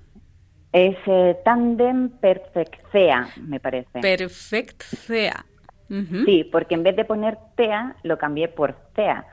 Es 0.73 0.97
eh, 1.07 1.37
Tandem 1.45 2.09
Perfectea, 2.09 3.29
me 3.41 3.61
parece. 3.61 4.01
Perfectea. 4.01 5.45
Sí, 6.25 6.49
porque 6.51 6.75
en 6.75 6.83
vez 6.83 6.97
de 6.97 7.05
poner 7.05 7.39
TEA, 7.57 7.95
lo 8.03 8.19
cambié 8.19 8.49
por 8.49 8.75
CEA. 8.97 9.27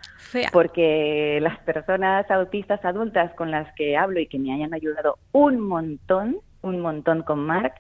Porque 0.52 1.40
las 1.42 1.58
personas 1.60 2.30
autistas 2.30 2.84
adultas 2.86 3.34
con 3.34 3.52
las 3.52 3.74
que 3.74 3.98
hablo 3.98 4.20
y 4.20 4.28
que 4.28 4.38
me 4.38 4.54
hayan 4.54 4.74
ayudado 4.74 5.18
un 5.32 5.60
montón, 5.60 6.38
un 6.62 6.80
montón 6.82 7.24
con 7.24 7.40
Mark, 7.46 7.74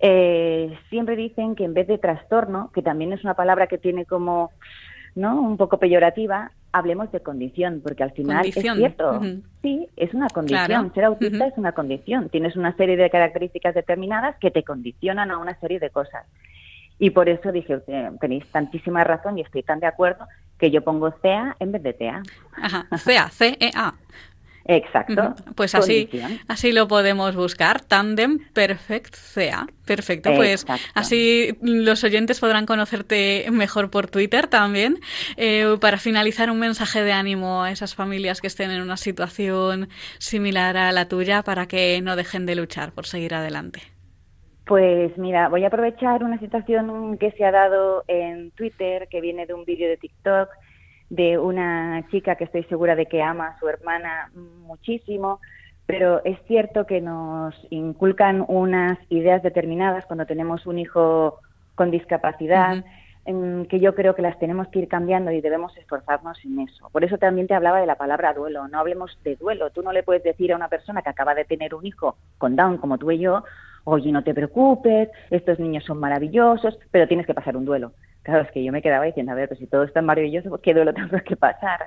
eh, 0.00 0.78
siempre 0.88 1.16
dicen 1.16 1.54
que 1.54 1.64
en 1.64 1.74
vez 1.74 1.86
de 1.86 1.98
trastorno, 1.98 2.70
que 2.72 2.82
también 2.82 3.12
es 3.12 3.22
una 3.22 3.34
palabra 3.34 3.66
que 3.66 3.78
tiene 3.78 4.06
como 4.06 4.50
¿no? 5.14 5.40
un 5.40 5.56
poco 5.56 5.78
peyorativa, 5.78 6.52
hablemos 6.72 7.10
de 7.12 7.20
condición, 7.20 7.80
porque 7.82 8.02
al 8.02 8.12
final 8.12 8.46
es 8.46 8.54
cierto. 8.54 9.20
Sí, 9.62 9.88
es 9.96 10.14
una 10.14 10.28
condición. 10.28 10.92
Ser 10.94 11.04
autista 11.04 11.46
es 11.46 11.58
una 11.58 11.72
condición. 11.72 12.28
Tienes 12.28 12.56
una 12.56 12.74
serie 12.76 12.96
de 12.96 13.10
características 13.10 13.74
determinadas 13.74 14.36
que 14.36 14.50
te 14.50 14.62
condicionan 14.62 15.30
a 15.30 15.38
una 15.38 15.58
serie 15.60 15.80
de 15.80 15.90
cosas. 15.90 16.26
Y 16.98 17.10
por 17.10 17.28
eso 17.28 17.50
dije, 17.50 17.78
tenéis 18.20 18.46
tantísima 18.52 19.02
razón 19.04 19.38
y 19.38 19.40
estoy 19.40 19.62
tan 19.62 19.80
de 19.80 19.86
acuerdo 19.86 20.26
que 20.58 20.70
yo 20.70 20.84
pongo 20.84 21.10
CEA 21.22 21.56
en 21.58 21.72
vez 21.72 21.82
de 21.82 21.94
TEA. 21.94 22.22
Ajá, 22.52 22.86
CEA, 22.98 23.28
C-E-A. 23.30 23.94
Exacto. 24.70 25.34
Pues 25.56 25.74
así, 25.74 26.08
así 26.46 26.70
lo 26.70 26.86
podemos 26.86 27.34
buscar. 27.34 27.80
Tandem 27.80 28.38
Perfect 28.52 29.16
CA. 29.34 29.66
Perfecto. 29.84 30.32
Pues 30.36 30.64
así 30.94 31.58
los 31.60 32.04
oyentes 32.04 32.38
podrán 32.38 32.66
conocerte 32.66 33.46
mejor 33.50 33.90
por 33.90 34.08
Twitter 34.08 34.46
también. 34.46 34.98
Eh, 35.36 35.76
para 35.80 35.98
finalizar, 35.98 36.50
un 36.50 36.60
mensaje 36.60 37.02
de 37.02 37.10
ánimo 37.10 37.64
a 37.64 37.72
esas 37.72 37.96
familias 37.96 38.40
que 38.40 38.46
estén 38.46 38.70
en 38.70 38.80
una 38.80 38.96
situación 38.96 39.88
similar 40.18 40.76
a 40.76 40.92
la 40.92 41.08
tuya 41.08 41.42
para 41.42 41.66
que 41.66 42.00
no 42.00 42.14
dejen 42.14 42.46
de 42.46 42.54
luchar 42.54 42.92
por 42.92 43.06
seguir 43.06 43.34
adelante. 43.34 43.80
Pues 44.66 45.18
mira, 45.18 45.48
voy 45.48 45.64
a 45.64 45.66
aprovechar 45.66 46.22
una 46.22 46.38
situación 46.38 47.18
que 47.18 47.32
se 47.32 47.44
ha 47.44 47.50
dado 47.50 48.04
en 48.06 48.52
Twitter, 48.52 49.08
que 49.08 49.20
viene 49.20 49.46
de 49.46 49.54
un 49.54 49.64
vídeo 49.64 49.88
de 49.88 49.96
TikTok 49.96 50.48
de 51.10 51.38
una 51.38 52.06
chica 52.10 52.36
que 52.36 52.44
estoy 52.44 52.62
segura 52.64 52.94
de 52.94 53.06
que 53.06 53.22
ama 53.22 53.48
a 53.48 53.58
su 53.58 53.68
hermana 53.68 54.30
muchísimo, 54.34 55.40
pero 55.86 56.24
es 56.24 56.38
cierto 56.46 56.86
que 56.86 57.00
nos 57.00 57.54
inculcan 57.70 58.44
unas 58.46 58.96
ideas 59.08 59.42
determinadas 59.42 60.06
cuando 60.06 60.24
tenemos 60.24 60.64
un 60.66 60.78
hijo 60.78 61.40
con 61.74 61.90
discapacidad. 61.90 62.84
que 63.68 63.80
yo 63.80 63.94
creo 63.94 64.14
que 64.14 64.22
las 64.22 64.38
tenemos 64.38 64.68
que 64.68 64.80
ir 64.80 64.88
cambiando 64.88 65.30
y 65.30 65.40
debemos 65.40 65.76
esforzarnos 65.76 66.38
en 66.44 66.60
eso. 66.60 66.88
Por 66.90 67.04
eso 67.04 67.18
también 67.18 67.46
te 67.46 67.54
hablaba 67.54 67.80
de 67.80 67.86
la 67.86 67.96
palabra 67.96 68.32
duelo. 68.32 68.66
No 68.68 68.78
hablemos 68.78 69.18
de 69.24 69.36
duelo. 69.36 69.70
Tú 69.70 69.82
no 69.82 69.92
le 69.92 70.02
puedes 70.02 70.22
decir 70.22 70.52
a 70.52 70.56
una 70.56 70.68
persona 70.68 71.02
que 71.02 71.10
acaba 71.10 71.34
de 71.34 71.44
tener 71.44 71.74
un 71.74 71.86
hijo 71.86 72.16
con 72.38 72.56
Down 72.56 72.78
como 72.78 72.98
tú 72.98 73.10
y 73.10 73.18
yo, 73.18 73.44
oye, 73.84 74.12
no 74.12 74.22
te 74.22 74.34
preocupes, 74.34 75.08
estos 75.30 75.58
niños 75.58 75.84
son 75.84 75.98
maravillosos, 75.98 76.78
pero 76.90 77.08
tienes 77.08 77.26
que 77.26 77.34
pasar 77.34 77.56
un 77.56 77.64
duelo. 77.64 77.92
Claro, 78.22 78.42
es 78.42 78.50
que 78.50 78.62
yo 78.62 78.70
me 78.70 78.82
quedaba 78.82 79.06
diciendo, 79.06 79.32
a 79.32 79.34
ver, 79.34 79.48
pues 79.48 79.60
si 79.60 79.66
todo 79.66 79.82
es 79.82 79.92
tan 79.92 80.04
maravilloso, 80.04 80.58
¿qué 80.58 80.74
duelo 80.74 80.92
tengo 80.94 81.16
que 81.24 81.36
pasar? 81.36 81.86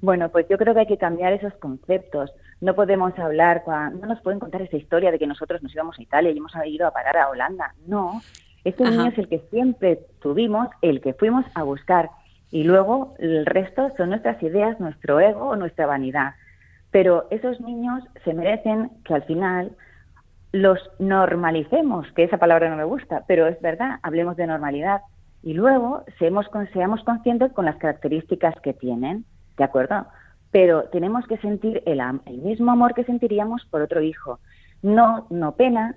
Bueno, 0.00 0.28
pues 0.28 0.46
yo 0.48 0.58
creo 0.58 0.74
que 0.74 0.80
hay 0.80 0.86
que 0.86 0.98
cambiar 0.98 1.32
esos 1.32 1.54
conceptos. 1.54 2.30
No 2.60 2.74
podemos 2.74 3.18
hablar, 3.18 3.62
no 3.66 4.06
nos 4.06 4.20
pueden 4.20 4.38
contar 4.38 4.62
esa 4.62 4.76
historia 4.76 5.10
de 5.10 5.18
que 5.18 5.26
nosotros 5.26 5.62
nos 5.62 5.74
íbamos 5.74 5.98
a 5.98 6.02
Italia 6.02 6.30
y 6.30 6.38
hemos 6.38 6.52
ido 6.66 6.86
a 6.86 6.92
parar 6.92 7.16
a 7.16 7.28
Holanda. 7.28 7.74
No, 7.86 8.20
este 8.64 8.84
niño 8.84 9.06
es 9.06 9.18
el 9.18 9.28
que 9.28 9.40
siempre 9.50 9.98
tuvimos, 10.20 10.68
el 10.82 11.00
que 11.00 11.14
fuimos 11.14 11.44
a 11.54 11.62
buscar. 11.62 12.10
Y 12.50 12.64
luego 12.64 13.14
el 13.18 13.46
resto 13.46 13.90
son 13.96 14.10
nuestras 14.10 14.40
ideas, 14.42 14.78
nuestro 14.78 15.20
ego 15.20 15.48
o 15.48 15.56
nuestra 15.56 15.86
vanidad. 15.86 16.34
Pero 16.90 17.26
esos 17.30 17.60
niños 17.60 18.04
se 18.24 18.34
merecen 18.34 18.90
que 19.04 19.14
al 19.14 19.24
final 19.24 19.72
los 20.52 20.78
normalicemos, 20.98 22.06
que 22.12 22.24
esa 22.24 22.36
palabra 22.36 22.68
no 22.68 22.76
me 22.76 22.84
gusta, 22.84 23.24
pero 23.26 23.46
es 23.46 23.58
verdad, 23.62 23.98
hablemos 24.02 24.36
de 24.36 24.46
normalidad. 24.46 25.00
Y 25.42 25.54
luego 25.54 26.04
seamos, 26.18 26.46
seamos 26.72 27.02
conscientes 27.04 27.52
con 27.52 27.64
las 27.64 27.76
características 27.76 28.54
que 28.62 28.72
tienen, 28.72 29.24
¿de 29.56 29.64
acuerdo? 29.64 30.06
Pero 30.50 30.84
tenemos 30.84 31.26
que 31.26 31.38
sentir 31.38 31.82
el, 31.86 32.00
el 32.26 32.38
mismo 32.38 32.72
amor 32.72 32.94
que 32.94 33.04
sentiríamos 33.04 33.64
por 33.66 33.82
otro 33.82 34.02
hijo. 34.02 34.38
No, 34.82 35.26
no 35.30 35.52
pena, 35.52 35.96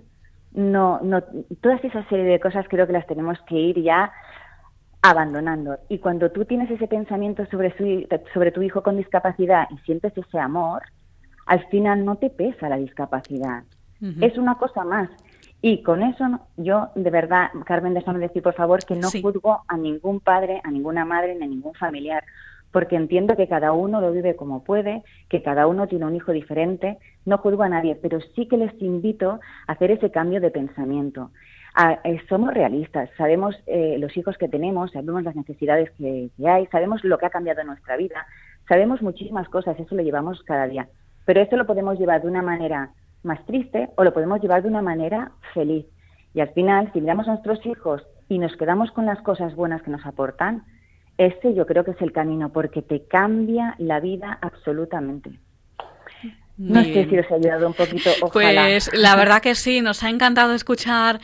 no, 0.54 1.00
no, 1.04 1.22
todas 1.62 1.84
esas 1.84 2.08
serie 2.08 2.26
de 2.26 2.39
cosas 2.39 2.66
creo 2.70 2.88
que 2.88 2.93
las 2.93 3.08
tenemos 3.08 3.38
que 3.48 3.56
ir 3.56 3.82
ya 3.82 4.12
abandonando. 5.02 5.78
Y 5.89 6.00
cuando 6.00 6.32
tú 6.32 6.46
tienes 6.46 6.72
ese 6.72 6.88
pensamiento 6.88 7.46
sobre, 7.48 7.76
su, 7.78 8.08
sobre 8.34 8.52
tu 8.52 8.62
hijo 8.62 8.82
con 8.82 8.98
discapacidad 8.98 9.68
y 9.70 9.78
sientes 9.80 10.18
ese 10.18 10.39
amor, 10.39 10.82
al 11.46 11.64
final 11.68 12.04
no 12.04 12.16
te 12.16 12.30
pesa 12.30 12.70
la 12.70 12.78
discapacidad. 12.78 13.64
Es 14.22 14.38
una 14.38 14.56
cosa 14.56 14.84
más. 14.84 15.10
Y 15.68 15.82
con 15.82 16.03
eso 16.03 16.24
yo, 16.57 16.89
de 16.93 17.09
verdad, 17.09 17.49
Carmen, 17.66 17.95
déjame 17.95 18.20
decir, 18.20 18.43
por 18.43 18.53
favor, 18.53 18.86
que 18.86 18.95
no 18.95 19.09
juzgo 19.09 19.63
a 19.68 19.76
ningún 19.76 20.20
padre, 20.20 20.61
a 20.63 20.70
ninguna 20.70 21.05
madre, 21.05 21.34
ni 21.34 21.43
a 21.43 21.47
ningún 21.47 21.74
familiar, 21.74 22.24
porque 22.72 22.95
entiendo 22.95 23.36
que 23.36 23.47
cada 23.47 23.72
uno 23.72 23.99
lo 23.99 24.11
vive 24.11 24.36
como 24.36 24.63
puede, 24.63 25.01
que 25.28 25.41
cada 25.41 25.66
uno 25.66 25.88
tiene 25.88 26.05
un 26.05 26.16
hijo 26.16 26.34
diferente, 26.34 26.99
no 27.26 27.39
juzgo 27.39 27.63
a 27.63 27.70
nadie, 27.70 27.95
pero 27.95 28.20
sí 28.36 28.47
que 28.47 28.57
les 28.57 28.80
invito 28.80 29.39
a 29.66 29.72
hacer 29.72 29.89
ese 29.89 30.11
cambio 30.11 30.39
de 30.39 30.51
pensamiento. 30.51 31.32
Eh, 32.03 32.22
somos 32.30 32.53
realistas, 32.53 33.09
sabemos 33.18 33.55
eh, 33.66 33.97
los 33.97 34.16
hijos 34.18 34.38
que 34.38 34.47
tenemos, 34.47 34.91
sabemos 34.91 35.24
las 35.24 35.36
necesidades 35.36 35.89
que, 35.97 36.30
hay, 36.45 36.68
sabemos 36.68 37.03
lo 37.03 37.18
que 37.18 37.26
ha 37.26 37.32
cambiado 37.32 37.61
en 37.61 37.68
nuestra 37.68 37.97
vida, 37.97 38.28
sabemos 38.68 39.01
muchísimas 39.01 39.49
cosas, 39.49 39.80
eso 39.80 39.95
lo 39.95 40.03
llevamos 40.03 40.43
cada 40.43 40.68
día, 40.68 40.88
pero 41.26 41.41
esto 41.41 41.57
lo 41.57 41.66
podemos 41.66 41.97
llevar 41.97 42.22
de 42.22 42.28
una 42.28 42.43
manera 42.43 42.91
más 43.26 43.45
triste 43.45 43.89
o 43.95 44.03
lo 44.03 44.13
podemos 44.13 44.41
llevar 44.41 44.63
de 44.63 44.69
una 44.69 44.82
manera 44.82 45.32
feliz. 45.53 45.86
Y 46.34 46.41
al 46.41 46.49
final, 46.49 46.91
si 46.93 47.01
miramos 47.01 47.28
a 47.28 47.32
nuestros 47.32 47.65
hijos 47.65 48.03
y 48.30 48.39
nos 48.39 48.55
quedamos 48.55 48.91
con 48.91 49.05
las 49.05 49.21
cosas 49.21 49.55
buenas 49.55 49.82
que 49.82 49.91
nos 49.91 50.05
aportan, 50.05 50.63
ese 51.17 51.53
yo 51.53 51.65
creo 51.65 51.84
que 51.84 51.91
es 51.91 52.01
el 52.01 52.11
camino 52.11 52.49
porque 52.49 52.82
te 52.82 53.05
cambia 53.07 53.76
la 53.78 53.99
vida 53.99 54.38
absolutamente. 54.41 55.39
No 56.58 56.82
sé 56.84 57.06
si 57.10 57.20
os 57.20 57.30
ha 57.32 57.36
ayudado 57.36 57.68
un 57.68 57.74
poquito. 57.74 58.10
Pues 58.32 58.89
la 58.93 59.16
verdad 59.16 59.41
que 59.41 59.56
sí, 59.56 59.82
nos 59.82 60.03
ha 60.03 60.10
encantado 60.10 60.53
escuchar 60.53 61.20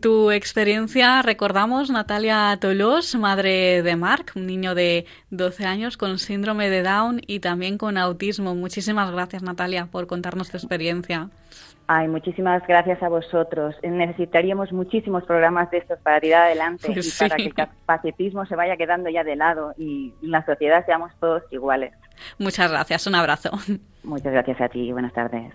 tu 0.00 0.30
experiencia. 0.30 1.22
Recordamos 1.22 1.90
Natalia 1.90 2.56
Tolos, 2.60 3.16
madre 3.16 3.82
de 3.82 3.96
Mark, 3.96 4.26
un 4.36 4.46
niño 4.46 4.74
de 4.74 5.06
12 5.30 5.64
años 5.64 5.96
con 5.96 6.18
síndrome 6.18 6.70
de 6.70 6.82
Down 6.82 7.20
y 7.26 7.40
también 7.40 7.78
con 7.78 7.98
autismo. 7.98 8.54
Muchísimas 8.54 9.10
gracias 9.10 9.42
Natalia 9.42 9.88
por 9.90 10.06
contarnos 10.06 10.50
tu 10.50 10.56
experiencia. 10.56 11.30
Ay, 11.88 12.08
muchísimas 12.08 12.66
gracias 12.66 13.00
a 13.02 13.08
vosotros. 13.08 13.76
Necesitaríamos 13.82 14.72
muchísimos 14.72 15.24
programas 15.24 15.70
de 15.70 15.78
estos 15.78 15.98
para 16.00 16.20
tirar 16.20 16.46
adelante 16.46 16.92
y 16.92 17.18
para 17.18 17.36
que 17.36 17.42
el 17.44 17.54
capacitismo 17.54 18.44
se 18.46 18.56
vaya 18.56 18.76
quedando 18.76 19.08
ya 19.08 19.22
de 19.22 19.36
lado 19.36 19.72
y 19.78 20.12
en 20.22 20.30
la 20.30 20.44
sociedad 20.44 20.84
seamos 20.84 21.12
todos 21.20 21.42
iguales. 21.50 21.92
Muchas 22.38 22.70
gracias, 22.70 23.06
un 23.06 23.14
abrazo. 23.14 23.50
Muchas 24.04 24.32
gracias 24.32 24.60
a 24.60 24.68
ti, 24.68 24.92
buenas 24.92 25.12
tardes. 25.12 25.52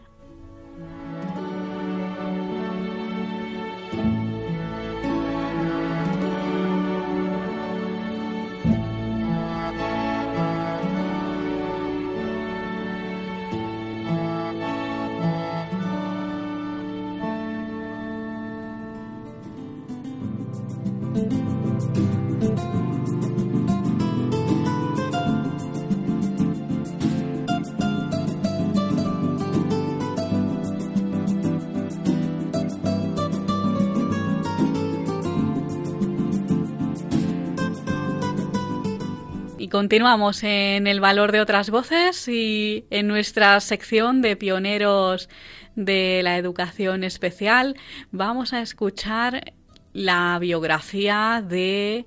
Continuamos 39.71 40.43
en 40.43 40.85
el 40.85 40.99
valor 40.99 41.31
de 41.31 41.39
otras 41.39 41.69
voces 41.69 42.27
y 42.27 42.85
en 42.89 43.07
nuestra 43.07 43.57
sección 43.61 44.21
de 44.21 44.35
pioneros 44.35 45.29
de 45.75 46.19
la 46.23 46.37
educación 46.37 47.05
especial 47.05 47.77
vamos 48.11 48.51
a 48.51 48.61
escuchar 48.61 49.53
la 49.93 50.37
biografía 50.39 51.41
de 51.47 52.05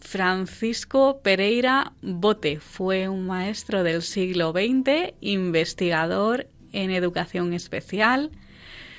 Francisco 0.00 1.20
Pereira 1.22 1.92
Bote. 2.00 2.60
Fue 2.60 3.08
un 3.10 3.26
maestro 3.26 3.82
del 3.82 4.00
siglo 4.00 4.52
XX, 4.52 5.12
investigador 5.20 6.48
en 6.72 6.90
educación 6.90 7.52
especial, 7.52 8.30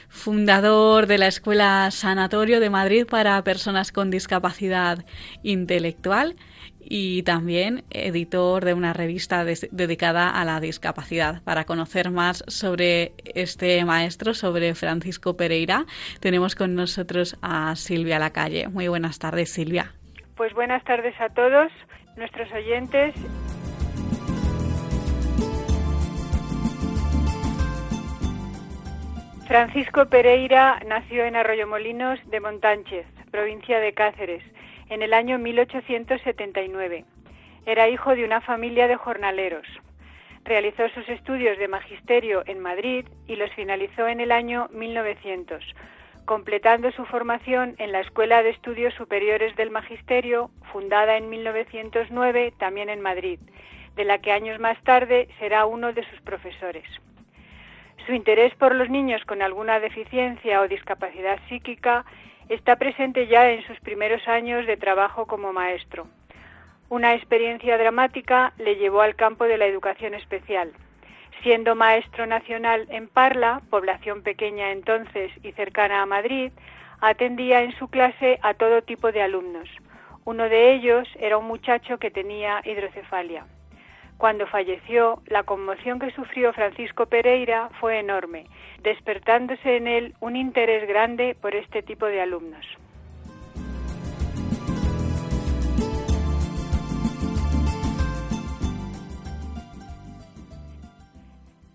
fundador 0.07 1.07
de 1.07 1.17
la 1.17 1.27
Escuela 1.27 1.89
Sanatorio 1.89 2.59
de 2.59 2.69
Madrid 2.69 3.07
para 3.07 3.43
Personas 3.43 3.91
con 3.91 4.11
Discapacidad 4.11 5.03
Intelectual 5.41 6.35
y 6.89 7.23
también 7.23 7.83
editor 7.89 8.63
de 8.63 8.73
una 8.73 8.93
revista 8.93 9.43
dedicada 9.43 10.29
a 10.29 10.45
la 10.45 10.59
discapacidad. 10.59 11.41
Para 11.43 11.65
conocer 11.65 12.11
más 12.11 12.43
sobre 12.47 13.13
este 13.25 13.83
maestro, 13.85 14.33
sobre 14.33 14.73
Francisco 14.75 15.35
Pereira, 15.35 15.85
tenemos 16.19 16.55
con 16.55 16.75
nosotros 16.75 17.37
a 17.41 17.75
Silvia 17.75 18.19
Lacalle. 18.19 18.67
Muy 18.69 18.87
buenas 18.87 19.19
tardes, 19.19 19.51
Silvia. 19.51 19.91
Pues 20.35 20.53
buenas 20.53 20.83
tardes 20.83 21.19
a 21.19 21.29
todos 21.29 21.71
nuestros 22.15 22.51
oyentes. 22.51 23.15
Francisco 29.47 30.05
Pereira 30.07 30.79
nació 30.85 31.23
en 31.23 31.37
Arroyomolinos 31.37 32.19
de 32.29 32.39
Montánchez, 32.41 33.05
provincia 33.31 33.79
de 33.79 33.93
Cáceres 33.93 34.43
en 34.89 35.01
el 35.01 35.13
año 35.13 35.37
1879. 35.39 37.05
Era 37.65 37.89
hijo 37.89 38.15
de 38.15 38.23
una 38.23 38.41
familia 38.41 38.87
de 38.87 38.95
jornaleros. 38.95 39.67
Realizó 40.43 40.87
sus 40.89 41.07
estudios 41.09 41.57
de 41.57 41.67
magisterio 41.67 42.43
en 42.45 42.59
Madrid 42.59 43.05
y 43.27 43.35
los 43.35 43.51
finalizó 43.51 44.07
en 44.07 44.21
el 44.21 44.31
año 44.31 44.69
1900, 44.71 45.63
completando 46.25 46.91
su 46.91 47.05
formación 47.05 47.75
en 47.77 47.91
la 47.91 47.99
Escuela 47.99 48.43
de 48.43 48.51
Estudios 48.51 48.93
Superiores 48.93 49.55
del 49.57 49.71
Magisterio, 49.71 50.49
fundada 50.71 51.17
en 51.17 51.29
1909 51.29 52.53
también 52.57 52.89
en 52.89 53.01
Madrid, 53.01 53.39
de 53.95 54.05
la 54.05 54.19
que 54.19 54.31
años 54.31 54.59
más 54.59 54.81
tarde 54.83 55.27
será 55.39 55.65
uno 55.65 55.91
de 55.91 56.03
sus 56.09 56.21
profesores. 56.21 56.85
Su 58.05 58.13
interés 58.13 58.55
por 58.55 58.73
los 58.73 58.89
niños 58.89 59.25
con 59.25 59.41
alguna 59.41 59.81
deficiencia 59.81 60.61
o 60.61 60.67
discapacidad 60.69 61.39
psíquica 61.49 62.05
está 62.49 62.75
presente 62.77 63.27
ya 63.27 63.49
en 63.51 63.63
sus 63.65 63.79
primeros 63.79 64.27
años 64.27 64.65
de 64.65 64.77
trabajo 64.77 65.25
como 65.25 65.53
maestro. 65.53 66.07
Una 66.89 67.13
experiencia 67.13 67.77
dramática 67.77 68.53
le 68.57 68.75
llevó 68.75 69.01
al 69.01 69.15
campo 69.15 69.43
de 69.43 69.57
la 69.57 69.65
educación 69.65 70.13
especial. 70.13 70.71
Siendo 71.43 71.75
maestro 71.75 72.25
nacional 72.25 72.87
en 72.89 73.07
Parla, 73.07 73.61
población 73.69 74.23
pequeña 74.23 74.71
entonces 74.71 75.31
y 75.43 75.51
cercana 75.51 76.01
a 76.01 76.05
Madrid, 76.05 76.51
atendía 77.01 77.61
en 77.61 77.73
su 77.73 77.89
clase 77.89 78.39
a 78.41 78.53
todo 78.53 78.81
tipo 78.81 79.11
de 79.11 79.21
alumnos. 79.21 79.69
Uno 80.25 80.49
de 80.49 80.73
ellos 80.73 81.07
era 81.19 81.37
un 81.37 81.45
muchacho 81.45 81.99
que 81.99 82.11
tenía 82.11 82.61
hidrocefalia. 82.63 83.45
Cuando 84.17 84.47
falleció, 84.47 85.21
la 85.27 85.43
conmoción 85.43 85.99
que 85.99 86.11
sufrió 86.11 86.51
Francisco 86.51 87.05
Pereira 87.05 87.69
fue 87.79 87.99
enorme, 87.99 88.45
despertándose 88.81 89.77
en 89.77 89.87
él 89.87 90.15
un 90.19 90.35
interés 90.35 90.87
grande 90.87 91.35
por 91.39 91.55
este 91.55 91.83
tipo 91.83 92.05
de 92.07 92.21
alumnos. 92.21 92.65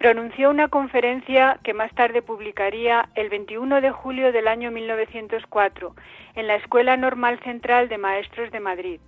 pronunció 0.03 0.51
una 0.51 0.66
conferencia 0.66 1.61
que 1.62 1.74
más 1.74 1.95
tarde 1.95 2.22
publicaría 2.22 3.09
el 3.14 3.28
21 3.28 3.80
de 3.80 3.93
julio 3.93 4.32
del 4.32 4.49
año 4.49 4.72
1904 4.72 5.95
en 6.34 6.49
la 6.49 6.57
Escuela 6.57 6.97
Normal 6.97 7.38
Central 7.45 7.88
de 7.88 7.99
Maestros 7.99 8.51
de 8.51 8.59
Madrid, 8.59 9.01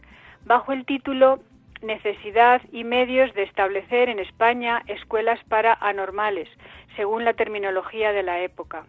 bajo 0.45 0.70
el 0.70 0.87
título 0.87 1.41
Necesidad 1.85 2.62
y 2.72 2.82
medios 2.82 3.35
de 3.35 3.43
establecer 3.43 4.09
en 4.09 4.18
España 4.18 4.82
escuelas 4.87 5.39
para 5.45 5.74
anormales, 5.74 6.49
según 6.97 7.26
la 7.26 7.35
terminología 7.35 8.12
de 8.12 8.22
la 8.22 8.41
época. 8.41 8.87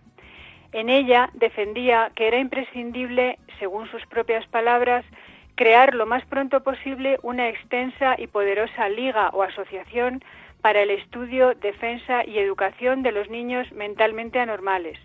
En 0.71 0.87
ella 0.87 1.29
defendía 1.33 2.11
que 2.15 2.27
era 2.27 2.39
imprescindible, 2.39 3.37
según 3.59 3.91
sus 3.91 4.05
propias 4.05 4.47
palabras, 4.47 5.03
crear 5.55 5.93
lo 5.93 6.05
más 6.05 6.23
pronto 6.25 6.63
posible 6.63 7.19
una 7.21 7.49
extensa 7.49 8.15
y 8.17 8.27
poderosa 8.27 8.87
liga 8.87 9.29
o 9.33 9.43
asociación 9.43 10.23
para 10.61 10.81
el 10.81 10.89
estudio, 10.89 11.53
defensa 11.53 12.25
y 12.25 12.39
educación 12.39 13.03
de 13.03 13.11
los 13.11 13.29
niños 13.29 13.69
mentalmente 13.73 14.39
anormales 14.39 14.97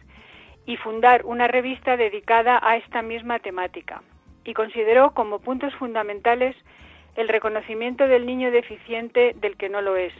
y 0.64 0.76
fundar 0.76 1.24
una 1.24 1.49
revista 1.49 1.97
dedicada 1.97 2.61
a 2.62 2.76
esta 2.76 3.03
misma 3.03 3.41
temática. 3.41 4.03
Y 4.45 4.55
consideró 4.55 5.11
como 5.12 5.41
puntos 5.41 5.74
fundamentales 5.74 6.55
el 7.17 7.29
reconocimiento 7.29 8.07
del 8.09 8.27
niño 8.27 8.51
deficiente 8.51 9.35
del 9.37 9.57
que 9.57 9.69
no 9.69 9.81
lo 9.81 9.97
es, 9.97 10.13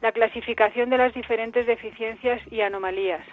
la 0.00 0.12
clasificación 0.12 0.90
de 0.90 0.98
las 0.98 1.14
diferentes 1.14 1.66
deficiencias 1.66 2.40
y 2.50 2.60
anomalías, 2.60 3.24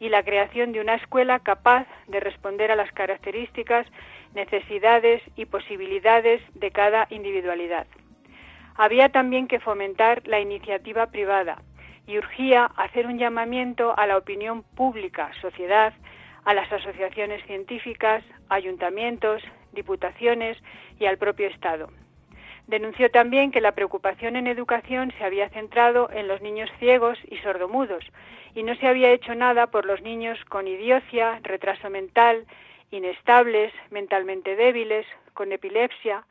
y 0.00 0.08
la 0.08 0.22
creación 0.22 0.72
de 0.72 0.80
una 0.80 0.94
escuela 0.94 1.38
capaz 1.40 1.86
de 2.08 2.20
responder 2.20 2.72
a 2.72 2.76
las 2.76 2.90
características, 2.92 3.86
necesidades 4.34 5.22
y 5.36 5.44
posibilidades 5.44 6.40
de 6.54 6.70
cada 6.70 7.06
individualidad. 7.10 7.86
Había 8.76 9.10
también 9.10 9.46
que 9.46 9.60
fomentar 9.60 10.26
la 10.26 10.40
iniciativa 10.40 11.06
privada 11.06 11.62
y 12.06 12.16
urgía 12.16 12.64
hacer 12.76 13.06
un 13.06 13.18
llamamiento 13.18 13.96
a 13.96 14.06
la 14.06 14.16
opinión 14.16 14.62
pública, 14.62 15.30
sociedad, 15.40 15.92
a 16.44 16.54
las 16.54 16.72
asociaciones 16.72 17.44
científicas, 17.44 18.24
ayuntamientos, 18.48 19.42
diputaciones 19.72 20.56
y 20.98 21.06
al 21.06 21.18
propio 21.18 21.48
Estado. 21.48 21.90
Denunció 22.70 23.10
también 23.10 23.50
que 23.50 23.60
la 23.60 23.72
preocupación 23.72 24.36
en 24.36 24.46
educación 24.46 25.12
se 25.18 25.24
había 25.24 25.48
centrado 25.48 26.08
en 26.12 26.28
los 26.28 26.40
niños 26.40 26.70
ciegos 26.78 27.18
y 27.28 27.36
sordomudos 27.38 28.04
y 28.54 28.62
no 28.62 28.76
se 28.76 28.86
había 28.86 29.10
hecho 29.10 29.34
nada 29.34 29.66
por 29.72 29.84
los 29.86 30.02
niños 30.02 30.38
con 30.44 30.68
idiocia, 30.68 31.40
retraso 31.42 31.90
mental, 31.90 32.46
inestables, 32.92 33.72
mentalmente 33.90 34.54
débiles, 34.54 35.04
con 35.34 35.50
epilepsia, 35.50 36.24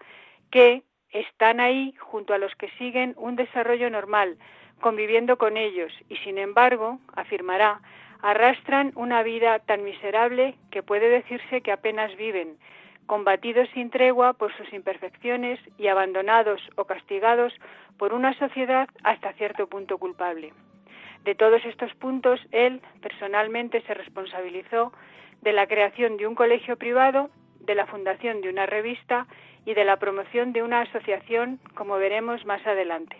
que, 0.50 0.84
están 1.12 1.60
ahí 1.60 1.94
junto 2.00 2.34
a 2.34 2.38
los 2.38 2.56
que 2.56 2.70
siguen 2.78 3.16
un 3.18 3.36
desarrollo 3.36 3.90
normal, 3.90 4.38
conviviendo 4.80 5.38
con 5.38 5.58
ellos, 5.58 5.92
y 6.08 6.16
sin 6.18 6.38
embargo, 6.38 7.00
afirmará, 7.16 7.82
arrastran 8.22 8.94
una 8.96 9.24
vida 9.24 9.60
tan 9.60 9.84
miserable 9.84 10.56
que 10.72 10.84
puede 10.84 11.10
decirse 11.10 11.60
que 11.62 11.74
apenas 11.74 12.16
viven, 12.16 12.58
combatidos 13.10 13.68
sin 13.74 13.90
tregua 13.90 14.34
por 14.34 14.56
sus 14.56 14.72
imperfecciones 14.72 15.60
y 15.80 15.88
abandonados 15.88 16.62
o 16.76 16.86
castigados 16.86 17.52
por 17.98 18.14
una 18.14 18.38
sociedad 18.38 18.88
hasta 19.04 19.34
cierto 19.34 19.66
punto 19.66 19.98
culpable. 19.98 20.54
De 21.26 21.34
todos 21.34 21.66
estos 21.66 21.92
puntos, 21.96 22.40
él 22.52 22.82
personalmente 23.02 23.82
se 23.82 23.96
responsabilizó 23.96 24.94
de 25.42 25.54
la 25.54 25.66
creación 25.66 26.18
de 26.18 26.28
un 26.28 26.36
colegio 26.36 26.78
privado, 26.78 27.32
de 27.62 27.74
la 27.74 27.88
fundación 27.88 28.42
de 28.42 28.50
una 28.50 28.68
revista 28.68 29.26
y 29.66 29.74
de 29.74 29.86
la 29.86 29.98
promoción 29.98 30.54
de 30.54 30.62
una 30.62 30.82
asociación, 30.82 31.60
como 31.74 31.98
veremos 31.98 32.46
más 32.46 32.66
adelante. 32.68 33.18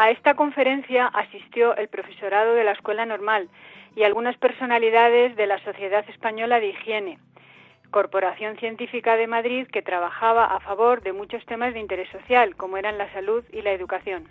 A 0.00 0.10
esta 0.10 0.34
conferencia 0.34 1.06
asistió 1.06 1.74
el 1.74 1.88
profesorado 1.88 2.54
de 2.54 2.62
la 2.62 2.70
Escuela 2.70 3.04
Normal 3.04 3.48
y 3.96 4.04
algunas 4.04 4.36
personalidades 4.36 5.34
de 5.34 5.48
la 5.48 5.58
Sociedad 5.64 6.08
Española 6.08 6.60
de 6.60 6.68
Higiene, 6.68 7.18
Corporación 7.90 8.56
Científica 8.58 9.16
de 9.16 9.26
Madrid 9.26 9.66
que 9.66 9.82
trabajaba 9.82 10.54
a 10.54 10.60
favor 10.60 11.02
de 11.02 11.12
muchos 11.12 11.44
temas 11.46 11.74
de 11.74 11.80
interés 11.80 12.08
social, 12.10 12.54
como 12.54 12.76
eran 12.76 12.96
la 12.96 13.12
salud 13.12 13.42
y 13.52 13.60
la 13.62 13.72
educación. 13.72 14.28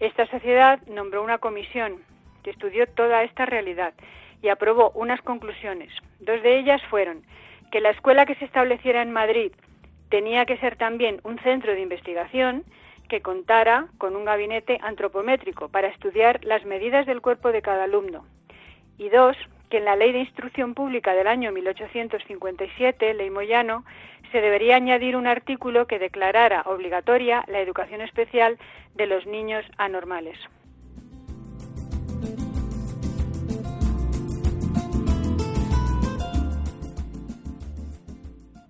Esta 0.00 0.26
sociedad 0.26 0.80
nombró 0.88 1.22
una 1.22 1.38
comisión 1.38 2.02
que 2.42 2.50
estudió 2.50 2.88
toda 2.88 3.22
esta 3.22 3.46
realidad 3.46 3.94
y 4.42 4.48
aprobó 4.48 4.90
unas 4.96 5.22
conclusiones. 5.22 5.92
Dos 6.18 6.42
de 6.42 6.58
ellas 6.58 6.82
fueron 6.90 7.22
que 7.70 7.80
la 7.80 7.90
escuela 7.90 8.26
que 8.26 8.34
se 8.34 8.44
estableciera 8.44 9.02
en 9.02 9.12
Madrid 9.12 9.52
tenía 10.08 10.46
que 10.46 10.56
ser 10.56 10.74
también 10.74 11.20
un 11.22 11.38
centro 11.38 11.74
de 11.74 11.80
investigación 11.80 12.64
que 13.10 13.20
contara 13.20 13.88
con 13.98 14.14
un 14.14 14.24
gabinete 14.24 14.78
antropométrico 14.80 15.68
para 15.68 15.88
estudiar 15.88 16.42
las 16.44 16.64
medidas 16.64 17.06
del 17.06 17.20
cuerpo 17.20 17.50
de 17.50 17.60
cada 17.60 17.84
alumno. 17.84 18.24
Y 18.98 19.08
dos, 19.08 19.36
que 19.68 19.78
en 19.78 19.84
la 19.84 19.96
Ley 19.96 20.12
de 20.12 20.20
Instrucción 20.20 20.74
Pública 20.74 21.12
del 21.12 21.26
año 21.26 21.50
1857, 21.50 23.12
Ley 23.14 23.28
Moyano, 23.30 23.84
se 24.30 24.40
debería 24.40 24.76
añadir 24.76 25.16
un 25.16 25.26
artículo 25.26 25.88
que 25.88 25.98
declarara 25.98 26.62
obligatoria 26.66 27.42
la 27.48 27.58
educación 27.58 28.00
especial 28.00 28.58
de 28.94 29.06
los 29.06 29.26
niños 29.26 29.64
anormales. 29.76 30.38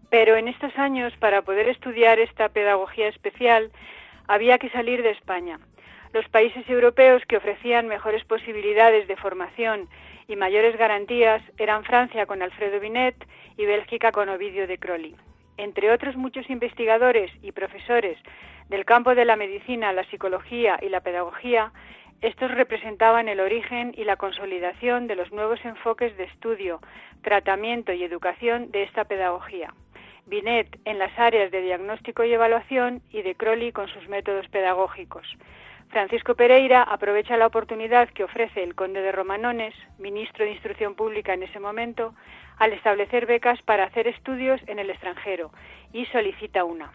Pero 0.09 0.37
en 0.37 0.49
estos 0.49 0.77
años, 0.79 1.13
para 1.19 1.43
poder 1.43 1.69
estudiar 1.69 2.19
esta 2.19 2.49
pedagogía 2.49 3.09
especial, 3.09 3.71
había 4.31 4.59
que 4.59 4.71
salir 4.71 5.03
de 5.03 5.11
España. 5.11 5.59
Los 6.13 6.29
países 6.29 6.63
europeos 6.71 7.21
que 7.27 7.37
ofrecían 7.37 7.89
mejores 7.89 8.23
posibilidades 8.25 9.09
de 9.09 9.17
formación 9.17 9.89
y 10.29 10.37
mayores 10.37 10.77
garantías 10.79 11.43
eran 11.59 11.83
Francia 11.83 12.27
con 12.27 12.41
Alfredo 12.41 12.79
Binet 12.79 13.17
y 13.57 13.65
Bélgica 13.67 14.13
con 14.13 14.29
Ovidio 14.29 14.69
de 14.69 14.79
Crowley. 14.79 15.17
Entre 15.57 15.91
otros 15.91 16.15
muchos 16.15 16.49
investigadores 16.49 17.33
y 17.43 17.51
profesores 17.51 18.19
del 18.69 18.85
campo 18.85 19.17
de 19.17 19.25
la 19.25 19.35
medicina, 19.35 19.93
la 19.93 20.05
psicología 20.05 20.79
y 20.81 20.91
la 20.91 21.01
pedagogía, 21.01 21.73
estos 22.21 22.53
representaban 22.53 23.29
el 23.29 23.41
origen 23.41 23.93
y 23.97 24.05
la 24.05 24.15
consolidación 24.15 25.09
de 25.09 25.17
los 25.17 25.33
nuevos 25.33 25.59
enfoques 25.65 26.17
de 26.17 26.25
estudio, 26.25 26.79
tratamiento 27.23 27.93
y 27.93 28.05
educación 28.05 28.71
de 28.71 28.85
esta 28.85 29.07
pedagogía. 29.07 29.75
Binet 30.31 30.79
en 30.85 31.01
las 31.01 31.11
áreas 31.19 31.51
de 31.51 31.61
diagnóstico 31.61 32.23
y 32.23 32.33
evaluación 32.33 33.03
y 33.11 33.23
de 33.23 33.35
Crowley 33.35 33.73
con 33.73 33.89
sus 33.89 34.09
métodos 34.09 34.47
pedagógicos. 34.49 35.27
Francisco 35.89 36.37
Pereira 36.37 36.85
aprovecha 36.85 37.37
la 37.37 37.49
oportunidad 37.49 38.09
que 38.11 38.23
ofrece 38.23 38.63
el 38.63 38.77
conde 38.77 39.03
de 39.03 39.11
Romanones, 39.11 39.75
ministro 39.99 40.45
de 40.45 40.53
Instrucción 40.53 40.95
Pública 40.95 41.35
en 41.35 41.43
ese 41.43 41.59
momento, 41.59 42.15
al 42.59 42.73
establecer 42.73 43.27
becas 43.27 43.61
para 43.63 43.85
hacer 43.85 44.07
estudios 44.07 44.61
en 44.69 44.79
el 44.79 44.91
extranjero 44.91 45.51
y 45.93 46.07
solicita 46.07 46.63
una. 46.63 46.93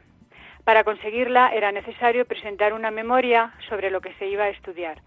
Para 0.63 0.85
conseguirla 0.85 1.49
era 1.49 1.73
necesario 1.73 2.25
presentar 2.25 2.71
una 2.71 2.89
memoria 2.89 3.53
sobre 3.67 3.91
lo 3.91 3.99
que 3.99 4.13
se 4.13 4.27
iba 4.27 4.45
a 4.45 4.49
estudiar. 4.49 5.01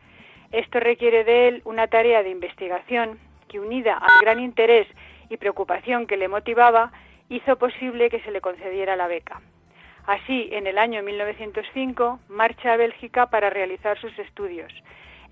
Esto 0.53 0.81
requiere 0.81 1.25
de 1.25 1.49
él 1.49 1.63
una 1.65 1.87
tarea 1.87 2.23
de 2.23 2.31
investigación 2.31 3.19
que, 3.49 3.59
unida 3.59 3.97
al 3.97 4.21
gran 4.21 4.39
interés 4.39 4.87
y 5.31 5.39
preocupación 5.39 6.07
que 6.07 6.19
le 6.19 6.29
motivaba, 6.29 6.93
hizo 7.29 7.57
posible 7.57 8.11
que 8.11 8.21
se 8.21 8.31
le 8.31 8.41
concediera 8.41 8.97
la 8.97 9.07
beca. 9.07 9.41
Así, 10.07 10.49
en 10.53 10.67
el 10.67 10.79
año 10.79 11.03
1905, 11.03 12.21
marcha 12.29 12.73
a 12.73 12.77
Bélgica 12.77 13.27
para 13.27 13.51
realizar 13.51 13.99
sus 14.01 14.19
estudios. 14.19 14.73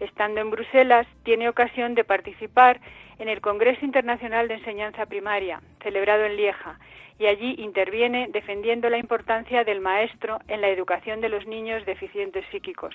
Estando 0.01 0.42
en 0.42 0.51
Bruselas, 0.51 1.07
tiene 1.22 1.49
ocasión 1.49 1.94
de 1.94 2.05
participar 2.05 2.80
en 3.18 3.30
el 3.30 3.40
Congreso 3.40 3.82
Internacional 3.86 4.49
de 4.49 4.55
Enseñanza 4.55 5.07
Primaria, 5.07 5.62
celebrado 5.82 6.26
en 6.26 6.36
Lieja, 6.36 6.78
y 7.18 7.24
allí 7.24 7.55
interviene 7.57 8.28
defendiendo 8.30 8.90
la 8.90 8.99
importancia 8.99 9.64
del 9.64 9.80
maestro 9.80 10.38
en 10.49 10.61
la 10.61 10.68
educación 10.68 11.22
de 11.22 11.30
los 11.30 11.47
niños 11.47 11.86
deficientes 11.86 12.44
psíquicos, 12.51 12.94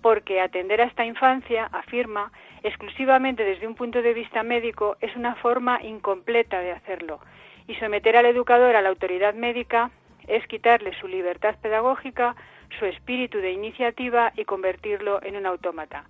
porque 0.00 0.40
atender 0.40 0.80
a 0.80 0.84
esta 0.84 1.04
infancia, 1.04 1.68
afirma, 1.72 2.32
exclusivamente 2.62 3.44
desde 3.44 3.66
un 3.66 3.74
punto 3.74 4.00
de 4.00 4.14
vista 4.14 4.42
médico 4.42 4.96
es 5.02 5.14
una 5.14 5.34
forma 5.34 5.82
incompleta 5.82 6.60
de 6.60 6.72
hacerlo 6.72 7.20
y 7.68 7.76
someter 7.76 8.16
al 8.16 8.26
educador 8.26 8.74
a 8.74 8.82
la 8.82 8.88
autoridad 8.88 9.34
médica 9.34 9.92
es 10.26 10.44
quitarle 10.48 10.92
su 10.98 11.06
libertad 11.06 11.54
pedagógica, 11.62 12.34
su 12.78 12.86
espíritu 12.86 13.38
de 13.38 13.52
iniciativa 13.52 14.32
y 14.36 14.44
convertirlo 14.44 15.22
en 15.22 15.36
un 15.36 15.46
autómata. 15.46 16.04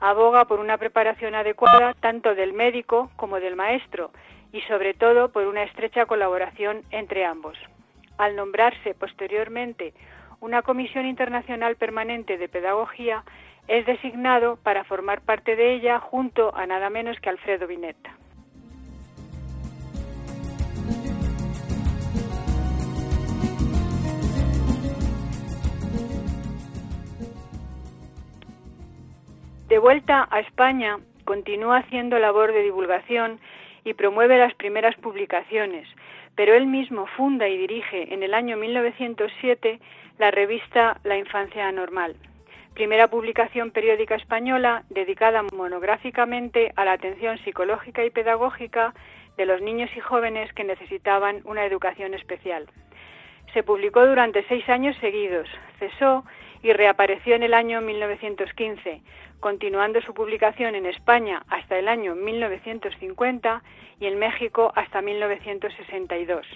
Aboga 0.00 0.46
por 0.46 0.58
una 0.58 0.78
preparación 0.78 1.34
adecuada 1.34 1.94
tanto 1.94 2.34
del 2.34 2.54
médico 2.54 3.10
como 3.16 3.38
del 3.38 3.56
maestro 3.56 4.10
y 4.52 4.60
sobre 4.62 4.94
todo 4.94 5.30
por 5.30 5.46
una 5.46 5.62
estrecha 5.64 6.06
colaboración 6.06 6.82
entre 6.90 7.24
ambos. 7.24 7.58
Al 8.16 8.34
nombrarse 8.36 8.94
posteriormente 8.94 9.92
una 10.40 10.62
Comisión 10.62 11.06
Internacional 11.06 11.76
Permanente 11.76 12.36
de 12.36 12.48
Pedagogía, 12.48 13.22
es 13.68 13.86
designado 13.86 14.56
para 14.56 14.82
formar 14.82 15.20
parte 15.20 15.54
de 15.54 15.72
ella 15.72 16.00
junto 16.00 16.52
a 16.56 16.66
nada 16.66 16.90
menos 16.90 17.18
que 17.20 17.30
Alfredo 17.30 17.68
Binetta. 29.72 29.80
vuelta 29.80 30.28
a 30.30 30.40
España, 30.40 30.98
continúa 31.24 31.78
haciendo 31.78 32.18
labor 32.18 32.52
de 32.52 32.62
divulgación 32.62 33.40
y 33.84 33.94
promueve 33.94 34.36
las 34.36 34.54
primeras 34.54 34.94
publicaciones, 34.96 35.88
pero 36.34 36.54
él 36.54 36.66
mismo 36.66 37.06
funda 37.16 37.48
y 37.48 37.56
dirige 37.56 38.12
en 38.12 38.22
el 38.22 38.34
año 38.34 38.56
1907 38.56 39.80
la 40.18 40.30
revista 40.30 41.00
La 41.04 41.16
Infancia 41.16 41.68
Anormal, 41.68 42.16
primera 42.74 43.08
publicación 43.08 43.70
periódica 43.70 44.14
española 44.16 44.84
dedicada 44.90 45.42
monográficamente 45.54 46.72
a 46.76 46.84
la 46.84 46.92
atención 46.92 47.38
psicológica 47.38 48.04
y 48.04 48.10
pedagógica 48.10 48.92
de 49.36 49.46
los 49.46 49.62
niños 49.62 49.90
y 49.96 50.00
jóvenes 50.00 50.52
que 50.52 50.64
necesitaban 50.64 51.40
una 51.44 51.64
educación 51.64 52.14
especial. 52.14 52.66
Se 53.54 53.62
publicó 53.62 54.06
durante 54.06 54.44
seis 54.48 54.68
años 54.68 54.96
seguidos, 55.00 55.48
cesó 55.78 56.24
y 56.62 56.72
reapareció 56.72 57.34
en 57.34 57.42
el 57.42 57.54
año 57.54 57.80
1915, 57.80 59.02
continuando 59.42 60.00
su 60.02 60.14
publicación 60.14 60.76
en 60.76 60.86
España 60.86 61.42
hasta 61.48 61.76
el 61.76 61.88
año 61.88 62.14
1950 62.14 63.60
y 63.98 64.06
en 64.06 64.16
México 64.16 64.72
hasta 64.76 65.02
1962. 65.02 66.46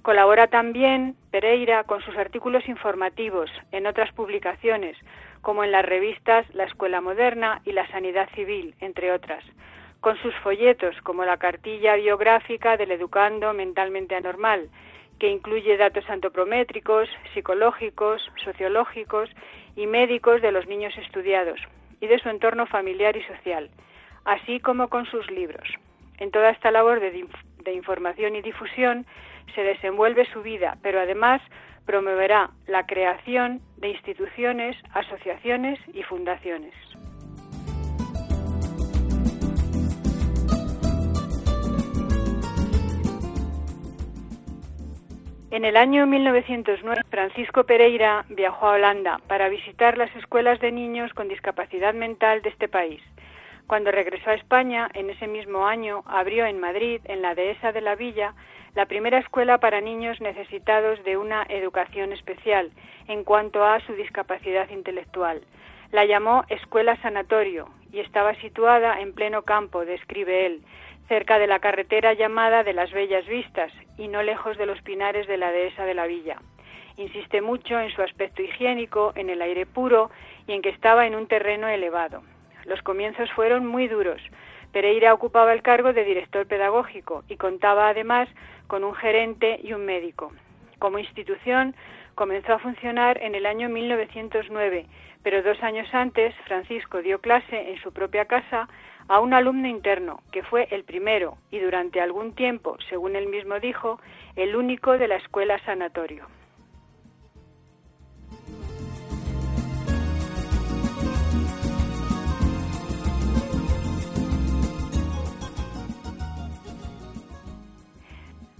Colabora 0.00 0.46
también 0.46 1.16
Pereira 1.30 1.84
con 1.84 2.00
sus 2.00 2.16
artículos 2.16 2.66
informativos 2.66 3.50
en 3.72 3.86
otras 3.86 4.10
publicaciones, 4.12 4.96
como 5.42 5.64
en 5.64 5.70
las 5.70 5.84
revistas 5.84 6.46
La 6.54 6.64
Escuela 6.64 7.02
Moderna 7.02 7.60
y 7.66 7.72
La 7.72 7.86
Sanidad 7.88 8.30
Civil, 8.34 8.74
entre 8.80 9.12
otras, 9.12 9.44
con 10.00 10.16
sus 10.22 10.34
folletos 10.36 10.96
como 11.02 11.26
la 11.26 11.36
cartilla 11.36 11.94
biográfica 11.94 12.78
del 12.78 12.92
educando 12.92 13.52
mentalmente 13.52 14.14
anormal, 14.14 14.70
que 15.18 15.28
incluye 15.28 15.76
datos 15.76 16.08
antropométricos, 16.08 17.06
psicológicos, 17.34 18.22
sociológicos 18.42 19.28
y 19.76 19.86
médicos 19.86 20.40
de 20.40 20.52
los 20.52 20.66
niños 20.66 20.96
estudiados 20.96 21.60
y 22.00 22.06
de 22.06 22.18
su 22.18 22.28
entorno 22.28 22.66
familiar 22.66 23.16
y 23.16 23.22
social, 23.24 23.70
así 24.24 24.60
como 24.60 24.88
con 24.88 25.06
sus 25.06 25.30
libros. 25.30 25.68
En 26.18 26.30
toda 26.30 26.50
esta 26.50 26.70
labor 26.70 27.00
de, 27.00 27.26
información 27.72 28.36
y 28.36 28.42
difusión 28.42 29.06
se 29.54 29.62
desenvuelve 29.62 30.26
su 30.32 30.42
vida, 30.42 30.78
pero 30.82 31.00
además 31.00 31.40
promoverá 31.86 32.50
la 32.66 32.86
creación 32.86 33.60
de 33.76 33.90
instituciones, 33.90 34.76
asociaciones 34.92 35.78
y 35.92 36.02
fundaciones. 36.02 36.74
En 45.54 45.64
el 45.64 45.76
año 45.76 46.04
1909, 46.04 47.02
Francisco 47.10 47.62
Pereira 47.62 48.24
viajó 48.28 48.66
a 48.66 48.72
Holanda 48.72 49.20
para 49.28 49.48
visitar 49.48 49.96
las 49.96 50.10
escuelas 50.16 50.58
de 50.58 50.72
niños 50.72 51.14
con 51.14 51.28
discapacidad 51.28 51.94
mental 51.94 52.42
de 52.42 52.48
este 52.48 52.66
país. 52.66 53.00
Cuando 53.68 53.92
regresó 53.92 54.30
a 54.30 54.34
España, 54.34 54.90
en 54.94 55.10
ese 55.10 55.28
mismo 55.28 55.64
año, 55.68 56.02
abrió 56.06 56.44
en 56.44 56.58
Madrid, 56.58 57.00
en 57.04 57.22
la 57.22 57.36
dehesa 57.36 57.70
de 57.70 57.82
la 57.82 57.94
Villa, 57.94 58.34
la 58.74 58.86
primera 58.86 59.18
escuela 59.18 59.58
para 59.58 59.80
niños 59.80 60.20
necesitados 60.20 61.00
de 61.04 61.16
una 61.16 61.44
educación 61.48 62.12
especial 62.12 62.72
en 63.06 63.22
cuanto 63.22 63.64
a 63.64 63.78
su 63.86 63.92
discapacidad 63.92 64.68
intelectual. 64.70 65.40
La 65.92 66.04
llamó 66.04 66.42
Escuela 66.48 67.00
Sanatorio 67.00 67.68
y 67.92 68.00
estaba 68.00 68.34
situada 68.40 69.00
en 69.00 69.12
pleno 69.12 69.42
campo, 69.42 69.84
describe 69.84 70.46
él, 70.46 70.62
cerca 71.08 71.38
de 71.38 71.46
la 71.46 71.58
carretera 71.58 72.12
llamada 72.14 72.62
de 72.62 72.72
las 72.72 72.90
Bellas 72.92 73.26
Vistas 73.26 73.72
y 73.98 74.08
no 74.08 74.22
lejos 74.22 74.56
de 74.56 74.66
los 74.66 74.80
pinares 74.82 75.26
de 75.26 75.36
la 75.36 75.50
dehesa 75.50 75.84
de 75.84 75.94
la 75.94 76.06
villa. 76.06 76.38
Insiste 76.96 77.40
mucho 77.40 77.78
en 77.78 77.90
su 77.90 78.02
aspecto 78.02 78.42
higiénico, 78.42 79.12
en 79.16 79.28
el 79.28 79.42
aire 79.42 79.66
puro 79.66 80.10
y 80.46 80.52
en 80.52 80.62
que 80.62 80.68
estaba 80.68 81.06
en 81.06 81.14
un 81.14 81.26
terreno 81.26 81.68
elevado. 81.68 82.22
Los 82.64 82.80
comienzos 82.82 83.30
fueron 83.32 83.66
muy 83.66 83.88
duros. 83.88 84.22
Pereira 84.72 85.12
ocupaba 85.12 85.52
el 85.52 85.62
cargo 85.62 85.92
de 85.92 86.04
director 86.04 86.46
pedagógico 86.46 87.24
y 87.28 87.36
contaba 87.36 87.88
además 87.88 88.28
con 88.66 88.84
un 88.84 88.94
gerente 88.94 89.60
y 89.62 89.72
un 89.72 89.84
médico. 89.84 90.32
Como 90.78 90.98
institución 90.98 91.74
comenzó 92.14 92.54
a 92.54 92.58
funcionar 92.58 93.22
en 93.22 93.34
el 93.34 93.46
año 93.46 93.68
1909, 93.68 94.86
pero 95.22 95.42
dos 95.42 95.62
años 95.62 95.92
antes 95.92 96.34
Francisco 96.46 97.02
dio 97.02 97.20
clase 97.20 97.70
en 97.70 97.78
su 97.80 97.92
propia 97.92 98.26
casa 98.26 98.68
a 99.08 99.20
un 99.20 99.34
alumno 99.34 99.68
interno, 99.68 100.20
que 100.32 100.42
fue 100.42 100.68
el 100.70 100.84
primero 100.84 101.36
y 101.50 101.58
durante 101.58 102.00
algún 102.00 102.34
tiempo, 102.34 102.76
según 102.88 103.16
él 103.16 103.28
mismo 103.28 103.60
dijo, 103.60 104.00
el 104.36 104.56
único 104.56 104.96
de 104.98 105.08
la 105.08 105.16
escuela 105.16 105.58
sanatorio. 105.64 106.26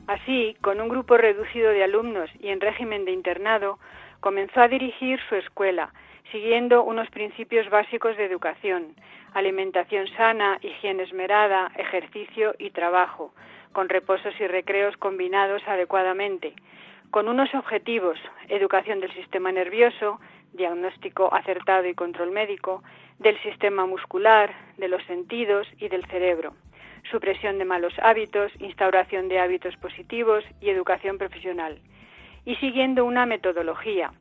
Así, 0.07 0.55
con 0.61 0.81
un 0.81 0.89
grupo 0.89 1.17
reducido 1.17 1.71
de 1.71 1.83
alumnos 1.83 2.31
y 2.39 2.49
en 2.49 2.61
régimen 2.61 3.07
de 3.07 3.13
internado, 3.13 3.79
comenzó 4.21 4.61
a 4.61 4.69
dirigir 4.69 5.19
su 5.29 5.35
escuela, 5.35 5.93
siguiendo 6.31 6.85
unos 6.85 7.09
principios 7.11 7.69
básicos 7.71 8.17
de 8.17 8.27
educación, 8.27 8.95
alimentación 9.35 10.07
sana, 10.17 10.59
higiene 10.63 11.03
esmerada, 11.03 11.71
ejercicio 11.77 12.55
y 12.59 12.71
trabajo, 12.71 13.35
con 13.73 13.89
reposos 13.89 14.35
y 14.41 14.47
recreos 14.47 14.97
combinados 14.97 15.63
adecuadamente, 15.67 16.55
con 17.11 17.29
unos 17.29 17.53
objetivos, 17.55 18.19
educación 18.49 19.01
del 19.01 19.13
sistema 19.13 19.53
nervioso, 19.53 20.21
diagnóstico 20.53 21.33
acertado 21.35 21.87
y 21.87 21.95
control 21.95 22.31
médico, 22.31 22.83
del 23.19 23.41
sistema 23.43 23.87
muscular, 23.87 24.55
de 24.79 24.89
los 24.89 25.03
sentidos 25.05 25.67
y 25.79 25.89
del 25.89 26.05
cerebro, 26.07 26.55
supresión 27.11 27.59
de 27.59 27.65
malos 27.65 27.95
hábitos, 28.01 28.53
instauración 28.61 29.29
de 29.29 29.41
hábitos 29.41 29.77
positivos 29.77 30.45
y 30.61 30.71
educación 30.71 31.19
profesional, 31.19 31.79
y 32.45 32.55
siguiendo 32.57 33.05
una 33.05 33.27
metodología, 33.27 34.13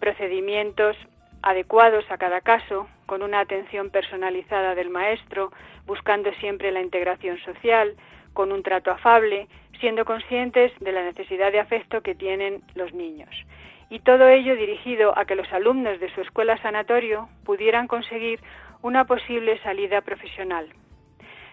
procedimientos, 0.00 0.96
adecuados 1.44 2.10
a 2.10 2.16
cada 2.16 2.40
caso, 2.40 2.88
con 3.04 3.22
una 3.22 3.40
atención 3.40 3.90
personalizada 3.90 4.74
del 4.74 4.88
maestro, 4.88 5.52
buscando 5.86 6.32
siempre 6.40 6.72
la 6.72 6.80
integración 6.80 7.38
social, 7.40 7.94
con 8.32 8.50
un 8.50 8.62
trato 8.62 8.90
afable, 8.90 9.46
siendo 9.78 10.06
conscientes 10.06 10.72
de 10.80 10.92
la 10.92 11.02
necesidad 11.02 11.52
de 11.52 11.60
afecto 11.60 12.00
que 12.00 12.14
tienen 12.14 12.62
los 12.74 12.94
niños. 12.94 13.30
Y 13.90 14.00
todo 14.00 14.26
ello 14.26 14.56
dirigido 14.56 15.16
a 15.16 15.26
que 15.26 15.36
los 15.36 15.52
alumnos 15.52 16.00
de 16.00 16.12
su 16.14 16.22
escuela 16.22 16.56
sanatorio 16.62 17.28
pudieran 17.44 17.88
conseguir 17.88 18.40
una 18.80 19.04
posible 19.04 19.58
salida 19.62 20.00
profesional. 20.00 20.68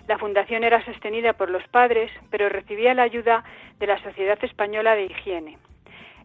La 0.08 0.18
fundación 0.18 0.64
era 0.64 0.84
sostenida 0.86 1.34
por 1.34 1.50
los 1.50 1.68
padres, 1.68 2.10
pero 2.30 2.48
recibía 2.48 2.94
la 2.94 3.04
ayuda 3.04 3.44
de 3.78 3.88
la 3.88 4.02
Sociedad 4.02 4.40
Española 4.42 4.96
de 4.96 5.06
Higiene. 5.06 5.58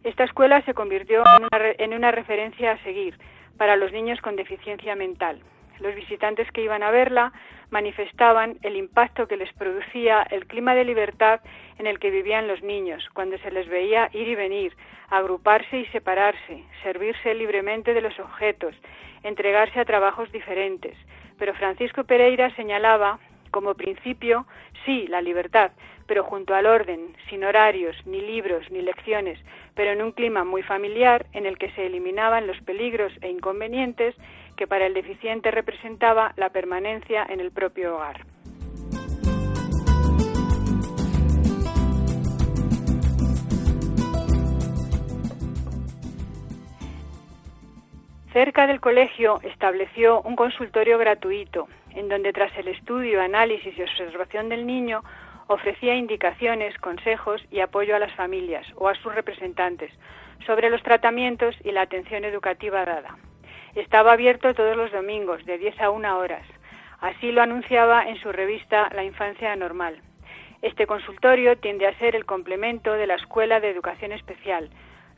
Esta 0.03 0.23
escuela 0.23 0.61
se 0.61 0.73
convirtió 0.73 1.23
en 1.37 1.43
una, 1.43 1.71
en 1.77 1.93
una 1.93 2.11
referencia 2.11 2.71
a 2.71 2.83
seguir, 2.83 3.17
para 3.57 3.75
los 3.75 3.91
niños 3.91 4.21
con 4.21 4.35
deficiencia 4.35 4.95
mental. 4.95 5.41
Los 5.79 5.93
visitantes 5.95 6.49
que 6.51 6.63
iban 6.63 6.81
a 6.81 6.91
verla 6.91 7.31
manifestaban 7.69 8.57
el 8.63 8.75
impacto 8.75 9.27
que 9.27 9.37
les 9.37 9.51
producía 9.53 10.23
el 10.23 10.47
clima 10.47 10.73
de 10.73 10.85
libertad 10.85 11.41
en 11.77 11.85
el 11.85 11.99
que 11.99 12.09
vivían 12.09 12.47
los 12.47 12.63
niños, 12.63 13.07
cuando 13.13 13.37
se 13.39 13.51
les 13.51 13.67
veía 13.67 14.09
ir 14.13 14.27
y 14.27 14.35
venir, 14.35 14.73
agruparse 15.09 15.79
y 15.79 15.85
separarse, 15.87 16.63
servirse 16.81 17.35
libremente 17.35 17.93
de 17.93 18.01
los 18.01 18.17
objetos, 18.19 18.75
entregarse 19.23 19.79
a 19.79 19.85
trabajos 19.85 20.31
diferentes. 20.31 20.97
Pero 21.37 21.53
Francisco 21.53 22.03
Pereira 22.05 22.55
señalaba 22.55 23.19
como 23.51 23.75
principio, 23.75 24.45
sí, 24.87 25.05
la 25.07 25.21
libertad, 25.21 25.71
pero 26.07 26.23
junto 26.23 26.55
al 26.55 26.65
orden, 26.65 27.13
sin 27.29 27.43
horarios, 27.43 27.95
ni 28.07 28.21
libros, 28.21 28.71
ni 28.71 28.81
lecciones, 28.81 29.37
pero 29.75 29.91
en 29.91 30.01
un 30.01 30.13
clima 30.13 30.45
muy 30.45 30.63
familiar 30.63 31.27
en 31.33 31.45
el 31.45 31.57
que 31.57 31.69
se 31.71 31.85
eliminaban 31.85 32.47
los 32.47 32.59
peligros 32.61 33.11
e 33.21 33.29
inconvenientes 33.29 34.15
que 34.55 34.65
para 34.65 34.87
el 34.87 34.93
deficiente 34.93 35.51
representaba 35.51 36.33
la 36.37 36.49
permanencia 36.49 37.27
en 37.29 37.41
el 37.41 37.51
propio 37.51 37.95
hogar. 37.95 38.36
Cerca 48.37 48.67
del 48.67 48.79
colegio 48.79 49.39
estableció 49.41 50.21
un 50.21 50.35
consultorio 50.35 50.99
gratuito, 50.99 51.67
en 51.95 52.07
donde 52.07 52.33
tras 52.33 52.55
el 52.55 52.67
estudio, 52.67 53.19
análisis 53.19 53.75
y 53.75 53.81
observación 53.81 54.47
del 54.47 54.67
niño 54.67 55.03
ofrecía 55.47 55.95
indicaciones, 55.95 56.77
consejos 56.77 57.41
y 57.49 57.61
apoyo 57.61 57.95
a 57.95 57.99
las 57.99 58.13
familias 58.13 58.67
o 58.75 58.89
a 58.89 58.93
sus 58.93 59.15
representantes 59.15 59.91
sobre 60.45 60.69
los 60.69 60.83
tratamientos 60.83 61.55
y 61.63 61.71
la 61.71 61.81
atención 61.81 62.25
educativa 62.25 62.85
dada. 62.85 63.17
Estaba 63.73 64.11
abierto 64.11 64.53
todos 64.53 64.77
los 64.77 64.91
domingos 64.91 65.43
de 65.47 65.57
10 65.57 65.81
a 65.81 65.89
1 65.89 66.19
horas. 66.19 66.45
Así 67.01 67.31
lo 67.31 67.41
anunciaba 67.41 68.07
en 68.07 68.17
su 68.17 68.31
revista 68.31 68.87
La 68.93 69.03
Infancia 69.03 69.55
Normal. 69.55 69.99
Este 70.61 70.85
consultorio 70.85 71.57
tiende 71.57 71.87
a 71.87 71.97
ser 71.97 72.15
el 72.15 72.25
complemento 72.27 72.93
de 72.93 73.07
la 73.07 73.15
Escuela 73.15 73.59
de 73.59 73.71
Educación 73.71 74.11
Especial. 74.11 74.69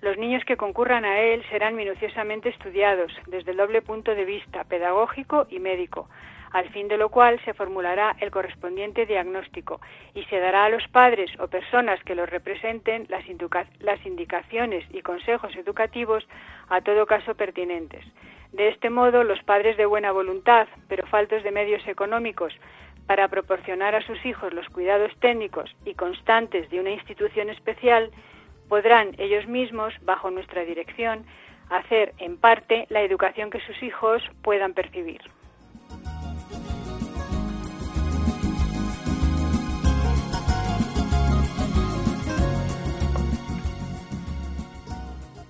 Los 0.02 0.18
niños 0.18 0.45
que 0.45 0.56
concurran 0.56 1.04
a 1.04 1.20
él 1.20 1.43
serán 1.50 1.76
minuciosamente 1.76 2.50
estudiados 2.50 3.12
desde 3.28 3.52
el 3.52 3.58
doble 3.58 3.82
punto 3.82 4.16
de 4.16 4.24
vista 4.24 4.64
pedagógico 4.64 5.45
y 5.50 5.60
médico, 5.60 6.08
al 6.52 6.70
fin 6.70 6.88
de 6.88 6.97
lo 6.97 7.10
cual 7.10 7.39
se 7.43 7.54
formulará 7.54 8.16
el 8.20 8.32
correspondiente 8.32 9.06
diagnóstico 9.06 9.82
y 10.16 10.24
se 10.26 10.39
dará 10.39 10.66
a 10.66 10.70
los 10.70 10.88
padres 10.88 11.32
o 11.39 11.47
personas 11.47 12.02
que 12.04 12.16
los 12.16 12.30
representen 12.30 13.08
las, 13.10 14.06
indicaciones 14.06 14.86
y 14.91 15.02
consejos 15.02 15.54
educativos 15.58 16.26
a 16.70 16.80
todo 16.82 17.06
caso 17.06 17.36
pertinentes. 17.36 18.06
De 18.54 18.70
este 18.70 18.89
modo, 18.89 19.24
los 19.24 19.43
padres 19.43 19.76
de 19.76 19.86
buena 19.86 20.12
voluntad, 20.12 20.68
pero 20.88 21.06
faltos 21.08 21.43
de 21.43 21.52
medios 21.52 21.86
económicos, 21.88 22.54
para 23.06 23.28
proporcionar 23.28 23.95
a 23.95 24.06
sus 24.06 24.24
hijos 24.26 24.54
los 24.54 24.70
cuidados 24.70 25.12
técnicos 25.20 25.76
y 25.84 25.93
constantes 25.95 26.70
de 26.70 26.80
una 26.80 26.91
institución 26.91 27.50
especial, 27.50 28.12
podrán 28.70 29.15
ellos 29.17 29.47
mismos, 29.47 29.93
bajo 30.03 30.32
nuestra 30.32 30.63
dirección, 30.63 31.26
hacer 31.70 32.13
en 32.20 32.38
parte 32.38 32.86
la 32.89 33.01
educación 33.01 33.49
que 33.49 33.59
sus 33.61 33.82
hijos 33.84 34.22
puedan 34.41 34.74
percibir. 34.74 35.22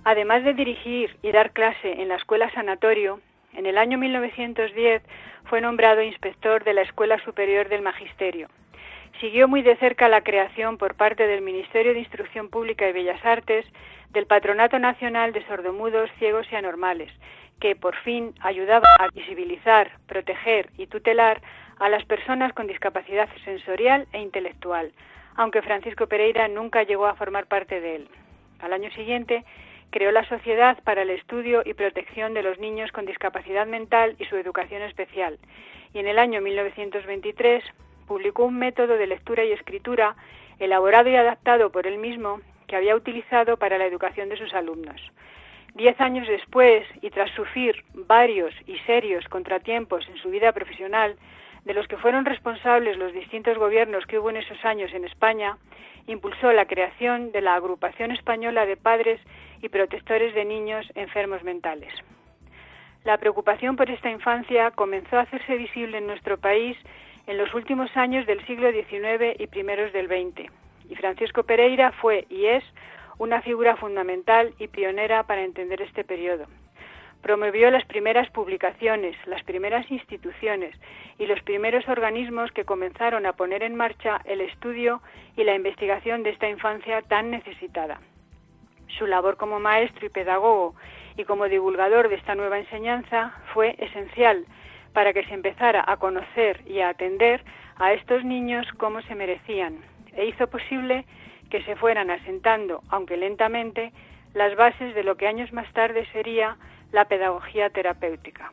Además 0.06 0.44
de 0.44 0.56
dirigir 0.56 1.16
y 1.22 1.32
dar 1.32 1.52
clase 1.52 2.02
en 2.02 2.08
la 2.08 2.16
Escuela 2.16 2.50
Sanatorio, 2.52 3.20
en 3.54 3.68
el 3.68 3.78
año 3.78 3.98
1910 4.00 5.04
fue 5.46 5.62
nombrado 5.62 6.02
inspector 6.02 6.64
de 6.64 6.74
la 6.74 6.82
Escuela 6.82 7.24
Superior 7.24 7.70
del 7.70 7.82
Magisterio. 7.82 8.48
Siguió 9.20 9.50
muy 9.50 9.62
de 9.64 9.76
cerca 9.76 10.08
la 10.08 10.22
creación 10.22 10.78
por 10.78 10.96
parte 10.96 11.28
del 11.28 11.42
Ministerio 11.42 11.94
de 11.94 12.00
Instrucción 12.00 12.48
Pública 12.48 12.88
y 12.88 12.94
Bellas 12.94 13.24
Artes 13.26 13.66
del 14.12 14.26
Patronato 14.28 14.80
Nacional 14.80 15.34
de 15.34 15.46
Sordomudos, 15.46 16.10
Ciegos 16.20 16.48
y 16.50 16.56
Anormales, 16.56 17.12
que 17.60 17.76
por 17.76 17.98
fin 17.98 18.34
ayudaba 18.40 18.86
a 18.98 19.10
visibilizar, 19.10 19.92
proteger 20.08 20.70
y 20.78 20.88
tutelar 20.88 21.42
a 21.80 21.90
las 21.90 22.06
personas 22.06 22.54
con 22.54 22.68
discapacidad 22.68 23.28
sensorial 23.44 24.08
e 24.14 24.22
intelectual, 24.22 24.94
aunque 25.36 25.62
Francisco 25.62 26.08
Pereira 26.08 26.48
nunca 26.48 26.84
llegó 26.84 27.06
a 27.06 27.16
formar 27.16 27.48
parte 27.48 27.82
de 27.82 27.98
él. 27.98 28.10
Al 28.60 28.72
año 28.72 28.90
siguiente 28.92 29.44
creó 29.90 30.14
la 30.14 30.24
Sociedad 30.30 30.82
para 30.86 31.02
el 31.02 31.10
Estudio 31.10 31.62
y 31.66 31.74
Protección 31.74 32.34
de 32.34 32.44
los 32.44 32.58
Niños 32.58 32.94
con 32.94 33.06
Discapacidad 33.06 33.68
Mental 33.68 34.16
y 34.18 34.24
su 34.26 34.38
Educación 34.38 34.82
Especial, 34.84 35.40
y 35.94 36.00
en 36.00 36.08
el 36.08 36.20
año 36.20 36.40
1923 36.40 37.66
publicó 38.10 38.44
un 38.44 38.58
método 38.58 38.98
de 38.98 39.06
lectura 39.06 39.46
y 39.46 39.52
escritura 39.52 40.16
elaborado 40.58 41.10
y 41.10 41.16
adaptado 41.16 41.72
por 41.72 41.86
él 41.86 42.00
mismo 42.00 42.42
que 42.68 42.76
había 42.76 42.96
utilizado 42.96 43.58
para 43.58 43.78
la 43.78 43.86
educación 43.86 44.30
de 44.30 44.38
sus 44.38 44.52
alumnos. 44.56 45.00
Diez 45.76 46.02
años 46.02 46.28
después, 46.28 46.88
y 47.04 47.12
tras 47.12 47.30
sufrir 47.36 47.86
varios 47.94 48.52
y 48.66 48.80
serios 48.80 49.24
contratiempos 49.30 50.10
en 50.10 50.18
su 50.18 50.32
vida 50.32 50.52
profesional, 50.52 51.18
de 51.66 51.74
los 51.76 51.88
que 51.88 51.98
fueron 51.98 52.26
responsables 52.26 52.98
los 52.98 53.14
distintos 53.14 53.60
gobiernos 53.60 54.08
que 54.08 54.18
hubo 54.18 54.32
en 54.32 54.38
esos 54.38 54.66
años 54.66 54.92
en 54.94 55.06
España, 55.06 55.58
impulsó 56.08 56.52
la 56.52 56.66
creación 56.66 57.32
de 57.32 57.42
la 57.42 57.54
Agrupación 57.54 58.12
Española 58.12 58.66
de 58.66 58.76
Padres 58.76 59.22
y 59.62 59.70
Protectores 59.70 60.34
de 60.34 60.46
Niños 60.46 60.92
Enfermos 60.96 61.44
Mentales. 61.44 61.94
La 63.04 63.20
preocupación 63.20 63.76
por 63.76 63.92
esta 63.92 64.10
infancia 64.10 64.72
comenzó 64.72 65.18
a 65.18 65.22
hacerse 65.22 65.56
visible 65.56 66.00
en 66.00 66.08
nuestro 66.08 66.40
país 66.40 66.76
en 67.30 67.38
los 67.38 67.54
últimos 67.54 67.96
años 67.96 68.26
del 68.26 68.44
siglo 68.48 68.72
XIX 68.72 69.40
y 69.40 69.46
primeros 69.46 69.94
del 69.94 70.08
XX, 70.08 70.52
y 70.90 70.96
Francisco 70.96 71.44
Pereira 71.44 71.92
fue 71.92 72.26
y 72.28 72.48
es 72.48 72.64
una 73.20 73.44
figura 73.44 73.76
fundamental 73.76 74.56
y 74.58 74.68
pionera 74.68 75.22
para 75.22 75.44
entender 75.44 75.80
este 75.84 76.04
periodo. 76.04 76.48
Promovió 77.22 77.70
las 77.70 77.86
primeras 77.86 78.28
publicaciones, 78.32 79.16
las 79.28 79.44
primeras 79.44 79.92
instituciones 79.92 80.76
y 81.20 81.28
los 81.28 81.40
primeros 81.44 81.88
organismos 81.88 82.52
que 82.52 82.66
comenzaron 82.66 83.28
a 83.28 83.34
poner 83.34 83.62
en 83.62 83.76
marcha 83.76 84.20
el 84.26 84.42
estudio 84.42 85.00
y 85.38 85.44
la 85.44 85.54
investigación 85.54 86.24
de 86.24 86.32
esta 86.32 86.50
infancia 86.50 87.04
tan 87.04 87.30
necesitada. 87.30 88.02
Su 88.98 89.06
labor 89.06 89.38
como 89.38 89.60
maestro 89.60 90.04
y 90.04 90.10
pedagogo 90.10 90.74
y 91.16 91.26
como 91.26 91.48
divulgador 91.48 92.10
de 92.10 92.16
esta 92.16 92.34
nueva 92.34 92.58
enseñanza 92.58 93.34
fue 93.54 93.76
esencial 93.78 94.48
para 94.94 95.14
que 95.14 95.24
se 95.26 95.34
empezara 95.34 95.84
a 95.88 95.98
conocer 95.98 96.62
y 96.66 96.80
a 96.80 96.90
atender 96.90 97.44
a 97.78 97.94
estos 97.94 98.24
niños 98.24 98.68
como 98.78 99.02
se 99.04 99.16
merecían 99.16 99.78
e 100.14 100.26
hizo 100.26 100.48
posible 100.48 101.06
que 101.50 101.64
se 101.64 101.76
fueran 101.76 102.12
asentando, 102.12 102.82
aunque 102.90 103.18
lentamente, 103.18 103.92
las 104.34 104.56
bases 104.56 104.94
de 104.96 105.04
lo 105.04 105.18
que 105.18 105.28
años 105.28 105.52
más 105.54 105.72
tarde 105.74 106.06
sería 106.12 106.58
la 106.92 107.06
pedagogía 107.06 107.70
terapéutica. 107.70 108.52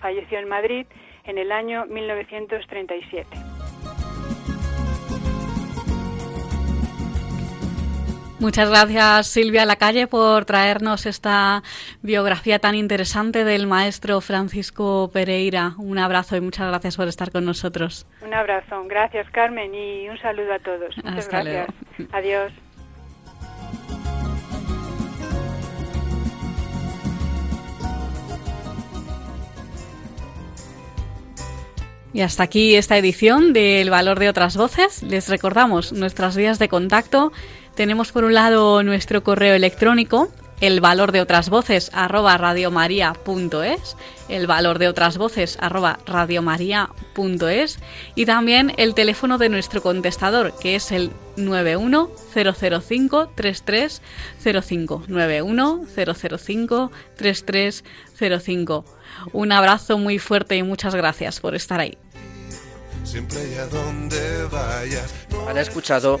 Falleció 0.00 0.38
en 0.38 0.48
Madrid 0.48 0.86
en 1.24 1.38
el 1.38 1.52
año 1.52 1.86
1937. 1.86 3.53
Muchas 8.40 8.68
gracias 8.68 9.28
Silvia 9.28 9.64
Lacalle 9.64 10.06
por 10.06 10.44
traernos 10.44 11.06
esta 11.06 11.62
biografía 12.02 12.58
tan 12.58 12.74
interesante 12.74 13.44
del 13.44 13.66
maestro 13.66 14.20
Francisco 14.20 15.08
Pereira. 15.12 15.74
Un 15.78 15.98
abrazo 15.98 16.36
y 16.36 16.40
muchas 16.40 16.68
gracias 16.68 16.96
por 16.96 17.08
estar 17.08 17.30
con 17.30 17.44
nosotros. 17.44 18.06
Un 18.22 18.34
abrazo, 18.34 18.82
gracias 18.86 19.30
Carmen 19.30 19.74
y 19.74 20.08
un 20.08 20.18
saludo 20.18 20.52
a 20.52 20.58
todos. 20.58 20.96
Muchas 20.96 21.28
gracias. 21.28 21.68
Adiós. 22.12 22.52
Y 32.14 32.20
hasta 32.20 32.44
aquí 32.44 32.76
esta 32.76 32.96
edición 32.96 33.52
del 33.52 33.90
Valor 33.90 34.20
de 34.20 34.28
otras 34.28 34.56
Voces. 34.56 35.02
Les 35.02 35.28
recordamos 35.28 35.92
nuestras 35.92 36.36
vías 36.36 36.60
de 36.60 36.68
contacto. 36.68 37.32
Tenemos 37.74 38.12
por 38.12 38.24
un 38.24 38.34
lado 38.34 38.82
nuestro 38.82 39.24
correo 39.24 39.54
electrónico, 39.54 40.28
el 40.60 40.80
valor 40.80 41.10
de 41.12 41.20
otras 41.20 41.50
voces 41.50 41.90
arroba 41.92 42.38
radiomaria.es, 42.38 43.96
el 44.28 44.46
valor 44.46 44.78
de 44.78 44.86
otras 44.88 45.18
voces 45.18 45.58
arroba 45.60 45.98
radiomaria.es 46.06 47.78
y 48.14 48.26
también 48.26 48.72
el 48.76 48.94
teléfono 48.94 49.38
de 49.38 49.48
nuestro 49.48 49.82
contestador 49.82 50.54
que 50.58 50.76
es 50.76 50.92
el 50.92 51.10
91005 51.36 53.32
3305 53.34 55.04
91005 55.08 56.92
3305 57.16 58.84
un 59.32 59.52
abrazo 59.52 59.98
muy 59.98 60.18
fuerte 60.18 60.56
y 60.56 60.62
muchas 60.62 60.94
gracias 60.94 61.40
por 61.40 61.54
estar 61.54 61.80
ahí. 61.80 61.96
Han 65.48 65.58
escuchado 65.58 66.20